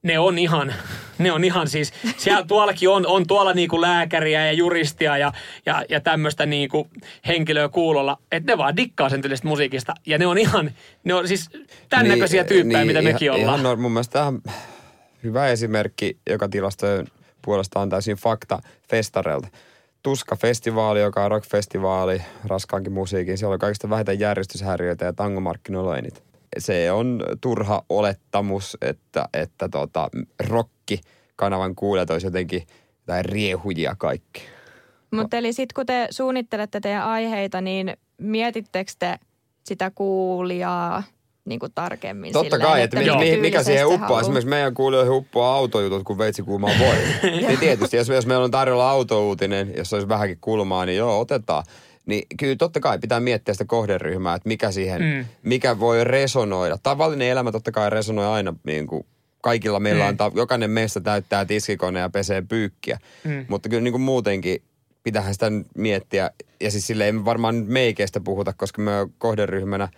ne 0.02 0.18
on 0.18 0.38
ihan, 0.38 0.74
ne 1.18 1.32
on 1.32 1.44
ihan 1.44 1.68
siis, 1.68 1.92
siellä 2.16 2.44
tuollakin 2.44 2.88
on, 2.88 3.06
on 3.06 3.26
tuolla 3.26 3.52
niinku 3.52 3.80
lääkäriä 3.80 4.46
ja 4.46 4.52
juristia 4.52 5.18
ja, 5.18 5.32
ja, 5.66 5.84
ja 5.88 6.00
tämmöistä 6.00 6.46
niinku 6.46 6.88
henkilöä 7.26 7.68
kuulolla, 7.68 8.18
että 8.32 8.52
ne 8.52 8.58
vaan 8.58 8.76
dikkaa 8.76 9.08
sen 9.08 9.22
tyylistä 9.22 9.48
musiikista. 9.48 9.94
Ja 10.06 10.18
ne 10.18 10.26
on 10.26 10.38
ihan, 10.38 10.70
ne 11.04 11.14
on 11.14 11.28
siis 11.28 11.50
tämän 11.88 12.04
niin, 12.04 12.10
näköisiä 12.10 12.44
tyyppejä, 12.44 12.84
mitä 12.84 13.00
ihan, 13.00 13.12
mekin 13.12 13.32
ollaan. 13.32 13.60
Ihan 13.60 13.62
no, 13.62 13.76
mun 13.76 13.92
mielestä 13.92 14.12
tämä 14.12 14.26
on 14.26 14.42
hyvä 15.22 15.48
esimerkki, 15.48 16.18
joka 16.30 16.48
tilastojen 16.48 17.06
puolesta 17.44 17.80
on 17.80 17.88
täysin 17.88 18.16
fakta 18.16 18.58
festareilta. 18.90 19.48
Tuska-festivaali, 20.02 21.00
joka 21.00 21.24
on 21.24 21.30
rock-festivaali, 21.30 22.22
raskaankin 22.44 22.92
musiikin. 22.92 23.38
Siellä 23.38 23.52
on 23.52 23.58
kaikista 23.58 23.90
vähiten 23.90 24.20
järjestyshäiriöitä 24.20 25.04
ja 25.04 25.12
eniten 25.98 26.28
se 26.58 26.92
on 26.92 27.22
turha 27.40 27.82
olettamus, 27.88 28.76
että, 28.80 29.28
että 29.32 29.68
tota, 29.68 30.08
rokki 30.48 31.00
kanavan 31.36 31.74
kuulijat 31.74 32.10
olisi 32.10 32.26
jotenkin 32.26 32.62
tai 33.06 33.22
riehujia 33.22 33.94
kaikki. 33.98 34.42
Mutta 35.10 35.36
eli 35.36 35.52
sitten 35.52 35.74
kun 35.74 35.86
te 35.86 36.06
suunnittelette 36.10 36.80
teidän 36.80 37.04
aiheita, 37.04 37.60
niin 37.60 37.96
mietittekö 38.18 38.92
te 38.98 39.18
sitä 39.64 39.90
kuulijaa 39.94 41.02
niin 41.48 41.58
kuin 41.58 41.72
tarkemmin 41.74 42.32
Totta 42.32 42.56
silleen, 42.56 42.70
kai, 42.70 42.82
että, 42.82 43.00
että 43.00 43.16
mikä, 43.18 43.40
mikä 43.40 43.62
siihen 43.62 43.86
uppoaa. 43.86 44.00
haluaa? 44.00 44.20
Esimerkiksi 44.20 44.48
meidän 44.48 44.74
kuulijoihin 44.74 45.12
uppoaa 45.12 45.54
autojutut, 45.54 46.04
kun 46.04 46.18
veitsi 46.18 46.42
kuumaa 46.42 46.70
voi. 46.78 46.96
niin 47.46 47.58
tietysti, 47.58 47.96
jos, 47.96 48.08
jos 48.08 48.26
meillä 48.26 48.44
on 48.44 48.50
tarjolla 48.50 48.90
autouutinen, 48.90 49.72
jos 49.76 49.92
olisi 49.92 50.08
vähänkin 50.08 50.38
kulmaa, 50.40 50.86
niin 50.86 50.98
joo, 50.98 51.20
otetaan. 51.20 51.64
Niin 52.06 52.26
kyllä 52.38 52.56
totta 52.56 52.80
kai 52.80 52.98
pitää 52.98 53.20
miettiä 53.20 53.54
sitä 53.54 53.64
kohderyhmää, 53.64 54.34
että 54.34 54.48
mikä 54.48 54.70
siihen, 54.70 55.02
mm. 55.02 55.24
mikä 55.42 55.80
voi 55.80 56.04
resonoida. 56.04 56.78
Tavallinen 56.82 57.28
elämä 57.28 57.52
totta 57.52 57.72
kai 57.72 57.90
resonoi 57.90 58.26
aina 58.26 58.54
niin 58.64 58.86
kuin 58.86 59.06
kaikilla 59.40 59.80
meillä 59.80 60.04
mm. 60.04 60.08
on, 60.08 60.16
ta- 60.16 60.32
jokainen 60.34 60.70
meistä 60.70 61.00
täyttää 61.00 61.44
tiskikone 61.44 62.00
ja 62.00 62.10
pesee 62.10 62.42
pyykkiä. 62.42 62.98
Mm. 63.24 63.46
Mutta 63.48 63.68
kyllä 63.68 63.82
niin 63.82 63.92
kuin 63.92 64.02
muutenkin 64.02 64.62
pitäähän 65.02 65.34
sitä 65.34 65.46
miettiä. 65.74 66.30
Ja 66.60 66.70
siis 66.70 66.86
sille 66.86 67.04
ei 67.04 67.24
varmaan 67.24 67.64
meikeistä 67.66 68.20
puhuta, 68.20 68.52
koska 68.52 68.82
me 68.82 68.92
kohderyhmänä 69.18 69.88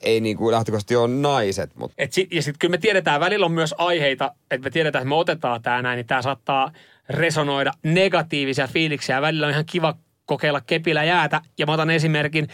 ei 0.00 0.20
niin 0.20 0.36
kuin 0.36 0.52
lähtökohtaisesti 0.52 0.96
ole 0.96 1.08
naiset. 1.08 1.70
Mutta. 1.76 1.94
Et 1.98 2.12
sit, 2.12 2.32
ja 2.32 2.42
sitten 2.42 2.58
kyllä 2.58 2.70
me 2.70 2.78
tiedetään, 2.78 3.20
välillä 3.20 3.46
on 3.46 3.52
myös 3.52 3.74
aiheita, 3.78 4.34
että 4.50 4.64
me 4.64 4.70
tiedetään, 4.70 5.02
että 5.02 5.08
me 5.08 5.14
otetaan 5.14 5.62
tämä 5.62 5.82
näin, 5.82 5.96
niin 5.96 6.06
tämä 6.06 6.22
saattaa 6.22 6.72
resonoida 7.08 7.72
negatiivisia 7.82 8.66
fiiliksiä. 8.66 9.22
Välillä 9.22 9.46
on 9.46 9.52
ihan 9.52 9.66
kiva 9.66 9.96
kokeilla 10.26 10.60
kepillä 10.60 11.04
jäätä. 11.04 11.40
Ja 11.58 11.66
mä 11.66 11.72
otan 11.72 11.90
esimerkin, 11.90 12.48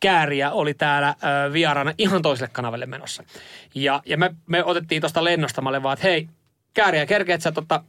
Kääriä 0.00 0.50
oli 0.50 0.74
täällä 0.74 1.08
ö, 1.08 1.52
vieraana 1.52 1.92
ihan 1.98 2.22
toiselle 2.22 2.50
kanavalle 2.52 2.86
menossa. 2.86 3.24
Ja, 3.74 4.02
ja 4.06 4.16
me, 4.16 4.34
me 4.46 4.64
otettiin 4.64 5.02
tuosta 5.02 5.24
lennosta, 5.24 5.62
mä 5.62 5.68
olin 5.68 5.82
vaan, 5.82 5.92
että 5.92 6.08
hei, 6.08 6.28
Kääriä, 6.74 7.06
kerkeet 7.06 7.42
sä 7.42 7.52
tota, 7.52 7.84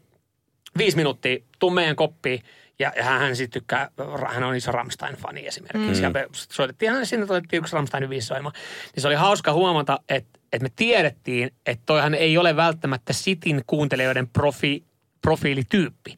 viisi 0.77 0.97
minuuttia, 0.97 1.37
tuu 1.59 1.69
meidän 1.69 1.95
koppiin. 1.95 2.41
Ja, 2.79 2.93
ja 2.95 3.03
hän 3.03 3.35
sitten 3.35 3.61
tykkää, 3.61 3.89
hän 4.27 4.43
on 4.43 4.55
iso 4.55 4.71
Rammstein-fani 4.71 5.47
esimerkiksi. 5.47 6.01
Mm. 6.01 6.03
Ja 6.03 6.09
me 6.09 6.27
soitettiin 6.33 6.91
hän 6.91 7.05
sinne, 7.05 7.23
otettiin 7.23 7.59
yksi 7.59 7.73
Rammsteinin 7.73 8.09
viisoima. 8.09 8.51
Niin 8.95 9.01
se 9.01 9.07
oli 9.07 9.15
hauska 9.15 9.53
huomata, 9.53 9.99
että, 10.09 10.39
että 10.53 10.63
me 10.63 10.69
tiedettiin, 10.75 11.51
että 11.65 11.83
toihan 11.85 12.13
ei 12.13 12.37
ole 12.37 12.55
välttämättä 12.55 13.13
Sitin 13.13 13.61
kuuntelijoiden 13.67 14.27
profi, 14.27 14.83
profiilityyppi. 15.21 16.15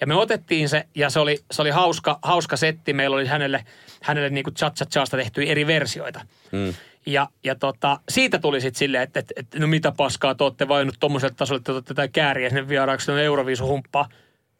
Ja 0.00 0.06
me 0.06 0.14
otettiin 0.14 0.68
se 0.68 0.86
ja 0.94 1.10
se 1.10 1.20
oli, 1.20 1.44
se 1.50 1.62
oli 1.62 1.70
hauska, 1.70 2.18
hauska 2.22 2.56
setti. 2.56 2.92
Meillä 2.92 3.16
oli 3.16 3.26
hänelle, 3.26 3.64
hänelle 4.02 4.30
niin 4.30 4.44
kuin 4.44 4.54
cha 4.54 4.72
tehty 5.10 5.42
eri 5.42 5.66
versioita. 5.66 6.20
Mm. 6.52 6.74
Ja, 7.06 7.28
ja 7.44 7.54
tota, 7.54 8.00
siitä 8.08 8.38
tuli 8.38 8.60
sitten 8.60 8.78
silleen, 8.78 9.02
että, 9.02 9.20
että, 9.20 9.34
että, 9.36 9.58
no 9.58 9.66
mitä 9.66 9.92
paskaa 9.92 10.34
te 10.34 10.44
olette 10.44 10.68
vainnut 10.68 10.96
tuommoiselle 11.00 11.34
tasolle, 11.34 11.58
että 11.58 11.66
te 11.66 11.72
olette 11.72 11.94
tätä 11.94 12.08
kääriä 12.08 12.48
sinne 12.48 12.68
vieraaksi, 12.68 13.10
no 13.10 13.18
Euroviisuhumppaa. 13.18 14.08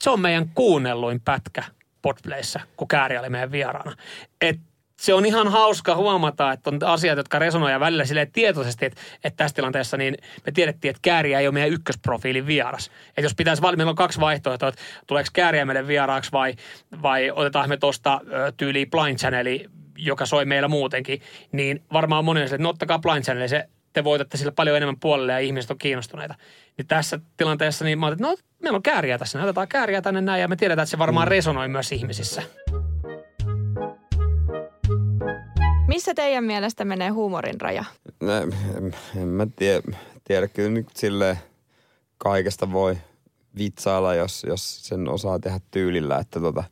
Se 0.02 0.10
on 0.10 0.20
meidän 0.20 0.48
kuunnelluin 0.54 1.20
pätkä 1.20 1.64
Podplayssä, 2.02 2.60
kun 2.76 2.88
kääriä 2.88 3.20
oli 3.20 3.28
meidän 3.28 3.52
vieraana. 3.52 3.96
Et 4.40 4.60
se 4.96 5.14
on 5.14 5.26
ihan 5.26 5.48
hauska 5.48 5.94
huomata, 5.94 6.52
että 6.52 6.70
on 6.70 6.78
asiat, 6.84 7.16
jotka 7.16 7.38
resonoivat 7.38 7.80
välillä 7.80 8.04
silleen 8.04 8.32
tietoisesti, 8.32 8.86
että, 8.86 9.00
että 9.24 9.36
tässä 9.36 9.54
tilanteessa 9.54 9.96
niin 9.96 10.16
me 10.46 10.52
tiedettiin, 10.52 10.90
että 10.90 11.00
kääriä 11.02 11.40
ei 11.40 11.46
ole 11.46 11.54
meidän 11.54 11.72
ykkösprofiilin 11.72 12.46
vieras. 12.46 12.90
Että 13.08 13.22
jos 13.22 13.34
pitäisi 13.34 13.62
valita, 13.62 13.76
meillä 13.76 13.90
on 13.90 13.96
kaksi 13.96 14.20
vaihtoehtoa, 14.20 14.68
että 14.68 14.80
tuleeko 15.06 15.30
kääriä 15.32 15.64
meille 15.64 15.86
vieraaksi 15.86 16.32
vai, 16.32 16.54
vai 17.02 17.30
otetaan 17.30 17.68
me 17.68 17.76
tuosta 17.76 18.20
tyyliin 18.56 18.90
Blind 18.90 19.18
Channeli, 19.18 19.66
joka 19.96 20.26
soi 20.26 20.44
meillä 20.44 20.68
muutenkin, 20.68 21.20
niin 21.52 21.82
varmaan 21.92 22.24
monen 22.24 22.42
että 22.42 22.58
no 22.58 22.68
ottakaa 22.68 22.98
Blind 22.98 23.24
Channeli, 23.24 23.48
se 23.48 23.68
te 23.96 24.04
voitatte 24.04 24.36
sillä 24.36 24.52
paljon 24.52 24.76
enemmän 24.76 25.00
puolelle 25.00 25.32
ja 25.32 25.38
ihmiset 25.38 25.70
on 25.70 25.78
kiinnostuneita. 25.78 26.34
Niin 26.78 26.86
tässä 26.86 27.20
tilanteessa 27.36 27.84
niin 27.84 27.98
mä 27.98 28.06
ajattelin, 28.06 28.32
että 28.32 28.44
no 28.44 28.48
meillä 28.62 28.76
on 28.76 28.82
kääriä 28.82 29.18
tässä, 29.18 29.42
otetaan 29.42 29.68
kääriä 29.68 30.02
tänne 30.02 30.20
näin 30.20 30.40
ja 30.40 30.48
me 30.48 30.56
tiedetään, 30.56 30.84
että 30.84 30.90
se 30.90 30.98
varmaan 30.98 31.28
mm. 31.28 31.30
resonoi 31.30 31.68
myös 31.68 31.92
ihmisissä. 31.92 32.42
Missä 35.88 36.14
teidän 36.14 36.44
mielestä 36.44 36.84
menee 36.84 37.08
huumorin 37.08 37.60
raja? 37.60 37.84
No, 38.20 38.32
en, 38.36 38.94
en 39.16 39.28
mä 39.28 39.46
tiedä, 39.56 39.82
tiedä. 40.24 40.48
Kyllä 40.48 40.70
nyt 40.70 40.86
silleen 40.94 41.38
kaikesta 42.18 42.72
voi 42.72 42.98
vitsailla, 43.58 44.14
jos, 44.14 44.44
jos 44.48 44.88
sen 44.88 45.08
osaa 45.08 45.38
tehdä 45.38 45.60
tyylillä, 45.70 46.18
että 46.18 46.40
tota, 46.40 46.64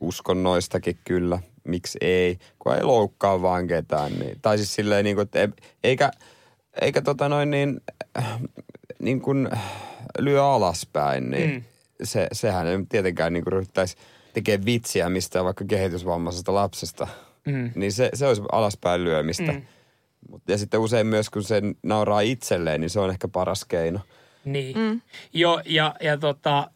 uskonnoistakin 0.00 0.98
kyllä, 1.04 1.38
miksi 1.64 1.98
ei, 2.00 2.38
kun 2.58 2.74
ei 2.74 2.82
loukkaa 2.82 3.42
vaan 3.42 3.66
ketään. 3.66 4.12
Niin, 4.12 4.38
tai 4.42 4.56
siis 4.56 4.74
silleen, 4.74 5.04
niin 5.04 5.16
kuin, 5.16 5.22
että 5.22 5.48
eikä, 5.84 6.10
eikä 6.80 7.02
tota 7.02 7.28
noin 7.28 7.50
niin, 7.50 7.80
niin 8.98 9.20
kuin 9.20 9.48
lyö 10.18 10.44
alaspäin, 10.44 11.30
niin 11.30 11.50
mm. 11.50 11.62
se, 12.02 12.26
sehän 12.32 12.66
ei 12.66 12.78
tietenkään 12.88 13.32
niin 13.32 13.44
kuin 13.44 13.52
ryhtäisi 13.52 13.96
tekemään 14.32 14.66
vitsiä 14.66 15.08
mistä 15.08 15.44
vaikka 15.44 15.64
kehitysvammaisesta 15.64 16.54
lapsesta– 16.54 17.08
mm. 17.46 17.70
niin 17.74 17.92
se, 17.92 18.10
se 18.14 18.26
olisi 18.26 18.42
alaspäin 18.52 19.04
lyömistä. 19.04 19.52
Mm. 19.52 19.62
Ja 20.48 20.58
sitten 20.58 20.80
usein 20.80 21.06
myös, 21.06 21.30
kun 21.30 21.42
se 21.42 21.62
nauraa 21.82 22.20
itselleen, 22.20 22.80
niin 22.80 22.90
se 22.90 23.00
on 23.00 23.10
ehkä 23.10 23.28
paras 23.28 23.64
keino. 23.64 24.00
Niin. 24.44 24.78
Mm. 24.78 25.00
Joo, 25.32 25.62
ja, 25.64 25.94
ja 26.00 26.18
tota, 26.18 26.70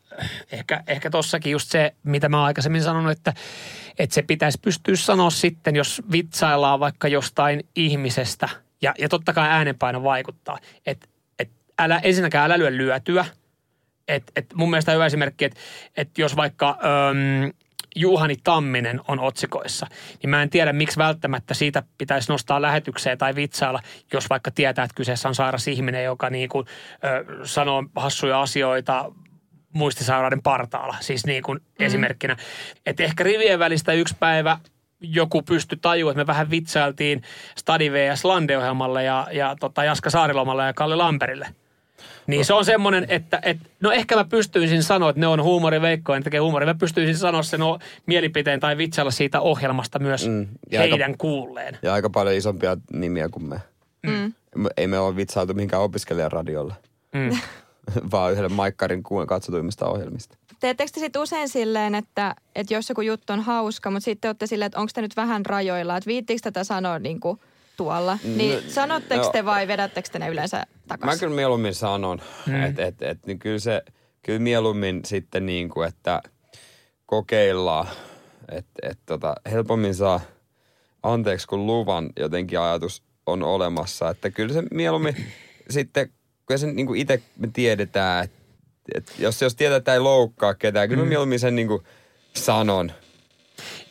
ehkä, 0.53 0.83
ehkä 0.87 1.11
tossakin 1.11 1.53
just 1.53 1.71
se, 1.71 1.95
mitä 2.03 2.29
mä 2.29 2.45
aikaisemmin 2.45 2.83
sanonut, 2.83 3.13
että, 3.13 3.35
että 3.99 4.15
se 4.15 4.23
pitäisi 4.23 4.59
pystyä 4.63 4.97
sanoa 4.97 5.31
sitten, 5.31 5.77
jos 5.77 6.03
vitsaillaan 6.13 6.81
vaikka 6.81 7.09
jostain 7.09 7.61
ihmisestä, 7.77 8.49
ja, 8.85 8.94
ja 8.99 9.09
totta 9.09 9.33
kai 9.33 9.49
äänenpaino 9.49 10.03
vaikuttaa, 10.03 10.59
että 10.87 11.09
et 11.38 11.51
älä, 11.79 12.01
ensinnäkään 12.03 12.44
älä 12.44 12.59
lyö 12.59 12.77
lyötyä, 12.77 13.25
et, 14.09 14.33
et 14.37 14.47
mun 14.55 14.70
mielestä 14.70 14.92
hyvä 14.92 15.07
esimerkki, 15.07 15.44
että 15.44 15.61
et 15.97 16.18
jos 16.18 16.37
vaikka 16.37 16.68
öm, 16.70 17.53
Juhani 17.97 18.37
Tamminen 18.44 19.01
on 19.09 19.20
otsikoissa, 19.20 19.87
niin 20.23 20.31
mä 20.31 20.42
en 20.42 20.51
tiedä, 20.51 20.73
miksi 20.73 20.97
välttämättä 20.97 21.55
siitä 21.55 21.83
pitäisi 21.99 22.33
nostaa 22.33 22.62
lähetykseen 22.62 23.18
tai 23.18 23.35
vitsailla, 23.35 23.81
jos 24.12 24.31
vaikka 24.31 24.51
tietää, 24.51 24.85
että 24.85 24.94
kyseessä 24.94 25.29
on 25.29 25.35
sairas 25.35 25.68
ihminen, 25.68 26.05
joka 26.05 26.31
niin 26.31 26.49
kuin, 26.49 26.66
ö, 27.05 27.47
sanoo 27.47 27.85
hassuja 27.97 28.42
asioita 28.42 29.12
muistisairauden 29.73 30.42
partaalla, 30.42 30.97
siis 31.01 31.27
niin 31.27 31.42
kuin 31.42 31.59
mm. 31.59 31.87
esimerkkinä. 31.87 32.37
Että 32.87 33.03
ehkä 33.03 33.25
rivien 33.25 33.59
välistä 33.59 33.92
yksi 33.92 34.16
päivä 34.20 34.59
joku 35.09 35.43
pysty 35.43 35.77
tajua, 35.77 36.11
että 36.11 36.23
me 36.23 36.27
vähän 36.27 36.51
vitsailtiin 36.51 37.23
Stadi 37.57 37.93
vs. 37.93 38.25
Lande-ohjelmalle 38.25 39.05
ja, 39.05 39.27
ja 39.33 39.57
tota 39.61 39.85
Jaska 39.85 40.11
Saarilomalle 40.11 40.67
ja 40.67 40.73
Kalle 40.73 40.97
Lamperille– 40.97 41.49
niin 42.27 42.45
se 42.45 42.55
on 42.55 42.64
semmoinen, 42.64 43.07
että, 43.09 43.40
että 43.43 43.69
no 43.81 43.93
ehkä 43.93 44.17
mä 44.17 44.25
pystyisin 44.25 44.83
sanoa, 44.83 45.11
että 45.11 45.21
ne 45.21 45.27
on 45.27 45.43
huumoriveikkoja, 45.43 46.19
ne 46.19 46.23
tekee 46.23 46.40
huumoria. 46.40 46.67
Mä 46.67 46.75
pystyisin 46.75 47.17
sanoa 47.17 47.43
sen 47.43 47.61
no, 47.61 47.79
mielipiteen 48.07 48.61
tai 48.61 48.77
vitsalla 48.77 49.11
siitä 49.11 49.40
ohjelmasta 49.40 49.99
myös 49.99 50.29
mm, 50.29 50.49
heidän 50.73 51.03
aika, 51.03 51.19
kuulleen. 51.19 51.79
Ja 51.83 51.93
aika 51.93 52.11
paljon 52.11 52.35
isompia 52.35 52.77
nimiä 52.93 53.29
kuin 53.29 53.45
me. 53.45 53.61
Mm. 54.03 54.33
Ei 54.77 54.87
me 54.87 54.99
ole 54.99 55.17
vitsailtu 55.17 55.55
mihinkään 55.55 55.83
opiskelijaradiolle, 55.83 56.75
mm. 57.14 57.31
vaan 58.12 58.33
yhdelle 58.33 58.49
Maikkarin 58.49 59.03
katsotuimmista 59.27 59.87
ohjelmista. 59.87 60.37
Teettekö 60.61 60.90
te 60.95 61.01
sitten 61.01 61.23
usein 61.23 61.49
silleen, 61.49 61.95
että, 61.95 62.35
että 62.55 62.75
jos 62.75 62.88
joku 62.88 63.01
juttu 63.01 63.33
on 63.33 63.40
hauska, 63.40 63.90
mutta 63.90 64.05
sitten 64.05 64.29
olette 64.29 64.47
silleen, 64.47 64.67
että 64.67 64.81
onko 64.81 64.90
te 64.95 65.03
nyt 65.03 65.17
vähän 65.17 65.47
rajoilla, 65.47 65.97
että 65.97 66.09
viittikö 66.09 66.40
tätä 66.43 66.64
sanoa 66.64 66.99
niin 66.99 67.21
kuin– 67.21 67.40
tuolla. 67.77 68.19
Niin 68.25 68.55
no, 68.55 68.71
sanotteko 68.71 69.31
te 69.33 69.45
vai 69.45 69.69
vedättekö 69.69 70.09
te 70.12 70.19
ne 70.19 70.29
yleensä 70.29 70.67
takaisin? 70.88 71.17
Mä 71.17 71.21
kyllä 71.21 71.37
mieluummin 71.37 71.75
sanon, 71.75 72.21
hmm. 72.47 72.62
että 72.62 72.87
et, 72.87 73.03
et, 73.03 73.27
niin 73.27 73.38
kyllä 73.38 73.59
se, 73.59 73.83
kyllä 74.23 74.38
mieluummin 74.38 75.01
sitten 75.05 75.47
niin 75.47 75.69
kuin, 75.69 75.88
että 75.88 76.23
kokeillaan, 77.07 77.88
että 78.49 78.90
et, 78.90 78.99
tota, 79.07 79.35
helpommin 79.51 79.95
saa 79.95 80.21
anteeksi 81.03 81.47
kun 81.47 81.67
luvan 81.67 82.11
jotenkin 82.17 82.61
ajatus 82.61 83.03
on 83.27 83.43
olemassa. 83.43 84.11
Että 84.11 84.31
kyllä 84.31 84.55
se 84.55 84.62
mieluummin 84.71 85.17
sitten, 85.71 86.11
kun 86.47 86.59
se 86.59 86.67
niin 86.67 86.87
kuin 86.87 87.01
itse 87.01 87.23
me 87.37 87.49
tiedetään, 87.53 88.25
että 88.25 88.44
et 88.94 89.14
jos, 89.18 89.42
jos 89.42 89.55
tietää, 89.55 89.77
että 89.77 89.94
ei 89.94 90.01
loukkaa 90.01 90.55
ketään, 90.55 90.88
kyllä 90.88 91.03
mm. 91.03 91.09
mieluummin 91.09 91.40
sen 91.40 91.57
niin 91.57 91.68
kuin 91.68 91.83
sanon. 92.35 92.92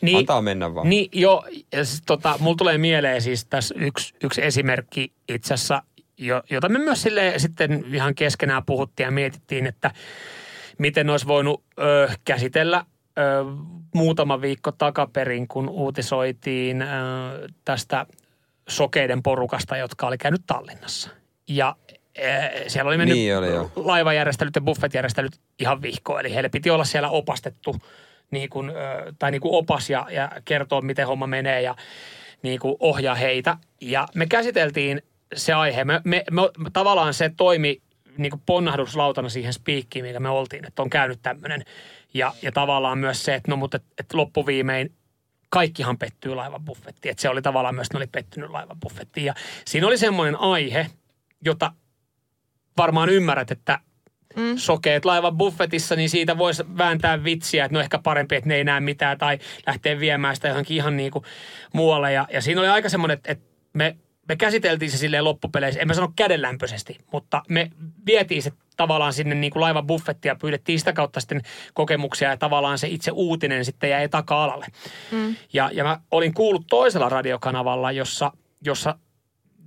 Niin, 0.02 0.18
Antaa 0.18 0.42
mennä 0.42 0.76
vaan. 0.76 0.90
Niin, 0.90 1.10
joo. 1.12 1.46
Ja 1.74 1.86
siis, 1.86 2.02
tota, 2.06 2.36
mulla 2.40 2.56
tulee 2.56 2.78
mieleen 2.78 3.22
siis 3.22 3.46
tässä 3.46 3.76
yksi, 3.78 4.14
yksi 4.24 4.44
esimerkki 4.44 5.14
itse 5.30 5.54
asiassa, 5.54 5.84
jo, 6.18 6.44
jota 6.50 6.70
me 6.70 6.80
myös 6.80 7.02
sille 7.02 7.34
sitten 7.38 7.86
ihan 7.94 8.16
keskenään 8.16 8.66
puhuttiin 8.66 9.06
ja 9.06 9.12
mietittiin, 9.12 9.68
että 9.68 9.92
miten 10.78 11.10
olisi 11.10 11.28
voinut 11.28 11.64
ö, 11.80 12.10
käsitellä 12.26 12.86
ö, 13.18 13.22
muutama 13.94 14.42
viikko 14.42 14.72
takaperin, 14.72 15.48
kun 15.48 15.70
uutisoitiin 15.70 16.82
ö, 16.82 16.86
tästä 17.66 18.06
sokeiden 18.70 19.24
porukasta, 19.24 19.78
jotka 19.78 20.08
oli 20.08 20.18
käynyt 20.18 20.42
Tallinnassa. 20.48 21.10
Ja 21.48 21.76
siellä 22.68 22.90
oli 22.90 22.98
mennyt 22.98 23.18
Niin 23.18 23.38
oli, 23.38 23.48
joo. 23.48 23.72
laivajärjestelyt 23.76 24.56
ja 24.56 24.62
buffetjärjestelyt 24.62 25.40
ihan 25.60 25.82
vihkoon. 25.82 26.20
Eli 26.20 26.34
heille 26.34 26.50
piti 26.50 26.70
olla 26.70 26.84
siellä 26.84 27.10
opastettu 27.10 27.76
niin 28.32 28.50
kuin, 28.50 28.72
tai 29.20 29.32
niin 29.32 29.42
kuin 29.42 29.56
opas 29.56 29.90
ja, 29.90 30.08
ja 30.12 30.32
kertoa, 30.46 30.82
miten 30.82 31.08
homma 31.08 31.28
menee 31.28 31.62
ja 31.62 31.76
niin 32.44 32.60
kuin 32.60 32.76
ohjaa 32.80 33.16
heitä. 33.16 33.58
Ja 33.82 34.08
me 34.16 34.26
käsiteltiin 34.26 35.02
se 35.36 35.54
aihe. 35.54 35.84
Me, 35.84 36.02
me, 36.04 36.24
me, 36.32 36.42
tavallaan 36.74 37.14
se 37.14 37.32
toimi 37.38 37.82
niin 38.18 38.30
kuin 38.30 38.42
ponnahduslautana 38.46 39.30
siihen 39.30 39.54
spiikkiin, 39.54 40.06
mikä 40.06 40.20
me 40.20 40.30
oltiin, 40.30 40.66
että 40.68 40.82
on 40.82 40.90
käynyt 40.90 41.20
tämmöinen. 41.22 41.64
Ja, 42.14 42.34
ja 42.42 42.52
tavallaan 42.52 42.98
myös 42.98 43.26
se, 43.26 43.36
että 43.36 43.52
no 43.52 43.58
mutta 43.58 43.78
et, 43.78 43.84
et 43.98 44.14
loppuviimein 44.14 44.94
kaikkihan 45.50 45.98
pettyy 45.98 46.36
laivan 46.36 46.66
buffettiin. 46.66 47.12
Että 47.12 47.22
se 47.22 47.30
oli 47.30 47.42
tavallaan 47.42 47.76
myös, 47.76 47.88
että 47.88 47.98
ne 47.98 48.00
oli 48.00 48.08
pettynyt 48.08 48.50
laivan 48.50 48.80
buffettiin. 48.80 49.26
Ja 49.26 49.34
siinä 49.66 49.88
oli 49.88 49.98
semmoinen 49.98 50.40
aihe, 50.40 50.88
jota 51.46 51.72
varmaan 52.78 53.10
ymmärrät, 53.10 53.52
että 53.52 53.80
mm. 54.36 54.58
sokeet 54.58 55.06
laivan 55.06 55.38
buffetissa, 55.38 55.96
niin 55.96 56.10
siitä 56.10 56.38
voisi 56.38 56.64
vääntää 56.78 57.24
vitsiä, 57.24 57.66
että 57.66 57.78
no 57.78 57.82
ehkä 57.82 58.00
parempi, 58.00 58.36
että 58.36 58.48
ne 58.48 58.56
ei 58.56 58.64
näe 58.64 58.80
mitään 58.80 59.18
tai 59.18 59.40
lähtee 59.68 60.00
viemään 60.00 60.36
sitä 60.36 60.48
johonkin 60.48 60.78
ihan 60.78 60.98
niin 60.98 61.12
kuin 61.12 61.26
muualle. 61.74 62.12
Ja, 62.12 62.28
ja 62.34 62.42
siinä 62.42 62.62
oli 62.62 62.70
aika 62.70 62.90
semmoinen, 62.90 63.16
että, 63.16 63.32
että 63.32 63.46
me, 63.74 63.98
me 64.28 64.36
käsiteltiin 64.36 64.92
se 64.92 64.98
silleen 64.98 65.24
loppupeleissä, 65.24 65.82
en 65.82 65.88
mä 65.88 65.94
sano 65.94 66.14
kädenlämpöisesti, 66.16 66.98
mutta 67.12 67.44
me 67.50 67.72
vietiin 68.06 68.44
se 68.44 68.52
tavallaan 68.78 69.14
sinne 69.14 69.36
niin 69.36 69.52
kuin 69.52 69.62
laivan 69.62 69.88
buffettiin 69.88 70.30
ja 70.30 70.36
pyydettiin 70.36 70.80
sitä 70.80 70.94
kautta 70.94 71.20
sitten 71.20 71.42
kokemuksia 71.74 72.30
ja 72.30 72.38
tavallaan 72.38 72.78
se 72.78 72.88
itse 72.88 73.12
uutinen 73.12 73.66
sitten 73.66 73.90
jäi 73.90 74.10
taka-alalle. 74.10 74.68
Mm. 75.12 75.36
Ja, 75.54 75.70
ja 75.74 75.84
mä 75.84 76.00
olin 76.12 76.34
kuullut 76.34 76.66
toisella 76.70 77.10
radiokanavalla, 77.10 77.92
jossa, 77.92 78.32
jossa 78.62 79.00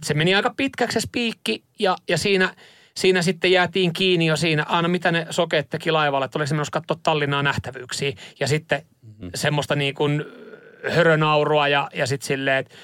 se 0.05 0.15
meni 0.15 0.35
aika 0.35 0.55
pitkäksi 0.57 1.01
se 1.01 1.01
spiikki 1.01 1.65
ja, 1.79 1.97
ja 2.09 2.19
siinä, 2.19 2.55
siinä 2.97 3.23
sitten 3.23 3.53
jäätiin 3.53 3.93
kiinni 3.93 4.27
jo 4.27 4.37
siinä, 4.37 4.65
aina 4.69 4.89
mitä 4.89 5.13
ne 5.13 5.27
sokeet 5.31 5.71
teki 5.71 5.91
laivalle, 5.91 6.25
että 6.25 6.39
oliko 6.39 6.47
se 6.47 6.55
menossa 6.55 6.71
katsoa 6.71 6.97
Tallinnaa 7.03 7.43
nähtävyyksiä 7.43 8.13
ja 8.41 8.47
sitten 8.47 8.83
mm-hmm. 9.03 9.31
semmoista 9.35 9.77
niin 9.77 9.95
kuin 9.95 10.25
hörönaurua 10.91 11.69
ja, 11.69 11.91
ja 11.95 12.07
sitten 12.07 12.27
silleen, 12.27 12.59
että 12.59 12.75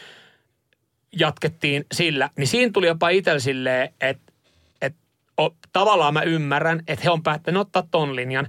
jatkettiin 1.16 1.86
sillä, 1.92 2.30
niin 2.36 2.46
siinä 2.46 2.72
tuli 2.72 2.86
jopa 2.86 3.08
itsellä 3.08 3.40
silleen, 3.40 3.94
että, 4.00 4.32
että 4.82 4.98
o, 5.40 5.50
tavallaan 5.72 6.14
mä 6.14 6.22
ymmärrän, 6.22 6.82
että 6.88 7.04
he 7.04 7.10
on 7.10 7.22
päättänyt 7.22 7.60
ottaa 7.60 7.88
ton 7.90 8.16
linjan. 8.16 8.48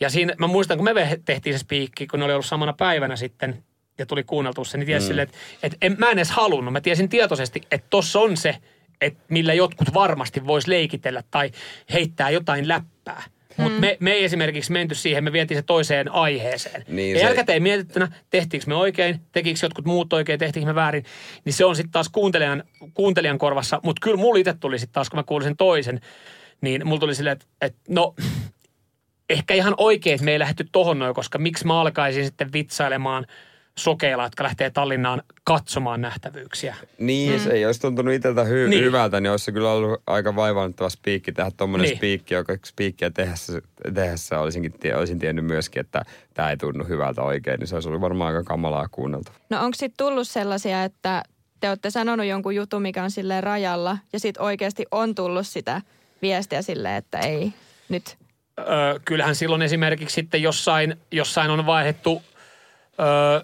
Ja 0.00 0.10
siinä, 0.10 0.34
mä 0.38 0.46
muistan, 0.46 0.78
kun 0.78 0.84
me 0.84 1.18
tehtiin 1.24 1.54
se 1.54 1.58
spiikki, 1.58 2.06
kun 2.06 2.18
ne 2.18 2.24
oli 2.24 2.32
ollut 2.32 2.46
samana 2.46 2.72
päivänä 2.72 3.16
sitten 3.16 3.64
ja 3.98 4.06
tuli 4.06 4.24
kuunneltua 4.24 4.64
se, 4.64 4.78
niin 4.78 4.86
tiesin 4.86 5.06
mm. 5.06 5.08
silleen, 5.08 5.28
että, 5.28 5.38
että 5.62 5.78
en, 5.82 5.96
mä 5.98 6.10
en 6.10 6.18
edes 6.18 6.30
halunnut. 6.30 6.72
Mä 6.72 6.80
tiesin 6.80 7.08
tietoisesti, 7.08 7.60
että 7.70 7.86
tossa 7.90 8.20
on 8.20 8.36
se, 8.36 8.56
että 9.00 9.20
millä 9.28 9.54
jotkut 9.54 9.94
varmasti 9.94 10.46
vois 10.46 10.66
leikitellä 10.66 11.22
tai 11.30 11.50
heittää 11.92 12.30
jotain 12.30 12.68
läppää. 12.68 13.22
Mutta 13.56 13.80
me, 13.80 13.96
me 14.00 14.12
ei 14.12 14.24
esimerkiksi 14.24 14.72
menty 14.72 14.94
siihen, 14.94 15.24
me 15.24 15.32
vietiin 15.32 15.58
se 15.58 15.62
toiseen 15.62 16.12
aiheeseen. 16.12 16.84
Niin 16.88 17.12
ja 17.12 17.18
se- 17.18 17.24
jälkikäteen 17.24 17.62
mietittynä, 17.62 18.08
tehtiinkö 18.30 18.66
me 18.66 18.74
oikein, 18.74 19.20
tekikö 19.32 19.58
jotkut 19.62 19.84
muut 19.84 20.12
oikein, 20.12 20.38
tehtiinkö 20.38 20.70
me 20.70 20.74
väärin, 20.74 21.04
niin 21.44 21.52
se 21.52 21.64
on 21.64 21.76
sitten 21.76 21.92
taas 21.92 22.08
kuuntelijan, 22.08 22.64
kuuntelijan 22.94 23.38
korvassa. 23.38 23.80
Mutta 23.82 24.00
kyllä 24.00 24.16
mulla 24.16 24.38
itse 24.38 24.54
tuli 24.54 24.78
sitten 24.78 24.94
taas, 24.94 25.10
kun 25.10 25.18
mä 25.18 25.22
kuulin 25.22 25.44
sen 25.44 25.56
toisen, 25.56 26.00
niin 26.60 26.86
mulla 26.86 27.00
tuli 27.00 27.14
silleen, 27.14 27.32
että, 27.32 27.46
että 27.60 27.80
no 27.88 28.14
ehkä 29.30 29.54
ihan 29.54 29.74
oikein, 29.76 30.14
että 30.14 30.24
me 30.24 30.32
ei 30.32 30.38
lähdetty 30.38 30.66
tohon 30.72 30.98
noin, 30.98 31.14
koska 31.14 31.38
miksi 31.38 31.66
mä 31.66 31.80
alkaisin 31.80 32.24
sitten 32.24 32.52
vitsailemaan 32.52 33.26
sokeilla, 33.78 34.22
jotka 34.22 34.44
lähtee 34.44 34.70
Tallinnaan 34.70 35.22
katsomaan 35.44 36.00
nähtävyyksiä. 36.00 36.76
Niin, 36.98 37.32
mm. 37.32 37.38
se 37.38 37.50
ei 37.50 37.66
olisi 37.66 37.80
tuntunut 37.80 38.14
itseltä 38.14 38.42
hy- 38.44 38.68
Niin. 38.68 38.84
hyvältä, 38.84 39.20
niin 39.20 39.30
olisi 39.30 39.44
se 39.44 39.52
kyllä 39.52 39.72
ollut 39.72 40.02
aika 40.06 40.36
vaivaannuttava 40.36 40.88
spiikki 40.90 41.32
tehdä 41.32 41.50
tuommoinen 41.56 41.82
Niin. 41.82 41.90
niin. 41.90 41.98
spiikki, 41.98 42.34
joka 42.34 42.56
spiikkiä 42.66 43.10
tehdessä, 43.10 43.52
tehdessä 43.94 44.40
olisinkin, 44.40 44.72
tie- 44.72 44.96
olisin 44.96 45.18
tiennyt 45.18 45.44
myöskin, 45.44 45.80
että 45.80 46.02
tämä 46.34 46.50
ei 46.50 46.56
tunnu 46.56 46.84
hyvältä 46.84 47.22
oikein, 47.22 47.58
niin 47.60 47.66
se 47.68 47.74
olisi 47.76 47.88
ollut 47.88 48.00
varmaan 48.00 48.34
aika 48.36 48.44
kamalaa 48.48 48.88
kuunnelta. 48.90 49.32
No 49.50 49.64
onko 49.64 49.74
sitten 49.76 50.06
tullut 50.06 50.28
sellaisia, 50.28 50.84
että 50.84 51.22
te 51.60 51.68
olette 51.68 51.90
sanonut 51.90 52.26
jonkun 52.26 52.54
jutun, 52.54 52.82
mikä 52.82 53.02
on 53.02 53.10
silleen 53.10 53.42
rajalla, 53.42 53.98
ja 54.12 54.20
sitten 54.20 54.42
oikeasti 54.42 54.86
on 54.90 55.14
tullut 55.14 55.46
sitä 55.46 55.80
viestiä 56.22 56.62
silleen, 56.62 56.94
että 56.94 57.18
ei 57.18 57.52
nyt. 57.88 58.16
Öö, 58.58 58.66
kyllähän 59.04 59.34
silloin 59.34 59.62
esimerkiksi 59.62 60.14
sitten 60.14 60.42
jossain, 60.42 60.96
jossain 61.12 61.50
on 61.50 61.66
vaihdettu, 61.66 62.22
öö, 63.00 63.40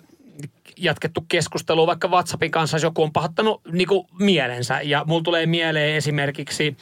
jatkettu 0.79 1.25
keskustelua 1.29 1.87
vaikka 1.87 2.09
WhatsAppin 2.09 2.51
kanssa, 2.51 2.77
jos 2.77 2.83
joku 2.83 3.03
on 3.03 3.13
pahoittanut 3.13 3.61
niin 3.73 3.89
mielensä. 4.19 4.81
Ja 4.83 5.05
mulla 5.07 5.23
tulee 5.23 5.47
mieleen 5.47 5.95
esimerkiksi, 5.97 6.77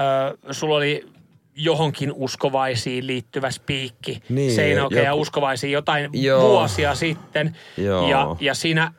öö, 0.00 0.52
sulla 0.54 0.74
oli 0.76 1.08
johonkin 1.54 2.12
uskovaisiin 2.12 3.06
liittyvä 3.06 3.50
spiikki. 3.50 4.22
Niin, 4.28 4.52
Seinäjokeen 4.54 5.04
ja 5.04 5.10
joku- 5.10 5.20
uskovaisiin 5.20 5.72
jotain 5.72 6.10
Joo. 6.12 6.48
vuosia 6.50 6.94
sitten. 6.94 7.56
Joo. 7.76 8.08
Ja, 8.10 8.36
ja 8.40 8.54
siinä 8.54 8.92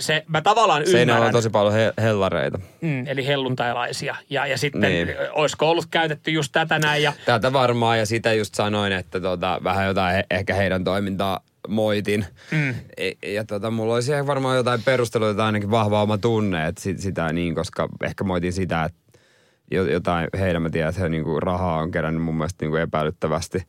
se, 0.00 0.24
mä 0.28 0.42
tavallaan 0.42 0.82
Seinällä 0.86 1.02
ymmärrän. 1.02 1.26
on 1.26 1.32
tosi 1.32 1.50
paljon 1.50 1.74
he- 1.74 1.92
hellareita. 2.02 2.58
Mm, 2.80 3.06
eli 3.06 3.26
helluntailaisia. 3.26 4.16
Ja, 4.30 4.46
ja 4.46 4.58
sitten 4.58 4.80
niin. 4.80 5.08
olisiko 5.32 5.70
ollut 5.70 5.86
käytetty 5.90 6.30
just 6.30 6.52
tätä 6.52 6.78
näin. 6.78 7.02
Ja, 7.02 7.12
Tätä 7.24 7.52
varmaan 7.52 7.98
ja 7.98 8.06
sitä 8.06 8.32
just 8.32 8.54
sanoin, 8.54 8.92
että 8.92 9.20
tota, 9.20 9.60
vähän 9.64 9.86
jotain 9.86 10.14
he, 10.16 10.24
ehkä 10.30 10.54
heidän 10.54 10.84
toimintaa 10.84 11.40
moitin. 11.68 12.26
Mm. 12.50 12.74
E- 12.96 13.32
Ja 13.32 13.44
tota, 13.44 13.70
mulla 13.70 13.94
olisi 13.94 14.12
ehkä 14.12 14.26
varmaan 14.26 14.56
jotain 14.56 14.82
perusteluita 14.82 15.36
tai 15.36 15.46
ainakin 15.46 15.70
vahva 15.70 16.02
oma 16.02 16.18
tunne, 16.18 16.66
että 16.66 16.82
sit, 16.82 16.98
sitä 16.98 17.32
niin, 17.32 17.54
koska 17.54 17.88
ehkä 18.04 18.24
moitin 18.24 18.52
sitä, 18.52 18.84
että 18.84 18.98
jo- 19.70 19.90
jotain 19.90 20.28
heidän 20.38 20.62
mä 20.62 20.70
tiedän, 20.70 20.88
että 20.90 21.00
he 21.02 21.08
niinku 21.08 21.40
rahaa 21.40 21.78
on 21.78 21.90
kerännyt 21.90 22.22
mun 22.22 22.34
mielestä 22.36 22.64
niinku 22.64 22.76
epäilyttävästi 22.76 23.62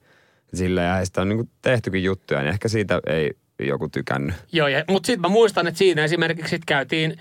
sillä 0.53 0.81
ja 0.81 0.93
heistä 0.95 1.21
on 1.21 1.29
niinku 1.29 1.49
tehtykin 1.61 2.03
juttuja, 2.03 2.39
niin 2.39 2.49
ehkä 2.49 2.67
siitä 2.67 2.99
ei 3.07 3.31
joku 3.59 3.89
tykännyt. 3.89 4.35
Joo, 4.51 4.67
ja, 4.67 4.83
mutta 4.89 5.07
sitten 5.07 5.21
mä 5.21 5.27
muistan, 5.33 5.67
että 5.67 5.77
siinä 5.77 6.03
esimerkiksi 6.03 6.49
sit 6.49 6.65
käytiin, 6.65 7.17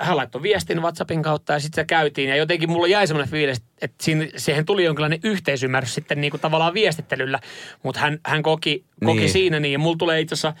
hän 0.00 0.16
laittoi 0.16 0.42
viestin 0.42 0.82
WhatsAppin 0.82 1.22
kautta 1.22 1.52
ja 1.52 1.60
sitten 1.60 1.82
se 1.82 1.86
käytiin. 1.86 2.28
Ja 2.28 2.36
jotenkin 2.36 2.70
mulla 2.70 2.86
jäi 2.86 3.06
semmoinen 3.06 3.30
fiilis, 3.30 3.62
että 3.80 4.04
siinä, 4.04 4.26
siihen 4.36 4.66
tuli 4.66 4.84
jonkinlainen 4.84 5.20
yhteisymmärrys 5.24 5.94
sitten 5.94 6.20
niin 6.20 6.30
kuin 6.30 6.40
tavallaan 6.40 6.74
viestittelyllä. 6.74 7.40
Mutta 7.82 8.00
hän, 8.00 8.18
hän 8.26 8.42
koki, 8.42 8.84
koki 9.04 9.18
Niin. 9.20 9.30
siinä 9.30 9.60
niin. 9.60 9.72
Ja 9.72 9.78
mulla 9.78 9.96
tulee 9.96 10.20
itse 10.20 10.34
asiassa, 10.34 10.60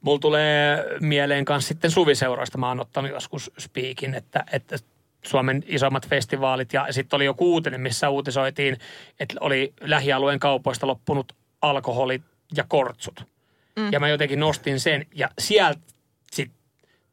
mulla 0.00 0.18
tulee 0.18 0.84
mieleen 1.00 1.44
kanssa 1.44 1.68
sitten 1.68 1.90
suviseuroista. 1.90 2.58
Mä 2.58 2.68
oon 2.68 2.80
ottanut 2.80 3.10
joskus 3.10 3.50
spiikin, 3.58 4.14
että, 4.14 4.44
että 4.52 4.76
Suomen 5.26 5.62
isommat 5.66 6.08
festivaalit 6.08 6.72
ja 6.72 6.86
sitten 6.90 7.16
oli 7.16 7.24
joku 7.24 7.52
uutinen, 7.52 7.80
missä 7.80 8.08
uutisoitiin, 8.08 8.76
että 9.20 9.34
oli 9.40 9.72
lähialueen 9.80 10.38
kaupoista 10.40 10.86
loppunut 10.86 11.32
alkoholi 11.62 12.22
ja 12.56 12.64
kortsut. 12.68 13.24
Mm. 13.76 13.92
Ja 13.92 14.00
mä 14.00 14.08
jotenkin 14.08 14.40
nostin 14.40 14.80
sen 14.80 15.06
ja 15.14 15.30
sieltä 15.38 15.80
sit 16.32 16.50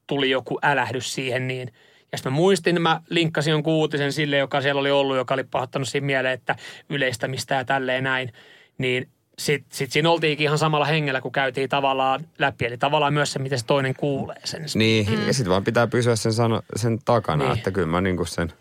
tuli 0.07 0.29
joku 0.29 0.59
älähdys 0.61 1.13
siihen 1.13 1.47
niin. 1.47 1.71
Ja 2.11 2.17
sitten 2.17 2.31
mä 2.31 2.35
muistin, 2.35 2.81
mä 2.81 3.01
linkkasin 3.09 3.51
jonkun 3.51 3.73
uutisen 3.73 4.13
sille, 4.13 4.37
joka 4.37 4.61
siellä 4.61 4.81
oli 4.81 4.91
ollut, 4.91 5.17
joka 5.17 5.33
oli 5.33 5.43
pahoittanut 5.43 5.87
siinä 5.87 6.05
mieleen, 6.05 6.33
että 6.33 6.55
yleistämistä 6.89 7.55
ja 7.55 7.65
tälleen 7.65 8.03
näin. 8.03 8.33
Niin 8.77 9.09
sitten 9.39 9.77
sit 9.77 9.91
siinä 9.91 10.09
oltiinkin 10.09 10.43
ihan 10.45 10.57
samalla 10.57 10.85
hengellä, 10.85 11.21
kun 11.21 11.31
käytiin 11.31 11.69
tavallaan 11.69 12.27
läpi. 12.39 12.65
Eli 12.65 12.77
tavallaan 12.77 13.13
myös 13.13 13.33
se, 13.33 13.39
miten 13.39 13.59
se 13.59 13.65
toinen 13.65 13.95
kuulee 13.95 14.41
sen. 14.43 14.65
Niin, 14.75 15.09
mm. 15.09 15.27
ja 15.27 15.33
sitten 15.33 15.51
vaan 15.51 15.63
pitää 15.63 15.87
pysyä 15.87 16.15
sen, 16.15 16.33
sano, 16.33 16.61
sen 16.75 16.99
takana, 17.05 17.43
Niin. 17.43 17.57
että 17.57 17.71
kyllä 17.71 17.87
mä 17.87 18.01
niinku 18.01 18.25
sen 18.25 18.53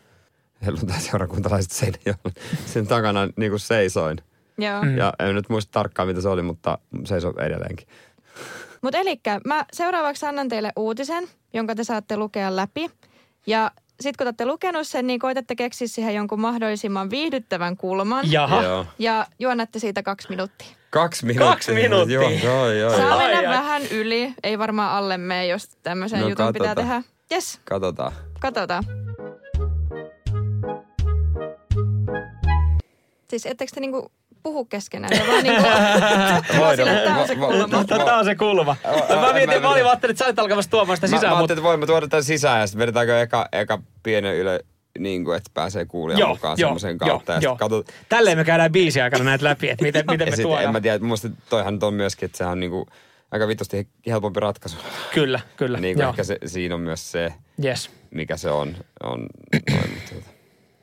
helluntai-seurakuntalaiset 0.66 1.70
sen, 1.72 1.92
sen 2.66 2.86
takana 2.86 3.28
niinku 3.36 3.58
seisoin. 3.58 4.18
Joo. 4.58 4.82
Mm. 4.82 4.98
Ja 4.98 5.12
en 5.18 5.34
nyt 5.34 5.48
muista 5.48 5.72
tarkkaan, 5.72 6.08
mitä 6.08 6.20
se 6.20 6.28
oli, 6.28 6.42
mutta 6.42 6.78
seisoo 7.04 7.34
edelleenkin. 7.38 7.88
Mutta 8.82 8.98
elikkä 8.98 9.40
mä 9.44 9.64
seuraavaksi 9.72 10.26
annan 10.26 10.48
teille 10.48 10.72
uutisen, 10.76 11.28
jonka 11.54 11.74
te 11.74 11.84
saatte 11.84 12.16
lukea 12.16 12.56
läpi. 12.56 12.90
Ja 13.46 13.70
sitten 14.00 14.16
kun 14.18 14.24
te 14.24 14.28
olette 14.28 14.46
lukenut 14.46 14.86
sen, 14.86 15.06
niin 15.06 15.20
koitatte 15.20 15.54
keksiä 15.54 15.88
siihen 15.88 16.14
jonkun 16.14 16.40
mahdollisimman 16.40 17.10
viihdyttävän 17.10 17.76
kulman. 17.76 18.32
Jaha. 18.32 18.62
Joo. 18.62 18.86
Ja 18.98 19.26
juonnatte 19.38 19.78
siitä 19.78 20.02
kaksi 20.02 20.28
minuuttia. 20.30 20.68
Kaksi 20.90 21.26
minuuttia. 21.26 21.50
Kaksi 21.52 21.74
minuuttia. 21.74 22.20
Joo, 22.20 22.30
joo, 22.30 22.70
joo. 22.72 22.90
Saa 22.90 23.00
joo. 23.00 23.16
Ai, 23.18 23.34
mennä 23.34 23.50
ai. 23.50 23.56
vähän 23.56 23.82
yli. 23.90 24.34
Ei 24.42 24.58
varmaan 24.58 24.92
alle 24.92 25.18
mene, 25.18 25.46
jos 25.46 25.68
tämmöisen 25.82 26.20
No, 26.20 26.28
jutun 26.28 26.52
pitää 26.52 26.74
katsotaan. 26.74 27.02
tehdä. 27.02 27.16
Yes, 27.32 27.60
Katsotaan. 27.64 28.12
katsotaan. 28.40 28.84
Siis 33.30 33.46
ettekö 33.46 33.72
te 33.74 33.80
niinku 33.80 34.12
puhu 34.46 34.64
keskenään? 34.64 35.18
Ja 35.18 35.26
vaan 35.32 35.42
niinku, 35.42 35.62
Voidaan- 36.58 36.76
sille, 36.76 37.00
tää 37.04 37.18
on 37.20 37.26
se 37.28 37.36
kulma. 37.36 37.84
Tämä 37.84 38.16
on 38.18 38.24
se 38.24 38.34
kulma. 38.34 38.76
Mä 39.20 39.32
mietin, 39.32 39.62
mä 39.62 39.70
olin 39.70 39.86
ajattelin, 39.86 40.10
että 40.10 40.18
sä 40.18 40.26
olit 40.26 40.38
alkamassa 40.38 40.70
tuomaan 40.70 40.96
sitä 40.96 41.06
Mä, 41.06 41.10
mä 41.10 41.16
sisään, 41.16 41.32
ajattelin, 41.32 41.42
mutta 41.42 41.52
että 41.52 41.62
voimme 41.62 41.86
tuoda 41.86 42.08
tämän 42.08 42.24
sisään 42.24 42.60
ja 42.60 42.66
sitten 42.66 42.78
vedetäänkö 42.78 43.20
eka, 43.20 43.48
eka 43.52 43.78
pienen 44.02 44.34
yle, 44.36 44.60
niin 44.98 45.24
kuin, 45.24 45.36
että 45.36 45.50
pääsee 45.54 45.84
kuulijan 45.84 46.18
joo, 46.20 46.28
mukaan 46.28 46.56
joo, 46.58 46.68
semmoisen 46.68 46.96
joo, 47.00 47.08
kautta. 47.08 47.32
joo. 47.42 47.52
sit 47.54 47.58
katsot, 47.58 47.86
Tälleen 48.08 48.38
me 48.38 48.44
käydään 48.44 48.72
biisi 48.72 49.00
aikana 49.00 49.24
näitä 49.24 49.44
läpi, 49.44 49.70
että 49.70 49.84
miten, 49.84 50.04
miten 50.10 50.26
me 50.28 50.30
sit, 50.30 50.38
en 50.40 50.42
tuodaan. 50.46 50.72
mä 50.72 50.80
tiedä, 50.80 50.98
mun 50.98 51.16
toihan 51.50 51.74
nyt 51.74 51.82
on 51.82 51.94
myöskin, 51.94 52.26
että 52.26 52.38
sehän 52.38 52.52
on 52.52 52.60
niinku 52.60 52.86
aika 53.30 53.48
vitusti 53.48 53.88
helpompi 54.06 54.40
ratkaisu. 54.40 54.76
Kyllä, 55.14 55.40
kyllä. 55.56 55.78
niin 55.80 55.94
kuin 55.94 56.02
joo. 56.02 56.10
ehkä 56.10 56.24
se, 56.24 56.38
siinä 56.46 56.74
on 56.74 56.80
myös 56.80 57.12
se, 57.12 57.32
Yes. 57.64 57.90
mikä 58.10 58.36
se 58.36 58.50
on. 58.50 58.76
on 59.02 59.26
noin, 59.70 59.90
mutta 59.94 60.10
tuota. 60.10 60.35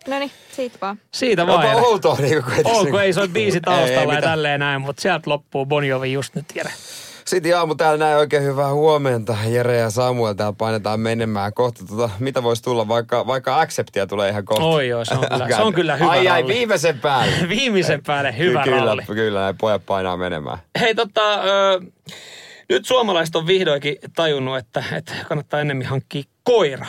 No 0.08 0.20
niin, 0.20 0.32
siitä 0.52 0.78
vaan. 0.82 1.00
Siitä 1.12 1.48
vaan. 1.48 1.66
Onpa 1.66 1.88
outoa, 1.88 2.16
niin 2.20 2.44
kuin, 2.44 2.56
On, 2.64 2.88
kun 2.92 3.02
ei 3.02 3.14
soi 3.14 3.28
biisi 3.28 3.62
taustalla 3.62 4.14
Ei, 4.14 4.18
ja 4.18 4.22
tälleen 4.22 4.60
näin, 4.60 4.82
mutta 4.82 5.02
sieltä 5.02 5.30
loppuu 5.30 5.66
Bon 5.66 5.84
Jovi 5.88 6.14
just 6.14 6.36
nyt, 6.36 6.46
Jere. 6.56 6.72
Sitten 7.26 7.50
Jaamu 7.50 7.76
täällä 7.76 7.98
näin 8.06 8.18
oikein 8.18 8.44
hyvää 8.44 8.74
huomenta. 8.74 9.36
Jere 9.48 9.78
ja 9.78 9.90
Samuel 9.90 10.34
täällä 10.34 10.56
painetaan 10.58 11.00
menemään 11.00 11.54
kohta. 11.54 11.86
Tota, 11.86 12.10
mitä 12.20 12.44
voisi 12.44 12.64
tulla, 12.64 12.88
vaikka, 12.88 13.28
vaikka 13.28 13.60
Acceptia 13.62 14.08
tulee 14.08 14.30
ihan 14.30 14.46
kohta. 14.46 14.64
Oi 14.66 14.88
joo, 14.88 15.06
se 15.06 15.14
on 15.14 15.26
kyllä- 15.30 15.48
se 15.56 15.62
on 15.62 15.74
kyllä 15.74 15.96
hyvä 15.96 16.10
Ai 16.12 16.28
ai, 16.28 16.48
viimeisen 16.48 17.00
päälle. 17.00 17.36
Viimeisen 17.50 18.04
päälle 18.08 18.38
hyvä 18.38 18.64
kyllä, 18.64 18.78
ralli. 18.86 19.02
Kyllä, 19.06 19.40
näin 19.40 19.58
pojat 19.58 19.86
painaa 19.86 20.18
menemään. 20.18 20.58
Hei 20.80 20.96
tota, 20.96 21.34
ö, 21.34 21.82
nyt 22.70 22.86
suomalaiset 22.86 23.36
on 23.36 23.48
vihdoinkin 23.48 23.96
tajunnut, 24.16 24.58
että, 24.58 24.84
että 24.96 25.14
kannattaa 25.30 25.60
enemmän 25.60 25.88
hankkia 25.88 26.24
koira 26.44 26.86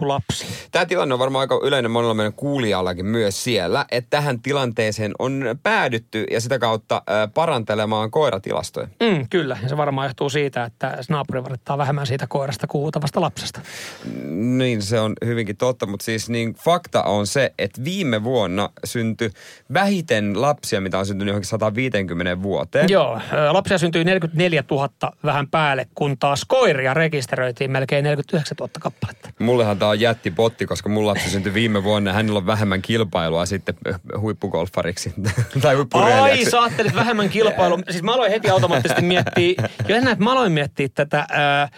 kuin 0.00 0.08
lapsi. 0.08 0.46
Tämä 0.70 0.86
tilanne 0.86 1.14
on 1.14 1.18
varmaan 1.18 1.40
aika 1.40 1.60
yleinen 1.62 1.90
monella 1.90 2.14
meidän 2.14 2.32
kuulijallakin 2.32 3.06
myös 3.06 3.44
siellä, 3.44 3.84
että 3.90 4.10
tähän 4.10 4.42
tilanteeseen 4.42 5.12
on 5.18 5.44
päädytty 5.62 6.24
ja 6.30 6.40
sitä 6.40 6.58
kautta 6.58 7.02
parantelemaan 7.34 8.10
koiratilastoja. 8.10 8.88
Mm, 9.00 9.26
kyllä, 9.30 9.58
ja 9.62 9.68
se 9.68 9.76
varmaan 9.76 10.06
johtuu 10.06 10.30
siitä, 10.30 10.64
että 10.64 10.98
naapuri 11.08 11.44
valittaa 11.44 11.78
vähemmän 11.78 12.06
siitä 12.06 12.26
koirasta 12.26 12.66
kuin 12.66 12.82
huutavasta 12.82 13.20
lapsesta. 13.20 13.60
Niin, 14.30 14.82
se 14.82 15.00
on 15.00 15.12
hyvinkin 15.24 15.56
totta, 15.56 15.86
mutta 15.86 16.04
siis 16.04 16.28
niin 16.30 16.54
fakta 16.54 17.02
on 17.02 17.26
se, 17.26 17.52
että 17.58 17.84
viime 17.84 18.24
vuonna 18.24 18.70
syntyi 18.84 19.30
vähiten 19.72 20.40
lapsia, 20.40 20.80
mitä 20.80 20.98
on 20.98 21.06
syntynyt 21.06 21.32
johonkin 21.32 21.48
150 21.48 22.42
vuoteen. 22.42 22.88
Joo, 22.88 23.20
lapsia 23.50 23.78
syntyi 23.78 24.04
44 24.04 24.64
000 24.70 24.90
vähän 25.24 25.48
päälle, 25.48 25.86
kun 25.94 26.18
taas 26.18 26.44
koiria 26.44 26.94
rekisteröitiin 26.94 27.70
melkein 27.70 28.04
49 28.04 28.56
000 28.60 28.70
kappaletta. 28.80 29.30
Mullehan 29.38 29.78
tämä 29.78 29.89
on 29.90 30.00
jättipotti, 30.00 30.66
koska 30.66 30.88
mun 30.88 31.06
lapsi 31.06 31.30
syntyi 31.30 31.54
viime 31.54 31.84
vuonna 31.84 32.10
ja 32.10 32.14
hänellä 32.14 32.38
on 32.38 32.46
vähemmän 32.46 32.82
kilpailua 32.82 33.46
sitten 33.46 33.74
huippugolfariksi 34.20 35.12
tai 35.62 35.76
Ai, 35.94 36.44
sä 36.44 36.62
ajattelit 36.62 36.94
vähemmän 36.94 37.28
kilpailua. 37.28 37.78
Siis 37.90 38.02
mä 38.02 38.14
aloin 38.14 38.30
heti 38.30 38.50
automaattisesti 38.50 39.02
miettiä, 39.02 39.68
jo 39.88 39.96
ennen 39.96 40.12
että 40.12 40.24
mä 40.24 40.32
aloin 40.32 40.52
miettiä 40.52 40.88
tätä 40.94 41.26
ää, 41.30 41.60
ää, 41.60 41.68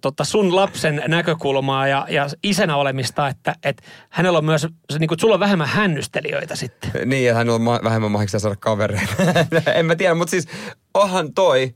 tota 0.00 0.24
sun 0.24 0.56
lapsen 0.56 1.02
näkökulmaa 1.08 1.88
ja, 1.88 2.06
ja 2.10 2.26
isänä 2.42 2.76
olemista, 2.76 3.28
että 3.28 3.54
et 3.64 3.82
hänellä 4.10 4.38
on 4.38 4.44
myös, 4.44 4.66
se, 4.90 4.98
niin 4.98 5.08
kuin, 5.08 5.18
sulla 5.18 5.34
on 5.34 5.40
vähemmän 5.40 5.68
hännystelijöitä 5.68 6.56
sitten. 6.56 6.90
Niin, 7.04 7.24
ja 7.26 7.34
hänellä 7.34 7.54
on 7.54 7.62
ma- 7.62 7.80
vähemmän 7.84 8.10
mahdollista 8.10 8.38
saada 8.38 8.56
kavereita. 8.60 9.14
en 9.74 9.86
mä 9.86 9.96
tiedä, 9.96 10.14
mutta 10.14 10.30
siis 10.30 10.48
onhan 10.94 11.34
toi 11.34 11.74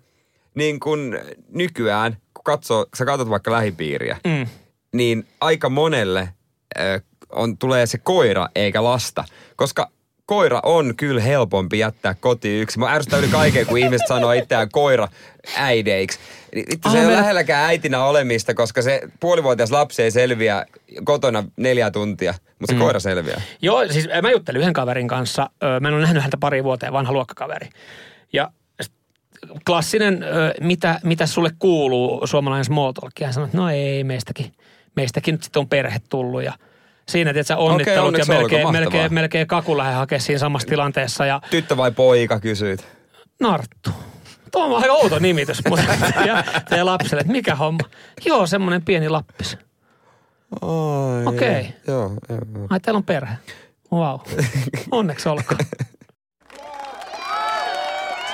niin 0.54 0.80
kun 0.80 1.18
nykyään, 1.48 2.16
kun 2.34 2.44
katsoo, 2.44 2.86
sä 2.96 3.04
katsot 3.04 3.30
vaikka 3.30 3.52
lähipiiriä, 3.52 4.18
Mm. 4.24 4.46
Niin 4.92 5.26
aika 5.40 5.68
monelle 5.68 6.28
ö, 6.80 7.00
on, 7.32 7.58
tulee 7.58 7.86
se 7.86 7.98
koira 7.98 8.48
eikä 8.54 8.84
lasta. 8.84 9.24
Koska 9.56 9.88
koira 10.26 10.60
on 10.64 10.96
kyllä 10.96 11.20
helpompi 11.20 11.78
jättää 11.78 12.14
kotiin 12.14 12.62
yksin. 12.62 12.80
Mä 12.80 12.92
ärsyttää 12.92 13.18
yli 13.18 13.28
kaiken, 13.28 13.66
kun 13.66 13.78
ihmiset 13.78 14.06
sanoo 14.08 14.32
itseään 14.32 14.68
koira 14.72 15.08
äideiksi. 15.56 16.18
Niin 16.54 16.66
Vittu, 16.70 16.88
se 16.88 16.88
Ah, 16.88 16.94
ei 16.94 17.00
ole 17.00 17.06
meillä- 17.06 17.20
lähelläkään 17.22 17.66
äitinä 17.66 18.04
olemista, 18.04 18.54
koska 18.54 18.82
se 18.82 19.00
puolivuotias 19.20 19.70
lapsi 19.70 20.02
ei 20.02 20.10
selviä 20.10 20.66
kotona 21.04 21.44
neljä 21.56 21.90
tuntia, 21.90 22.34
mutta 22.58 22.74
se 22.74 22.78
koira 22.80 23.00
selviää. 23.00 23.40
Joo, 23.62 23.88
siis 23.88 24.08
mä 24.22 24.30
juttelin 24.30 24.60
yhden 24.60 24.72
kaverin 24.72 25.08
kanssa. 25.08 25.50
Mä 25.80 25.88
en 25.88 25.94
ole 25.94 26.02
nähnyt 26.02 26.22
häntä 26.22 26.36
pari 26.40 26.64
vuoteen, 26.64 26.92
vanha 26.92 27.12
luokkakaveri. 27.12 27.68
Ja 28.32 28.50
klassinen, 29.66 30.24
mitä, 30.60 31.00
mitä 31.02 31.26
sulle 31.26 31.50
kuuluu, 31.58 32.26
suomalainen 32.26 32.64
small 32.64 32.92
talk. 32.92 33.12
Ja 33.20 33.26
hän 33.26 33.34
sanoi, 33.34 33.46
että 33.46 33.58
no 33.58 33.70
ei, 33.70 34.04
meistäkin, 34.04 34.52
meistäkin 34.96 35.32
nyt 35.32 35.42
sitten 35.42 35.60
on 35.60 35.68
perhe 35.68 36.00
tullut. 36.08 36.42
Ja 36.42 36.52
siinä 37.08 37.32
tietysti 37.32 37.52
onnittelut 37.52 37.96
ja 37.96 38.02
onneksi 38.02 38.32
olkoon, 38.32 38.42
melkein, 38.42 38.62
mahtavaa. 38.62 38.80
melkein, 38.80 39.14
melkein 39.14 39.46
kaku 39.46 39.78
lähde 39.78 39.94
hakea 39.94 40.20
siinä 40.20 40.38
samassa 40.38 40.68
tilanteessa. 40.68 41.26
Ja 41.26 41.40
Tyttö 41.50 41.76
vai 41.76 41.90
poika, 41.92 42.40
kysyit. 42.40 42.86
Narttu. 43.40 43.90
Tuo 44.52 44.64
on 44.64 44.76
aika 44.82 44.92
outo 44.92 45.18
nimitys, 45.18 45.62
mutta 45.68 45.84
ja 46.26 46.44
teidän 46.68 46.86
lapselle, 46.86 47.20
että 47.20 47.32
mikä 47.32 47.54
homma? 47.54 47.88
Joo, 48.26 48.46
semmoinen 48.46 48.82
pieni 48.82 49.08
lappis. 49.08 49.58
Okei. 51.26 51.74
Joo, 51.86 52.12
joo, 52.28 52.38
joo. 52.54 52.66
Ai, 52.70 52.80
teillä 52.80 52.98
on 52.98 53.04
perhe. 53.04 53.34
Wow. 53.92 54.20
Onneksi 54.90 55.28
olkoon. 55.28 55.60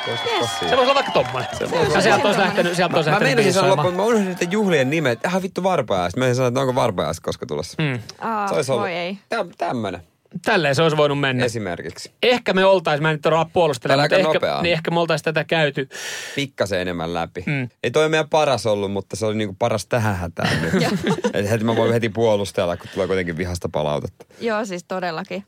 Se 0.04 0.76
voisi 0.76 0.76
olla 0.76 0.94
vaikka 0.94 1.12
tommonen. 1.12 1.48
Se 1.58 1.70
voisi 1.70 1.92
ja 1.92 2.00
sieltä 2.00 2.16
olla 2.16 2.28
olisi 2.28 2.40
lähtenyt, 2.40 2.76
sieltä 2.76 2.96
olisi 2.96 3.10
Mä 3.10 3.18
meinasin 3.18 3.52
sanoa 3.52 3.70
loppuun, 3.70 3.94
mä 3.94 4.02
unohdin 4.02 4.28
niiden 4.28 4.52
juhlien 4.52 4.90
nimet. 4.90 5.26
Ah 5.26 5.42
vittu 5.42 5.62
varpajaiset. 5.62 6.16
Mä 6.16 6.26
en 6.26 6.34
sanoa, 6.34 6.48
että 6.48 6.60
onko 6.60 6.74
varpajaiset 6.74 7.22
koska 7.24 7.46
tulossa. 7.46 7.82
Mm. 7.82 8.00
Aa, 8.18 8.48
Se 8.48 8.54
olisi 8.54 8.72
ollut 8.72 8.82
voi 8.82 8.92
ei. 8.92 9.18
Täm, 9.28 9.50
tämmönen 9.58 10.02
Tälleen 10.44 10.74
se 10.74 10.82
olisi 10.82 10.96
voinut 10.96 11.20
mennä. 11.20 11.44
esimerkiksi. 11.44 12.10
Ehkä 12.22 12.52
me 12.52 12.64
oltaisiin, 12.64 13.02
mä 13.02 13.10
en 13.10 13.14
nyt 13.16 13.26
ole 13.26 13.46
puolustelemaan, 13.52 14.04
mutta 14.04 14.16
ehkä, 14.16 14.32
nopeaa. 14.32 14.62
niin 14.62 14.72
ehkä 14.72 14.90
me 14.90 15.00
oltaisiin 15.00 15.24
tätä 15.24 15.44
käyty. 15.44 15.88
Pikkasen 16.34 16.80
enemmän 16.80 17.14
läpi. 17.14 17.42
Mm. 17.46 17.68
Ei 17.82 17.90
toi 17.90 18.08
meidän 18.08 18.28
paras 18.28 18.66
ollut, 18.66 18.92
mutta 18.92 19.16
se 19.16 19.26
oli 19.26 19.34
niinku 19.34 19.56
paras 19.58 19.86
tähän 19.86 20.16
hätään 20.16 20.62
nyt. 20.62 20.72
Et 21.34 21.50
heti 21.50 21.64
mä 21.64 21.76
voin 21.76 21.92
heti 21.92 22.08
puolustella, 22.08 22.76
kun 22.76 22.86
tulee 22.94 23.06
kuitenkin 23.06 23.36
vihasta 23.36 23.68
palautetta. 23.68 24.26
Joo, 24.40 24.64
siis 24.64 24.84
todellakin. 24.84 25.44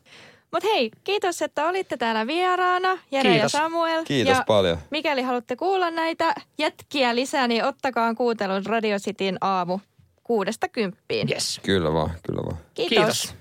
Mutta 0.53 0.69
hei, 0.75 0.91
kiitos, 1.05 1.43
että 1.43 1.67
olitte 1.67 1.97
täällä 1.97 2.27
vieraana, 2.27 2.99
Jere 3.11 3.29
ja 3.29 3.35
Kiitos. 3.35 3.53
Samuel. 3.53 4.05
Kiitos 4.05 4.37
ja 4.37 4.45
paljon. 4.47 4.79
Mikäli 4.91 5.23
haluatte 5.23 5.57
kuulla 5.57 5.91
näitä 5.91 6.35
jätkiä 6.59 7.15
lisää, 7.15 7.49
niin 7.49 7.65
ottakaa 7.65 8.15
kuuntelun 8.15 8.67
Radio 8.67 8.99
Cityn 8.99 9.39
aamu 9.41 9.79
kuudesta 10.25 10.69
kymppiin. 10.69 11.29
Yes. 11.31 11.61
Kyllä 11.65 11.93
vaan, 11.93 12.11
kyllä 12.27 12.43
vaan. 12.43 12.59
Kiitos. 12.75 12.97
Kiitos. 12.99 13.35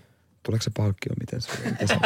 Tuleeko 0.44 0.64
se 0.64 0.72
palkkio, 0.78 1.14
miten 1.20 1.42
se, 1.42 1.50
miten 1.66 1.88
se 1.88 1.96